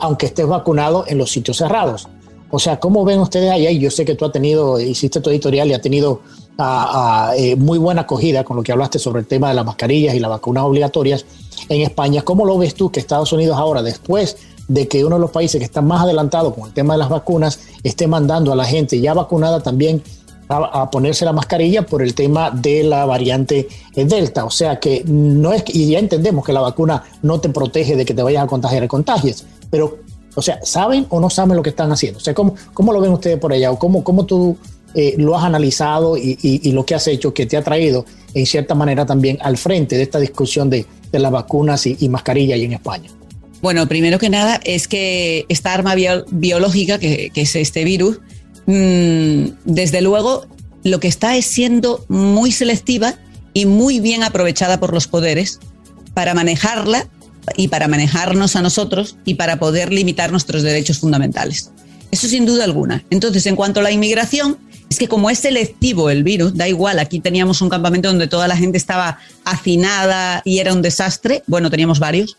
aunque 0.00 0.26
estés 0.26 0.46
vacunado 0.46 1.04
en 1.06 1.18
los 1.18 1.30
sitios 1.30 1.58
cerrados. 1.58 2.08
O 2.50 2.60
sea, 2.60 2.78
¿cómo 2.78 3.04
ven 3.04 3.18
ustedes 3.18 3.50
allá? 3.50 3.68
Y 3.70 3.80
yo 3.80 3.90
sé 3.90 4.04
que 4.04 4.14
tú 4.14 4.24
has 4.24 4.30
tenido, 4.30 4.78
hiciste 4.78 5.20
tu 5.20 5.28
editorial 5.28 5.68
y 5.68 5.72
has 5.72 5.82
tenido 5.82 6.20
a, 6.56 7.32
eh, 7.36 7.56
muy 7.56 7.78
buena 7.78 8.02
acogida 8.02 8.44
con 8.44 8.56
lo 8.56 8.62
que 8.62 8.70
hablaste 8.70 9.00
sobre 9.00 9.20
el 9.20 9.26
tema 9.26 9.48
de 9.48 9.54
las 9.54 9.66
mascarillas 9.66 10.14
y 10.14 10.20
las 10.20 10.30
vacunas 10.30 10.62
obligatorias 10.62 11.26
en 11.68 11.82
España. 11.82 12.22
¿Cómo 12.22 12.44
lo 12.44 12.56
ves 12.56 12.74
tú 12.74 12.92
que 12.92 13.00
Estados 13.00 13.32
Unidos 13.32 13.58
ahora, 13.58 13.82
después 13.82 14.36
de 14.68 14.88
que 14.88 15.04
uno 15.04 15.16
de 15.16 15.20
los 15.20 15.30
países 15.30 15.58
que 15.58 15.64
está 15.64 15.82
más 15.82 16.02
adelantado 16.02 16.54
con 16.54 16.68
el 16.68 16.74
tema 16.74 16.94
de 16.94 16.98
las 16.98 17.08
vacunas 17.08 17.60
esté 17.82 18.06
mandando 18.06 18.52
a 18.52 18.56
la 18.56 18.64
gente 18.64 19.00
ya 19.00 19.14
vacunada 19.14 19.60
también 19.60 20.02
a, 20.48 20.90
ponerse 20.90 21.24
la 21.24 21.32
mascarilla 21.32 21.86
por 21.86 22.02
el 22.02 22.14
tema 22.14 22.50
de 22.50 22.84
la 22.84 23.04
variante 23.06 23.68
Delta. 23.94 24.44
O 24.44 24.50
sea 24.50 24.78
que 24.78 25.02
no 25.06 25.52
es, 25.52 25.64
y 25.68 25.90
ya 25.90 25.98
entendemos 25.98 26.44
que 26.44 26.52
la 26.52 26.60
vacuna 26.60 27.02
no 27.22 27.40
te 27.40 27.48
protege 27.48 27.96
de 27.96 28.04
que 28.04 28.14
te 28.14 28.22
vayas 28.22 28.44
a 28.44 28.46
contagiar 28.46 28.82
de 28.82 28.88
contagios, 28.88 29.44
pero, 29.70 29.98
o 30.34 30.42
sea, 30.42 30.60
¿saben 30.62 31.06
o 31.08 31.20
no 31.20 31.30
saben 31.30 31.56
lo 31.56 31.62
que 31.62 31.70
están 31.70 31.90
haciendo? 31.92 32.18
O 32.18 32.22
sea, 32.22 32.34
¿cómo, 32.34 32.54
cómo 32.72 32.92
lo 32.92 33.00
ven 33.00 33.12
ustedes 33.12 33.38
por 33.38 33.52
allá? 33.52 33.70
¿O 33.70 33.78
cómo, 33.78 34.04
cómo 34.04 34.26
tú 34.26 34.56
eh, 34.94 35.14
lo 35.18 35.36
has 35.36 35.44
analizado 35.44 36.16
y, 36.16 36.70
lo 36.70 36.86
que 36.86 36.94
has 36.94 37.06
hecho 37.08 37.34
que 37.34 37.46
te 37.46 37.56
ha 37.56 37.62
traído 37.62 38.04
en 38.32 38.46
cierta 38.46 38.74
manera 38.74 39.04
también 39.04 39.38
al 39.40 39.56
frente 39.56 39.96
de 39.96 40.02
esta 40.02 40.20
discusión 40.20 40.70
de, 40.70 40.86
las 41.12 41.30
vacunas 41.30 41.86
y, 41.86 42.08
mascarilla 42.08 42.56
y 42.56 42.64
en 42.64 42.72
España? 42.74 43.10
Bueno, 43.64 43.88
primero 43.88 44.18
que 44.18 44.28
nada 44.28 44.60
es 44.62 44.88
que 44.88 45.46
esta 45.48 45.72
arma 45.72 45.94
biológica, 45.94 46.98
que, 46.98 47.32
es 47.34 47.56
este 47.56 47.82
virus, 47.82 48.18
mm, 48.66 49.46
desde 49.64 50.02
luego 50.02 50.46
lo 50.82 51.00
que 51.00 51.08
está 51.08 51.34
es 51.34 51.46
siendo 51.46 52.04
muy 52.08 52.52
selectiva 52.52 53.14
y 53.54 53.64
muy 53.64 54.00
bien 54.00 54.22
aprovechada 54.22 54.80
por 54.80 54.92
los 54.92 55.06
poderes 55.08 55.60
para 56.12 56.34
manejarla 56.34 57.08
y 57.56 57.68
para 57.68 57.88
manejarnos 57.88 58.54
a 58.54 58.60
nosotros 58.60 59.16
y 59.24 59.36
para 59.36 59.58
poder 59.58 59.94
limitar 59.94 60.30
nuestros 60.30 60.62
derechos 60.62 60.98
fundamentales. 60.98 61.70
Eso 62.10 62.28
sin 62.28 62.44
duda 62.44 62.64
alguna. 62.64 63.02
Entonces, 63.08 63.46
en 63.46 63.56
cuanto 63.56 63.80
a 63.80 63.82
la 63.82 63.92
inmigración, 63.92 64.58
es 64.90 64.98
que 64.98 65.08
como 65.08 65.30
es 65.30 65.38
selectivo 65.38 66.10
el 66.10 66.22
virus, 66.22 66.54
da 66.54 66.68
igual, 66.68 66.98
aquí 66.98 67.18
teníamos 67.18 67.62
un 67.62 67.70
campamento 67.70 68.08
donde 68.08 68.28
toda 68.28 68.46
la 68.46 68.58
gente 68.58 68.76
estaba 68.76 69.20
hacinada 69.46 70.42
y 70.44 70.58
era 70.58 70.74
un 70.74 70.82
desastre, 70.82 71.42
bueno, 71.46 71.70
teníamos 71.70 71.98
varios, 71.98 72.36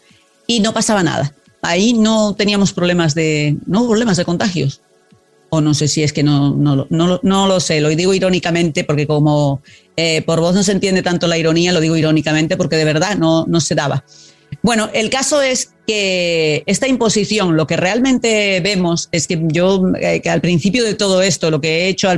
y 0.48 0.60
no 0.60 0.74
pasaba 0.74 1.04
nada. 1.04 1.34
Ahí 1.62 1.94
no 1.94 2.36
teníamos 2.36 2.74
problemas 2.74 3.16
de, 3.16 3.58
no 3.66 3.88
problemas 3.88 4.18
de 4.18 4.26
contagios. 4.26 4.82
O 5.50 5.62
no 5.62 5.74
sé 5.74 5.88
si 5.88 6.04
es 6.04 6.12
que 6.12 6.24
no, 6.24 6.56
no, 6.56 6.88
no, 6.90 7.20
no 7.22 7.48
lo 7.48 7.60
sé, 7.60 7.80
lo 7.80 7.90
digo 7.90 8.14
irónicamente 8.14 8.84
porque 8.84 9.08
como 9.08 9.62
eh, 9.96 10.22
por 10.24 10.42
vos 10.42 10.54
no 10.54 10.64
se 10.64 10.72
entiende 10.72 11.02
tanto 11.02 11.28
la 11.28 11.38
ironía, 11.38 11.72
lo 11.72 11.80
digo 11.80 11.96
irónicamente 11.96 12.58
porque 12.58 12.76
de 12.76 12.86
verdad 12.86 13.18
no, 13.18 13.46
no 13.48 13.62
se 13.62 13.76
daba. 13.76 14.04
Bueno, 14.62 14.90
el 14.94 15.10
caso 15.10 15.42
es 15.42 15.72
que 15.86 16.64
esta 16.66 16.88
imposición, 16.88 17.56
lo 17.56 17.68
que 17.68 17.78
realmente 17.78 18.60
vemos 18.62 19.10
es 19.12 19.28
que 19.28 19.40
yo, 19.44 19.84
eh, 20.00 20.22
que 20.22 20.30
al 20.30 20.42
principio 20.42 20.84
de 20.84 20.96
todo 20.96 21.22
esto, 21.22 21.52
lo 21.52 21.62
que 21.62 21.86
he 21.86 21.88
hecho 21.88 22.10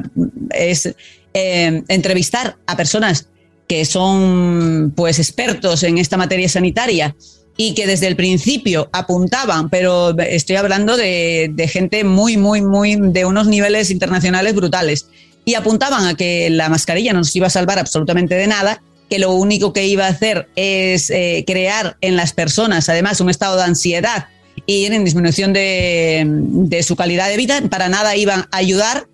es 0.52 0.88
eh, 1.34 1.84
entrevistar 1.88 2.58
a 2.66 2.78
personas 2.78 3.28
que 3.68 3.84
son 3.86 4.94
pues 4.96 5.20
expertos 5.20 5.84
en 5.84 5.98
esta 5.98 6.16
materia 6.16 6.48
sanitaria 6.48 7.16
y 7.58 7.74
que 7.74 7.88
desde 7.88 8.08
el 8.08 8.16
principio 8.16 8.88
apuntaban, 8.93 9.70
pero 9.70 10.18
estoy 10.20 10.55
hablando 10.55 10.95
de, 10.95 11.70
gente 11.72 12.03
muy, 12.03 12.38
muy, 12.38 12.62
muy 12.62 12.95
de 12.95 13.26
unos 13.26 13.47
niveles 13.47 13.89
internacionales 13.89 14.53
brutales, 14.55 15.08
y 15.43 15.55
apuntaban 15.55 16.05
a 16.05 16.16
que 16.16 16.49
la 16.49 16.70
mascarilla 16.70 17.14
no 17.14 17.20
nos 17.20 17.36
iba 17.36 17.47
a 17.47 17.49
salvar 17.49 17.80
absolutamente 17.80 18.36
de 18.36 18.47
nada 18.47 18.82
que 19.10 19.18
lo 19.18 19.32
único 19.32 19.72
que 19.72 19.88
iba 19.88 20.05
a 20.05 20.10
hacer 20.10 20.49
es 20.58 21.10
eh, 21.10 21.45
crear 21.47 21.95
en 22.01 22.18
las 22.18 22.34
personas, 22.34 22.89
además, 22.89 23.22
un 23.22 23.30
estado 23.30 23.55
de 23.55 23.64
ansiedad 23.64 24.28
ir 24.66 24.91
en 24.91 25.05
disminución 25.05 25.53
de 25.53 26.84
su 26.86 26.95
calidad 26.95 27.30
de 27.30 27.38
vida, 27.38 27.62
para 27.70 27.89
nada 27.89 28.16
iban 28.18 28.47
a 28.51 28.58
ayudar 28.58 29.08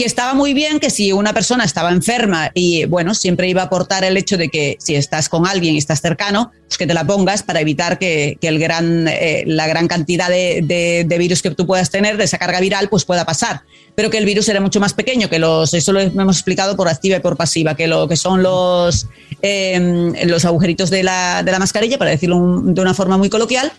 que 0.00 0.06
estaba 0.06 0.32
muy 0.32 0.54
bien 0.54 0.80
que 0.80 0.88
si 0.88 1.12
una 1.12 1.34
persona 1.34 1.62
estaba 1.62 1.90
enferma 1.90 2.52
y 2.54 2.86
bueno, 2.86 3.14
siempre 3.14 3.50
iba 3.50 3.60
a 3.60 3.66
aportar 3.66 4.02
el 4.02 4.16
hecho 4.16 4.38
de 4.38 4.48
que 4.48 4.78
si 4.80 4.94
estás 4.94 5.28
con 5.28 5.46
alguien 5.46 5.74
y 5.74 5.76
estás 5.76 6.00
cercano, 6.00 6.52
pues 6.66 6.78
que 6.78 6.86
te 6.86 6.94
la 6.94 7.06
pongas 7.06 7.42
para 7.42 7.60
evitar 7.60 7.98
que, 7.98 8.38
el 8.40 8.58
gran, 8.58 9.06
eh, 9.08 9.44
la 9.46 9.66
gran 9.66 9.88
cantidad 9.88 10.30
de, 10.30 11.04
virus 11.18 11.42
que 11.42 11.50
tú 11.50 11.66
puedas 11.66 11.90
tener, 11.90 12.16
de 12.16 12.24
esa 12.24 12.38
carga 12.38 12.60
viral, 12.60 12.88
pues 12.88 13.04
pueda 13.04 13.26
pasar. 13.26 13.60
Pero 13.94 14.08
que 14.08 14.16
el 14.16 14.24
virus 14.24 14.48
era 14.48 14.62
mucho 14.62 14.80
más 14.80 14.94
pequeño, 14.94 15.28
que 15.28 15.38
los, 15.38 15.74
eso 15.74 15.92
lo 15.92 16.00
hemos 16.00 16.36
explicado 16.36 16.76
por 16.76 16.88
activa 16.88 17.18
y 17.18 17.20
por 17.20 17.36
pasiva, 17.36 17.74
que 17.74 17.86
lo 17.86 18.08
que 18.08 18.16
son 18.16 18.42
los, 18.42 19.06
em, 19.42 20.14
los 20.24 20.46
agujeritos 20.46 20.88
de 20.88 21.02
la, 21.02 21.42
de 21.42 21.52
la 21.52 21.58
mascarilla, 21.58 21.98
para 21.98 22.10
decirlo 22.10 22.62
de 22.62 22.80
una 22.80 22.94
forma 22.94 23.18
muy 23.18 23.28
coloquial, 23.28 23.70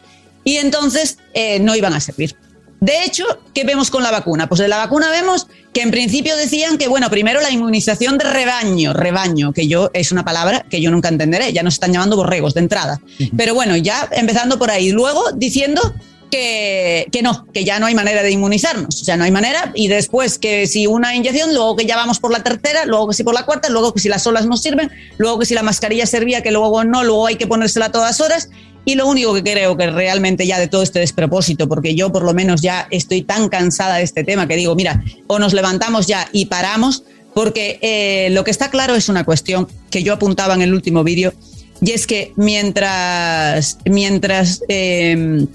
y 0.44 0.58
entonces 0.58 1.18
eh, 1.34 1.60
no 1.60 1.76
iban 1.76 1.96
a 1.96 2.00
servir. 2.00 2.36
De 2.82 3.04
hecho, 3.04 3.26
¿qué 3.54 3.64
vemos 3.64 3.92
con 3.92 4.02
la 4.02 4.10
vacuna? 4.10 4.50
Pues 4.50 4.60
de 4.60 4.68
la 4.68 4.78
vacuna 4.78 5.12
vemos 5.12 5.46
que 5.72 5.84
en 5.84 5.92
principio 5.92 6.36
decían 6.36 6.80
que, 6.80 6.88
bueno, 6.88 7.12
primero 7.12 7.40
la 7.40 7.52
inmunización 7.52 8.18
de 8.18 8.24
rebaño, 8.26 8.92
rebaño, 8.92 9.54
que 9.54 9.68
yo 9.68 9.92
es 9.94 10.12
una 10.12 10.26
palabra 10.26 10.66
que 10.68 10.82
yo 10.82 10.90
nunca 10.90 11.08
entenderé, 11.08 11.54
ya 11.54 11.62
nos 11.62 11.76
están 11.76 11.94
llamando 11.94 12.16
borregos 12.16 12.56
de 12.56 12.62
entrada. 12.62 13.00
Pero 13.38 13.54
bueno, 13.54 13.78
ya 13.78 14.10
empezando 14.12 14.58
por 14.58 14.72
ahí. 14.72 14.92
Luego 14.92 15.32
diciendo 15.36 15.94
que, 16.32 17.06
que, 17.12 17.22
no, 17.22 17.46
que 17.54 17.64
ya 17.64 17.78
no 17.78 17.86
hay 17.86 17.94
manera 17.94 18.24
de 18.24 18.32
inmunizarnos, 18.32 19.00
o 19.00 19.06
sea, 19.06 19.16
no 19.16 19.26
hay 19.26 19.32
manera, 19.32 19.72
y 19.76 19.88
después 19.88 20.40
que 20.40 20.66
si 20.66 20.88
una 20.88 21.14
inyección, 21.14 21.54
luego 21.54 21.76
que 21.76 21.86
ya 21.86 21.98
vamos 21.98 22.20
por 22.20 22.32
la 22.32 22.42
tercera, 22.42 22.86
luego 22.86 23.10
que 23.10 23.14
si 23.14 23.24
por 23.24 23.36
la 23.36 23.46
cuarta, 23.46 23.70
luego 23.70 23.94
que 23.94 24.00
si 24.00 24.10
las 24.10 24.26
olas 24.26 24.48
no 24.48 24.58
sirven, 24.58 24.90
luego 25.18 25.38
que 25.38 25.46
si 25.46 25.54
la 25.54 25.62
mascarilla 25.62 26.08
servía, 26.08 26.42
que 26.42 26.52
luego 26.52 26.84
no, 26.84 27.04
luego 27.04 27.28
hay 27.28 27.36
que 27.36 27.46
ponérsela 27.46 27.88
a 27.88 27.92
todas 27.92 28.22
horas, 28.22 28.50
y 28.86 28.96
lo 28.96 29.08
único 29.08 29.34
que 29.34 29.44
creo 29.44 29.78
que 29.78 29.90
realmente 29.90 30.48
ya 30.48 30.60
de 30.60 30.68
todo 30.68 30.82
este 30.82 31.00
despropósito, 31.00 31.68
porque 31.68 31.96
yo 31.96 32.12
por 32.12 32.24
lo 32.24 32.34
menos 32.34 32.62
ya 32.62 32.88
estoy 32.90 33.22
tan 33.22 33.50
cansada 33.50 33.98
de 33.98 34.04
este 34.04 34.24
tema 34.24 34.48
que 34.48 34.56
digo, 34.56 34.76
mira, 34.76 35.04
o 35.28 35.40
nos 35.40 35.54
levantamos 35.54 36.08
ya 36.08 36.28
y 36.32 36.46
paramos, 36.46 37.04
porque 37.34 37.80
eh, 37.82 38.30
lo 38.32 38.44
que 38.44 38.52
está 38.52 38.70
claro 38.70 38.96
es 38.96 39.08
una 39.08 39.24
cuestión 39.24 39.68
que 39.90 40.04
yo 40.04 40.14
apuntaba 40.14 40.54
en 40.56 40.62
el 40.62 40.74
último 40.74 41.04
vídeo, 41.04 41.34
y 41.82 41.92
es 41.92 42.06
que 42.06 42.34
mientras, 42.36 43.78
mientras 43.86 44.62
eh, 44.68 45.46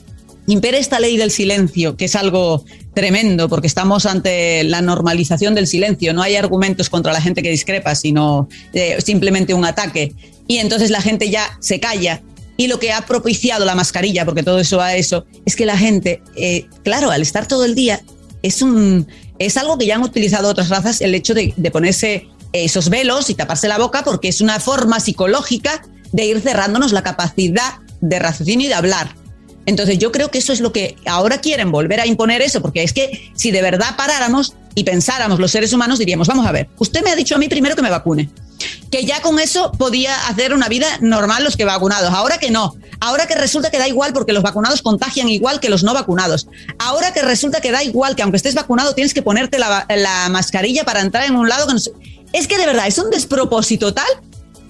impere 0.47 0.79
esta 0.79 1.01
ley 1.01 1.17
del 1.17 1.31
silencio, 1.31 1.97
que 1.97 2.07
es 2.07 2.17
algo 2.17 2.65
tremendo, 2.95 3.49
porque 3.49 3.67
estamos 3.67 4.07
ante 4.07 4.65
la 4.65 4.81
normalización 4.81 5.55
del 5.55 5.67
silencio, 5.67 6.15
no 6.15 6.23
hay 6.23 6.37
argumentos 6.37 6.89
contra 6.89 7.13
la 7.13 7.21
gente 7.21 7.43
que 7.43 7.51
discrepa, 7.51 7.95
sino 7.95 8.49
eh, 8.73 8.97
simplemente 9.05 9.53
un 9.53 9.65
ataque, 9.65 10.15
y 10.47 10.59
entonces 10.59 10.91
la 10.91 11.03
gente 11.03 11.29
ya 11.29 11.59
se 11.61 11.81
calla 11.81 12.23
y 12.57 12.69
lo 12.69 12.79
que 12.79 12.93
ha 12.93 13.03
propiciado 13.03 13.65
la 13.65 13.75
mascarilla, 13.75 14.25
porque 14.25 14.43
todo 14.43 14.59
eso 14.59 14.81
a 14.81 14.95
eso, 14.95 15.27
es 15.45 15.57
que 15.57 15.67
la 15.67 15.77
gente, 15.77 16.23
eh, 16.37 16.67
claro, 16.83 17.11
al 17.11 17.23
estar 17.23 17.47
todo 17.47 17.65
el 17.65 17.75
día, 17.75 18.03
es, 18.43 18.63
un, 18.63 19.07
es 19.39 19.57
algo 19.57 19.77
que 19.79 19.87
ya 19.87 19.97
han 19.97 20.03
utilizado 20.03 20.49
otras 20.49 20.69
razas, 20.69 21.01
el 21.01 21.15
hecho 21.15 21.35
de, 21.35 21.53
ponerse 21.71 22.29
esos 22.53 22.89
velos 22.89 23.29
y 23.29 23.35
taparse 23.35 23.69
la 23.69 23.79
boca, 23.79 24.03
porque 24.05 24.29
es 24.29 24.41
una 24.41 24.61
forma 24.61 25.01
psicológica 25.01 25.83
de 26.13 26.25
ir 26.25 26.41
cerrándonos 26.41 26.93
la 26.93 27.03
capacidad 27.03 27.75
de 28.01 28.19
raciocinio 28.19 28.67
y 28.67 28.69
de 28.69 28.75
hablar. 28.75 29.15
Entonces 29.67 29.99
yo 29.99 30.13
creo 30.13 30.31
que 30.31 30.39
eso 30.39 30.53
es 30.53 30.61
lo 30.61 30.73
que 30.73 30.97
ahora 31.07 31.41
quieren 31.41 31.73
volver 31.73 32.01
a 32.01 32.07
imponer 32.07 32.41
eso, 32.41 32.63
porque 32.63 32.85
es 32.85 32.93
que 32.93 33.31
si 33.35 33.51
de 33.51 33.63
verdad 33.63 33.97
paráramos 33.97 34.55
y 34.75 34.85
pensáramos 34.85 35.41
los 35.41 35.51
seres 35.51 35.73
humanos, 35.73 35.99
diríamos, 35.99 36.29
vamos 36.29 36.47
a 36.47 36.53
ver, 36.53 36.69
usted 36.79 37.03
me 37.03 37.11
ha 37.11 37.17
dicho 37.17 37.35
a 37.35 37.39
mí 37.39 37.49
primero 37.49 37.75
que 37.75 37.83
me 37.83 37.91
vacune 37.91 38.31
que 38.97 39.05
ya 39.05 39.21
con 39.21 39.39
eso 39.39 39.73
podía 39.73 40.27
hacer 40.27 40.55
una 40.55 40.69
vida 40.69 40.87
normal 41.03 41.45
los 41.45 41.55
que 41.55 41.67
vacunados. 41.67 42.15
Ahora 42.15 42.39
que 42.39 42.51
no. 42.51 42.75
Ahora 42.99 43.27
que 43.27 43.35
resulta 43.35 43.71
que 43.71 43.77
da 43.77 43.87
igual 43.87 44.15
porque 44.15 44.33
los 44.33 44.43
vacunados 44.43 44.81
contagian 44.81 45.29
igual 45.29 45.61
que 45.61 45.69
los 45.69 45.83
no 45.83 45.93
vacunados. 45.93 46.49
Ahora 46.79 47.13
que 47.13 47.21
resulta 47.21 47.61
que 47.61 47.71
da 47.71 47.85
igual 47.85 48.17
que 48.17 48.23
aunque 48.23 48.39
estés 48.39 48.55
vacunado 48.55 48.95
tienes 48.95 49.13
que 49.13 49.21
ponerte 49.21 49.59
la, 49.59 49.85
mascarilla 50.31 50.85
para 50.85 51.03
entrar 51.03 51.27
en 51.27 51.37
un 51.37 51.47
lado. 51.47 51.67
Que 51.67 51.75
Es 52.33 52.47
que 52.47 52.57
de 52.57 52.65
verdad 52.65 52.87
es 52.87 52.97
un 52.97 53.11
despropósito 53.11 53.93
tal 53.93 54.09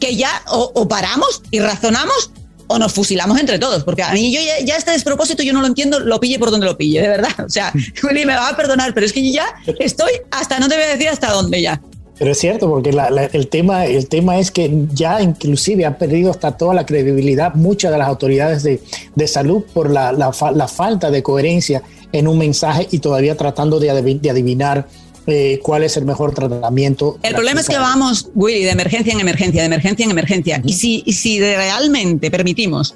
que 0.01 0.16
ya 0.16 0.43
o, 0.49 0.89
paramos 0.89 1.43
y 1.53 1.61
razonamos 1.61 2.33
o 2.66 2.81
nos 2.81 2.93
fusilamos 2.93 3.39
entre 3.39 3.61
todos, 3.61 3.85
porque 3.85 4.03
a 4.03 4.11
mí 4.11 4.35
yo 4.35 4.41
ya, 4.64 4.77
este 4.77 4.91
despropósito 4.91 5.45
yo 5.45 5.53
no 5.53 5.61
lo 5.61 5.68
entiendo, 5.68 6.01
lo 6.01 6.18
pille 6.18 6.41
por 6.41 6.51
donde 6.51 6.66
lo 6.66 6.77
pille, 6.77 7.01
de 7.01 7.07
verdad. 7.07 7.31
O 7.47 7.49
sea, 7.49 7.72
Willy 8.03 8.27
me 8.27 8.35
va 8.35 8.49
a 8.49 8.57
perdonar, 8.57 8.93
pero 8.93 9.07
es 9.07 9.12
que 9.12 9.31
ya 9.31 9.47
estoy 9.79 10.11
hasta, 10.33 10.59
no 10.59 10.66
te 10.68 10.74
voy 10.74 10.85
a 10.85 10.89
decir 10.89 11.09
hasta 11.09 11.31
dónde 11.31 11.62
ya. 11.62 11.81
Pero 12.19 12.33
es 12.33 12.39
cierto, 12.39 12.69
porque 12.69 12.91
el, 12.91 13.49
tema, 13.49 13.85
el 13.85 14.09
tema 14.09 14.39
es 14.39 14.51
que 14.51 14.87
ya 14.93 15.21
inclusive 15.21 15.85
ha 15.85 15.99
perdido 15.99 16.31
hasta 16.31 16.57
toda 16.57 16.75
la 16.75 16.87
credibilidad 16.87 17.55
muchas 17.55 17.93
de 17.93 17.99
las 17.99 18.09
autoridades 18.09 18.62
de, 18.62 18.83
de 19.14 19.29
salud 19.29 19.64
por 19.75 19.91
la, 19.91 20.12
la, 20.12 20.69
falta 20.69 21.11
de 21.11 21.23
coherencia 21.23 21.83
en 22.12 22.27
un 22.27 22.39
mensaje 22.39 22.89
y 22.91 23.01
todavía 23.01 23.37
tratando 23.37 23.79
de, 23.79 23.91
adivinar 23.91 24.89
eh, 25.27 25.61
cuál 25.62 25.83
es 25.83 25.99
el 25.99 26.07
mejor 26.07 26.33
tratamiento. 26.35 27.19
El 27.23 27.35
problema 27.35 27.61
es 27.61 27.69
que 27.69 27.77
vamos, 27.77 28.31
Willy, 28.35 28.64
de 28.64 28.71
emergencia 28.71 29.12
en 29.12 29.21
emergencia, 29.21 29.61
de 29.61 29.67
emergencia 29.67 30.05
en 30.05 30.11
emergencia. 30.11 30.62
Y 30.64 30.73
si, 30.73 31.05
si 31.12 31.39
realmente 31.41 32.31
permitimos 32.31 32.95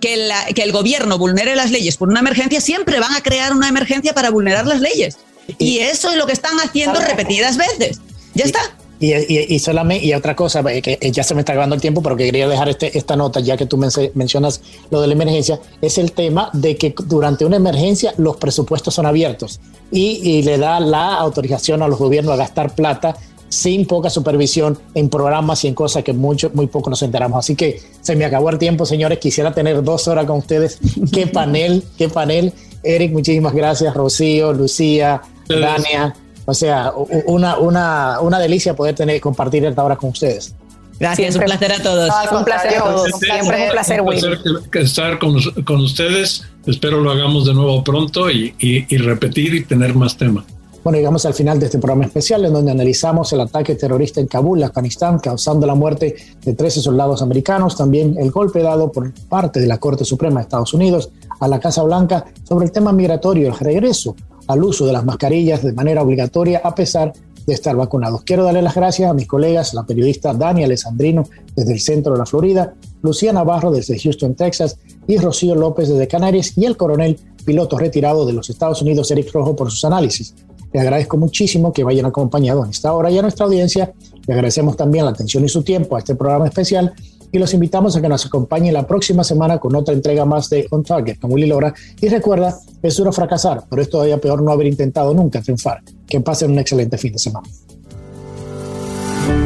que, 0.00 0.30
que 0.54 0.62
el 0.62 0.70
gobierno 0.70 1.18
vulnere 1.18 1.56
las 1.56 1.72
leyes 1.72 1.96
por 1.96 2.08
una 2.08 2.20
emergencia, 2.20 2.60
siempre 2.60 3.00
van 3.00 3.14
a 3.14 3.20
crear 3.20 3.52
una 3.52 3.68
emergencia 3.68 4.12
para 4.12 4.30
vulnerar 4.30 4.66
las 4.66 4.80
leyes. 4.80 5.18
Y, 5.58 5.78
eso 5.78 6.10
es 6.10 6.16
lo 6.16 6.26
que 6.26 6.32
están 6.32 6.56
haciendo 6.60 7.00
repetidas 7.00 7.56
veces. 7.56 8.00
Ya 8.40 8.46
está. 8.46 8.60
Y, 9.00 9.14
y, 9.54 9.58
solamente, 9.58 10.04
y 10.04 10.12
otra 10.12 10.36
cosa, 10.36 10.62
eh, 10.70 10.82
que 10.82 10.98
ya 11.10 11.22
se 11.22 11.34
me 11.34 11.40
está 11.40 11.52
acabando 11.52 11.74
el 11.74 11.80
tiempo, 11.80 12.02
pero 12.02 12.16
que 12.16 12.24
quería 12.24 12.46
dejar 12.46 12.68
este, 12.68 12.96
esta 12.98 13.16
nota, 13.16 13.40
ya 13.40 13.56
que 13.56 13.64
tú 13.64 13.78
mencionas 13.78 14.60
lo 14.90 15.00
de 15.00 15.06
la 15.06 15.14
emergencia, 15.14 15.58
es 15.80 15.96
el 15.96 16.12
tema 16.12 16.50
de 16.52 16.76
que 16.76 16.94
durante 17.06 17.46
una 17.46 17.56
emergencia 17.56 18.12
los 18.18 18.36
presupuestos 18.36 18.94
son 18.94 19.06
abiertos 19.06 19.58
y, 19.90 20.42
le 20.42 20.58
da 20.58 20.80
la 20.80 21.14
autorización 21.14 21.82
a 21.82 21.88
los 21.88 21.98
gobiernos 21.98 22.34
a 22.34 22.36
gastar 22.36 22.74
plata 22.74 23.16
sin 23.48 23.86
poca 23.86 24.10
supervisión 24.10 24.78
en 24.94 25.08
programas 25.08 25.64
y 25.64 25.68
en 25.68 25.74
cosas 25.74 26.04
que 26.04 26.12
mucho, 26.12 26.50
muy 26.52 26.66
poco 26.66 26.90
nos 26.90 27.02
enteramos. 27.02 27.38
Así 27.38 27.56
que 27.56 27.80
se 28.02 28.16
me 28.16 28.24
acabó 28.26 28.50
el 28.50 28.58
tiempo, 28.58 28.86
señores. 28.86 29.18
Quisiera 29.18 29.52
tener 29.52 29.82
dos 29.82 30.08
horas 30.08 30.26
con 30.26 30.38
ustedes. 30.38 30.78
qué 31.12 31.26
panel, 31.26 31.82
qué 31.96 32.08
panel. 32.08 32.52
Eric, 32.82 33.12
muchísimas 33.12 33.54
gracias. 33.54 33.94
Rocío, 33.94 34.52
Lucía, 34.52 35.22
Dania. 35.48 36.14
O 36.46 36.54
sea, 36.54 36.92
una, 37.26 37.58
una, 37.58 38.20
una 38.20 38.38
delicia 38.38 38.74
poder 38.74 38.94
tener, 38.94 39.20
compartir 39.20 39.64
esta 39.64 39.84
hora 39.84 39.96
con 39.96 40.10
ustedes. 40.10 40.54
Gracias, 41.00 41.34
un 41.34 41.42
placer 41.42 41.72
a 41.72 41.82
todos. 41.82 42.10
un 42.30 42.44
placer 42.44 42.76
a 42.76 42.84
todos. 42.84 43.10
Siempre 43.18 43.62
es 43.62 43.64
un 43.64 43.72
placer, 43.72 44.00
Un 44.02 44.06
placer 44.08 44.38
estar 44.74 45.18
con, 45.18 45.40
con, 45.64 45.80
ustedes. 45.80 46.44
Espero 46.66 47.00
lo 47.00 47.10
hagamos 47.10 47.46
de 47.46 47.54
nuevo 47.54 47.82
pronto 47.82 48.30
y, 48.30 48.54
y, 48.58 48.96
repetir 48.98 49.54
y 49.54 49.64
tener 49.64 49.94
más 49.94 50.18
temas. 50.18 50.44
Bueno, 50.84 50.98
llegamos 50.98 51.24
al 51.24 51.32
final 51.32 51.58
de 51.58 51.66
este 51.66 51.78
programa 51.78 52.04
especial 52.04 52.44
en 52.44 52.52
donde 52.52 52.70
analizamos 52.70 53.32
el 53.32 53.40
ataque 53.40 53.74
terrorista 53.76 54.20
en 54.20 54.26
Kabul, 54.26 54.62
Afganistán, 54.62 55.18
causando 55.18 55.66
la 55.66 55.74
muerte 55.74 56.14
de 56.42 56.54
13 56.54 56.82
soldados 56.82 57.22
americanos, 57.22 57.76
también 57.76 58.16
el 58.18 58.30
golpe 58.30 58.62
dado 58.62 58.92
por 58.92 59.10
parte 59.28 59.60
de 59.60 59.66
la 59.66 59.78
Corte 59.78 60.04
Suprema 60.04 60.40
de 60.40 60.44
Estados 60.44 60.74
Unidos 60.74 61.10
a 61.38 61.48
la 61.48 61.60
Casa 61.60 61.82
Blanca 61.82 62.26
sobre 62.46 62.66
el 62.66 62.72
tema 62.72 62.92
migratorio, 62.92 63.48
el 63.48 63.58
regreso 63.58 64.16
al 64.46 64.64
uso 64.64 64.86
de 64.86 64.92
las 64.92 65.04
mascarillas 65.04 65.62
de 65.62 65.72
manera 65.72 66.02
obligatoria 66.02 66.60
a 66.64 66.74
pesar 66.74 67.12
de 67.46 67.54
estar 67.54 67.74
vacunados. 67.76 68.22
Quiero 68.22 68.44
darle 68.44 68.62
las 68.62 68.74
gracias 68.74 69.10
a 69.10 69.14
mis 69.14 69.26
colegas, 69.26 69.74
la 69.74 69.84
periodista 69.84 70.34
Dani 70.34 70.64
Alessandrino 70.64 71.24
desde 71.56 71.72
el 71.72 71.80
centro 71.80 72.12
de 72.12 72.18
la 72.18 72.26
Florida, 72.26 72.74
Lucía 73.02 73.32
Navarro 73.32 73.70
desde 73.70 73.98
Houston, 73.98 74.34
Texas 74.34 74.78
y 75.06 75.16
Rocío 75.16 75.54
López 75.54 75.88
desde 75.88 76.06
Canarias 76.06 76.52
y 76.56 76.64
el 76.64 76.76
coronel 76.76 77.18
piloto 77.44 77.78
retirado 77.78 78.26
de 78.26 78.32
los 78.32 78.50
Estados 78.50 78.82
Unidos, 78.82 79.10
Eric 79.10 79.32
Rojo, 79.32 79.56
por 79.56 79.70
sus 79.70 79.84
análisis. 79.84 80.34
Le 80.72 80.80
agradezco 80.80 81.16
muchísimo 81.16 81.72
que 81.72 81.82
vayan 81.82 82.06
acompañados 82.06 82.64
en 82.64 82.70
esta 82.70 82.92
hora 82.92 83.10
y 83.10 83.18
a 83.18 83.22
nuestra 83.22 83.46
audiencia. 83.46 83.92
Le 84.26 84.34
agradecemos 84.34 84.76
también 84.76 85.04
la 85.04 85.10
atención 85.10 85.44
y 85.44 85.48
su 85.48 85.62
tiempo 85.62 85.96
a 85.96 85.98
este 85.98 86.14
programa 86.14 86.46
especial 86.46 86.92
y 87.32 87.38
los 87.38 87.54
invitamos 87.54 87.96
a 87.96 88.00
que 88.00 88.08
nos 88.08 88.26
acompañen 88.26 88.74
la 88.74 88.86
próxima 88.86 89.24
semana 89.24 89.58
con 89.58 89.74
otra 89.74 89.94
entrega 89.94 90.24
más 90.24 90.50
de 90.50 90.66
On 90.70 90.82
Target 90.82 91.18
con 91.18 91.32
Willy 91.32 91.46
Lora. 91.46 91.72
Y 92.00 92.08
recuerda, 92.08 92.58
es 92.82 92.96
duro 92.96 93.12
fracasar, 93.12 93.64
pero 93.68 93.82
es 93.82 93.88
todavía 93.88 94.18
peor 94.18 94.42
no 94.42 94.52
haber 94.52 94.66
intentado 94.66 95.14
nunca 95.14 95.40
triunfar. 95.40 95.82
Que 96.06 96.20
pasen 96.20 96.50
un 96.50 96.58
excelente 96.58 96.98
fin 96.98 97.12
de 97.12 97.18
semana. 97.18 97.48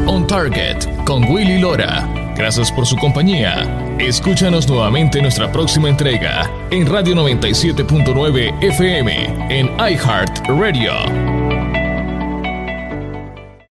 On 0.06 0.26
Target 0.26 1.04
con 1.04 1.24
Willy 1.24 1.58
Lora. 1.58 2.08
Gracias 2.36 2.72
por 2.72 2.86
su 2.86 2.96
compañía. 2.96 3.96
Escúchanos 3.98 4.68
nuevamente 4.68 5.18
en 5.18 5.22
nuestra 5.22 5.52
próxima 5.52 5.88
entrega 5.88 6.50
en 6.70 6.86
Radio 6.86 7.14
97.9 7.14 8.62
FM 8.62 9.56
en 9.56 9.70
iHeart 9.78 10.46
Radio. 10.48 11.43